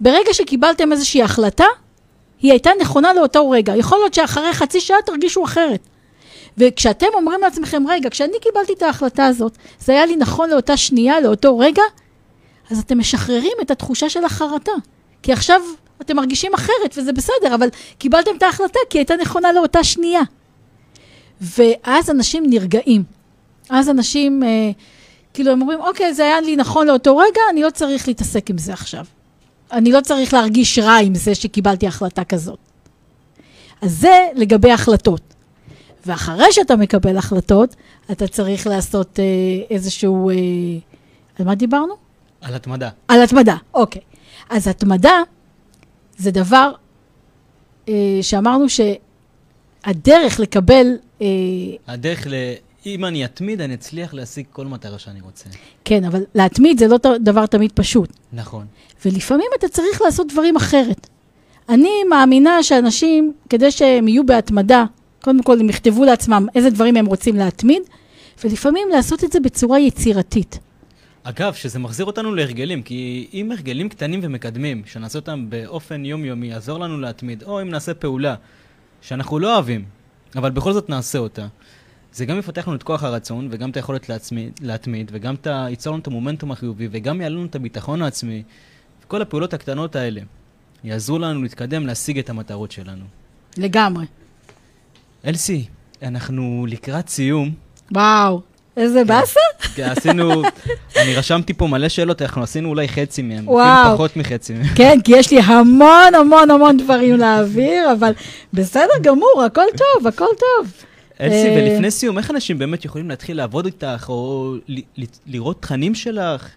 ברגע 0.00 0.34
שקיבלתם 0.34 0.92
איזושהי 0.92 1.22
החלטה, 1.22 1.64
היא 2.40 2.50
הייתה 2.50 2.70
נכונה 2.80 3.14
לאותו 3.14 3.50
רגע. 3.50 3.76
יכול 3.76 3.98
להיות 3.98 4.14
שאחרי 4.14 4.52
חצי 4.52 4.80
שעה 4.80 4.96
תרגישו 5.06 5.44
אחרת. 5.44 5.80
וכשאתם 6.58 7.06
אומרים 7.14 7.40
לעצמכם, 7.40 7.84
רגע, 7.88 8.10
כשאני 8.10 8.40
קיבלתי 8.40 8.72
את 8.72 8.82
ההחלטה 8.82 9.26
הזאת, 9.26 9.58
זה 9.78 9.92
היה 9.92 10.06
לי 10.06 10.16
נכון 10.16 10.50
לאותה 10.50 10.76
שנייה, 10.76 11.20
לאותו 11.20 11.58
רגע, 11.58 11.82
אז 12.70 12.78
אתם 12.78 12.98
משחררים 12.98 13.52
את 13.62 13.70
התחושה 13.70 14.08
של 14.08 14.24
החרטה. 14.24 14.72
כי 15.22 15.32
עכשיו 15.32 15.60
אתם 16.00 16.16
מרגישים 16.16 16.54
אחרת, 16.54 16.94
וזה 16.96 17.12
בסדר, 17.12 17.54
אבל 17.54 17.68
קיבלתם 17.98 18.30
את 18.36 18.42
ההחלטה 18.42 18.78
כי 18.90 18.98
היא 18.98 19.00
הייתה 19.00 19.16
נכונה 19.16 19.52
לאותה 19.52 19.84
שנייה. 19.84 20.22
ואז 21.40 22.10
אנשים 22.10 22.44
נרגעים. 22.46 23.02
אז 23.70 23.90
אנשים, 23.90 24.42
אה, 24.42 24.70
כאילו, 25.34 25.52
הם 25.52 25.60
אומרים, 25.60 25.80
אוקיי, 25.80 26.14
זה 26.14 26.22
היה 26.22 26.40
לי 26.40 26.56
נכון 26.56 26.86
לאותו 26.86 27.16
רגע, 27.16 27.40
אני 27.50 27.62
לא 27.62 27.70
צריך 27.70 28.08
להתעסק 28.08 28.50
עם 28.50 28.58
זה 28.58 28.72
עכשיו. 28.72 29.04
אני 29.72 29.92
לא 29.92 30.00
צריך 30.00 30.34
להרגיש 30.34 30.78
רע 30.78 30.96
עם 30.96 31.14
זה 31.14 31.34
שקיבלתי 31.34 31.86
החלטה 31.86 32.24
כזאת. 32.24 32.58
אז 33.82 34.00
זה 34.00 34.28
לגבי 34.34 34.72
החלטות. 34.72 35.20
ואחרי 36.06 36.52
שאתה 36.52 36.76
מקבל 36.76 37.16
החלטות, 37.16 37.76
אתה 38.12 38.28
צריך 38.28 38.66
לעשות 38.66 39.20
אה, 39.20 39.24
איזשהו... 39.70 40.30
אה, 40.30 40.34
על 41.38 41.46
מה 41.46 41.54
דיברנו? 41.54 41.94
על 42.40 42.54
התמדה. 42.54 42.88
על 43.08 43.22
התמדה, 43.22 43.56
אוקיי. 43.74 44.02
אז 44.50 44.68
התמדה 44.68 45.22
זה 46.18 46.30
דבר 46.30 46.72
אה, 47.88 48.18
שאמרנו 48.22 48.66
שהדרך 48.68 50.40
לקבל, 50.40 50.86
אה, 51.22 51.26
הדרך 51.86 52.26
ל... 52.26 52.34
אם 52.86 53.04
אני 53.04 53.24
אתמיד, 53.24 53.60
אני 53.60 53.74
אצליח 53.74 54.14
להשיג 54.14 54.46
כל 54.52 54.66
מטרה 54.66 54.98
שאני 54.98 55.20
רוצה. 55.20 55.44
כן, 55.84 56.04
אבל 56.04 56.22
להתמיד 56.34 56.78
זה 56.78 56.88
לא 56.88 56.98
דבר 57.20 57.46
תמיד 57.46 57.72
פשוט. 57.74 58.12
נכון. 58.32 58.66
ולפעמים 59.04 59.46
אתה 59.58 59.68
צריך 59.68 60.02
לעשות 60.02 60.32
דברים 60.32 60.56
אחרת. 60.56 61.06
אני 61.68 62.04
מאמינה 62.10 62.62
שאנשים, 62.62 63.32
כדי 63.48 63.70
שהם 63.70 64.08
יהיו 64.08 64.26
בהתמדה, 64.26 64.84
קודם 65.22 65.42
כל 65.42 65.60
הם 65.60 65.68
יכתבו 65.68 66.04
לעצמם 66.04 66.46
איזה 66.54 66.70
דברים 66.70 66.96
הם 66.96 67.06
רוצים 67.06 67.36
להתמיד, 67.36 67.82
ולפעמים 68.44 68.88
לעשות 68.92 69.24
את 69.24 69.32
זה 69.32 69.40
בצורה 69.40 69.78
יצירתית. 69.78 70.58
אגב, 71.22 71.54
שזה 71.54 71.78
מחזיר 71.78 72.06
אותנו 72.06 72.34
להרגלים, 72.34 72.82
כי 72.82 73.28
אם 73.32 73.52
הרגלים 73.52 73.88
קטנים 73.88 74.20
ומקדמים, 74.22 74.82
שנעשה 74.86 75.18
אותם 75.18 75.46
באופן 75.48 76.04
יומיומי, 76.04 76.46
יעזור 76.46 76.78
לנו 76.78 77.00
להתמיד, 77.00 77.42
או 77.42 77.62
אם 77.62 77.68
נעשה 77.68 77.94
פעולה 77.94 78.34
שאנחנו 79.00 79.38
לא 79.38 79.54
אוהבים, 79.54 79.84
אבל 80.36 80.50
בכל 80.50 80.72
זאת 80.72 80.90
נעשה 80.90 81.18
אותה, 81.18 81.46
זה 82.12 82.26
גם 82.26 82.38
יפתח 82.38 82.68
לנו 82.68 82.76
את 82.76 82.82
כוח 82.82 83.02
הרצון, 83.02 83.48
וגם 83.50 83.70
את 83.70 83.76
היכולת 83.76 84.08
להצמיד, 84.08 84.52
להתמיד, 84.62 85.10
וגם. 85.14 85.34
ייצור 85.68 85.92
לנו 85.92 86.02
את 86.02 86.06
המומנטום 86.06 86.52
החיובי, 86.52 86.88
וגם 86.90 87.20
יעלה 87.20 87.34
לנו 87.34 87.44
את 87.46 87.54
הביטחון 87.54 88.02
העצמי. 88.02 88.42
וכל 89.08 89.22
הפעולות 89.22 89.54
הקטנות 89.54 89.96
האלה 89.96 90.20
יעזרו 90.84 91.18
לנו 91.18 91.42
להתקדם, 91.42 91.86
להשיג 91.86 92.18
את 92.18 92.30
המטרות 92.30 92.72
שלנו. 92.72 93.04
לגמרי. 93.56 94.06
אלסי, 95.26 95.64
אנחנו 96.02 96.66
לקראת 96.68 97.08
סיום. 97.08 97.50
וואו, 97.92 98.40
איזה 98.76 99.04
באסה? 99.04 99.40
כי 99.74 99.82
עשינו, 99.82 100.42
אני 101.02 101.16
רשמתי 101.16 101.54
פה 101.54 101.66
מלא 101.66 101.88
שאלות, 101.88 102.22
אנחנו 102.22 102.42
עשינו 102.42 102.68
אולי 102.68 102.88
חצי 102.88 103.22
וואו. 103.44 103.80
אפילו 103.82 103.94
פחות 103.94 104.16
מחצי 104.16 104.52
מהם. 104.52 104.74
כן, 104.74 104.98
כי 105.04 105.12
יש 105.16 105.30
לי 105.30 105.40
המון 105.40 106.14
המון 106.14 106.50
המון 106.50 106.76
דברים 106.76 107.16
להעביר, 107.16 107.92
אבל 107.92 108.12
בסדר 108.52 108.98
גמור, 109.02 109.42
הכל 109.46 109.66
טוב, 109.76 110.06
הכל 110.06 110.26
טוב. 110.38 110.72
אלסי, 111.20 111.48
אה, 111.48 111.56
ולפני 111.56 111.90
סיום, 111.90 112.18
איך 112.18 112.30
אנשים 112.30 112.58
באמת 112.58 112.84
יכולים 112.84 113.08
להתחיל 113.08 113.36
לעבוד 113.36 113.64
איתך, 113.64 114.06
או 114.08 114.54
לראות 115.26 115.62
תכנים 115.62 115.94
שלך? 115.94 116.48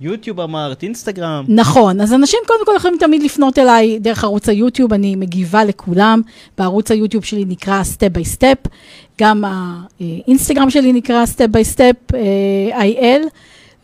יוטיוב 0.00 0.40
אמרת, 0.40 0.82
אינסטגרם. 0.82 1.44
נכון, 1.48 2.00
אז 2.00 2.12
אנשים 2.12 2.38
קודם 2.46 2.66
כל 2.66 2.72
יכולים 2.76 2.98
תמיד 3.00 3.22
לפנות 3.22 3.58
אליי 3.58 3.98
דרך 3.98 4.24
ערוץ 4.24 4.48
היוטיוב, 4.48 4.92
אני 4.92 5.16
מגיבה 5.16 5.64
לכולם. 5.64 6.22
בערוץ 6.58 6.90
היוטיוב 6.90 7.24
שלי 7.24 7.44
נקרא 7.44 7.82
Step 7.82 8.18
by 8.18 8.38
Step, 8.38 8.68
גם 9.20 9.44
האינסטגרם 10.00 10.70
שלי 10.70 10.92
נקרא 10.92 11.24
Step 11.24 11.50
by 11.50 11.76
Step 11.76 12.14
אה, 12.14 12.88
IL, 12.88 13.28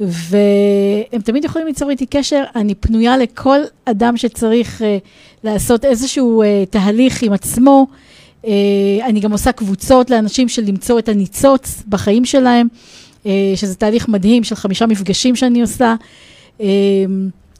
והם 0.00 1.20
תמיד 1.24 1.44
יכולים 1.44 1.66
ליצור 1.66 1.90
איתי 1.90 2.06
קשר. 2.06 2.42
אני 2.56 2.74
פנויה 2.74 3.16
לכל 3.16 3.60
אדם 3.84 4.16
שצריך 4.16 4.82
אה, 4.82 4.98
לעשות 5.44 5.84
איזשהו 5.84 6.42
אה, 6.42 6.64
תהליך 6.70 7.22
עם 7.22 7.32
עצמו. 7.32 7.86
אני 9.02 9.20
גם 9.20 9.32
עושה 9.32 9.52
קבוצות 9.52 10.10
לאנשים 10.10 10.48
של 10.48 10.62
למצוא 10.62 10.98
את 10.98 11.08
הניצוץ 11.08 11.82
בחיים 11.88 12.24
שלהם, 12.24 12.68
שזה 13.54 13.74
תהליך 13.74 14.08
מדהים 14.08 14.44
של 14.44 14.54
חמישה 14.54 14.86
מפגשים 14.86 15.36
שאני 15.36 15.60
עושה. 15.60 15.94
אה, 16.60 16.66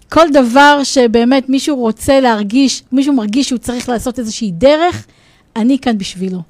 כל 0.08 0.26
דבר 0.32 0.80
שבאמת 0.84 1.48
מישהו 1.48 1.76
רוצה 1.76 2.20
להרגיש, 2.20 2.82
מישהו 2.92 3.14
מרגיש 3.14 3.48
שהוא 3.48 3.58
צריך 3.58 3.88
לעשות 3.88 4.18
איזושהי 4.18 4.50
דרך, 4.50 5.06
אני 5.56 5.78
כאן 5.78 5.98
בשבילו. 5.98 6.42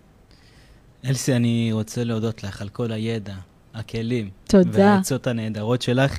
אלסי, 1.05 1.37
אני 1.37 1.69
רוצה 1.73 2.05
להודות 2.05 2.45
לך 2.45 2.63
על 2.63 2.69
כל 2.69 2.93
הידע, 2.93 3.35
הכלים. 3.75 4.29
תודה. 4.49 4.71
והעצות 4.73 5.27
הנהדרות 5.27 5.83
שלך. 5.83 6.19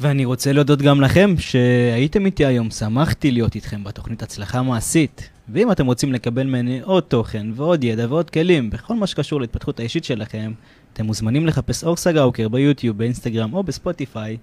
ואני 0.00 0.24
רוצה 0.24 0.52
להודות 0.52 0.82
גם 0.82 1.00
לכם 1.00 1.34
שהייתם 1.38 2.26
איתי 2.26 2.44
היום, 2.44 2.70
שמחתי 2.70 3.30
להיות 3.30 3.54
איתכם 3.54 3.84
בתוכנית 3.84 4.22
הצלחה 4.22 4.62
מעשית. 4.62 5.28
ואם 5.48 5.72
אתם 5.72 5.86
רוצים 5.86 6.12
לקבל 6.12 6.42
ממני 6.42 6.80
עוד 6.80 7.02
תוכן 7.02 7.46
ועוד 7.54 7.84
ידע 7.84 8.06
ועוד 8.08 8.30
כלים 8.30 8.70
בכל 8.70 8.94
מה 8.94 9.06
שקשור 9.06 9.40
להתפתחות 9.40 9.80
האישית 9.80 10.04
שלכם, 10.04 10.52
אתם 10.94 11.06
מוזמנים 11.06 11.46
לחפש 11.46 11.84
אור 11.84 11.96
סגאוקר 11.96 12.48
ביוטיוב, 12.48 12.98
באינסטגרם 12.98 13.54
או 13.54 13.62
בספוטיפיי, 13.62 14.36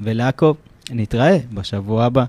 ולעקוב. 0.00 0.56
נתראה 0.90 1.38
בשבוע 1.54 2.04
הבא. 2.04 2.24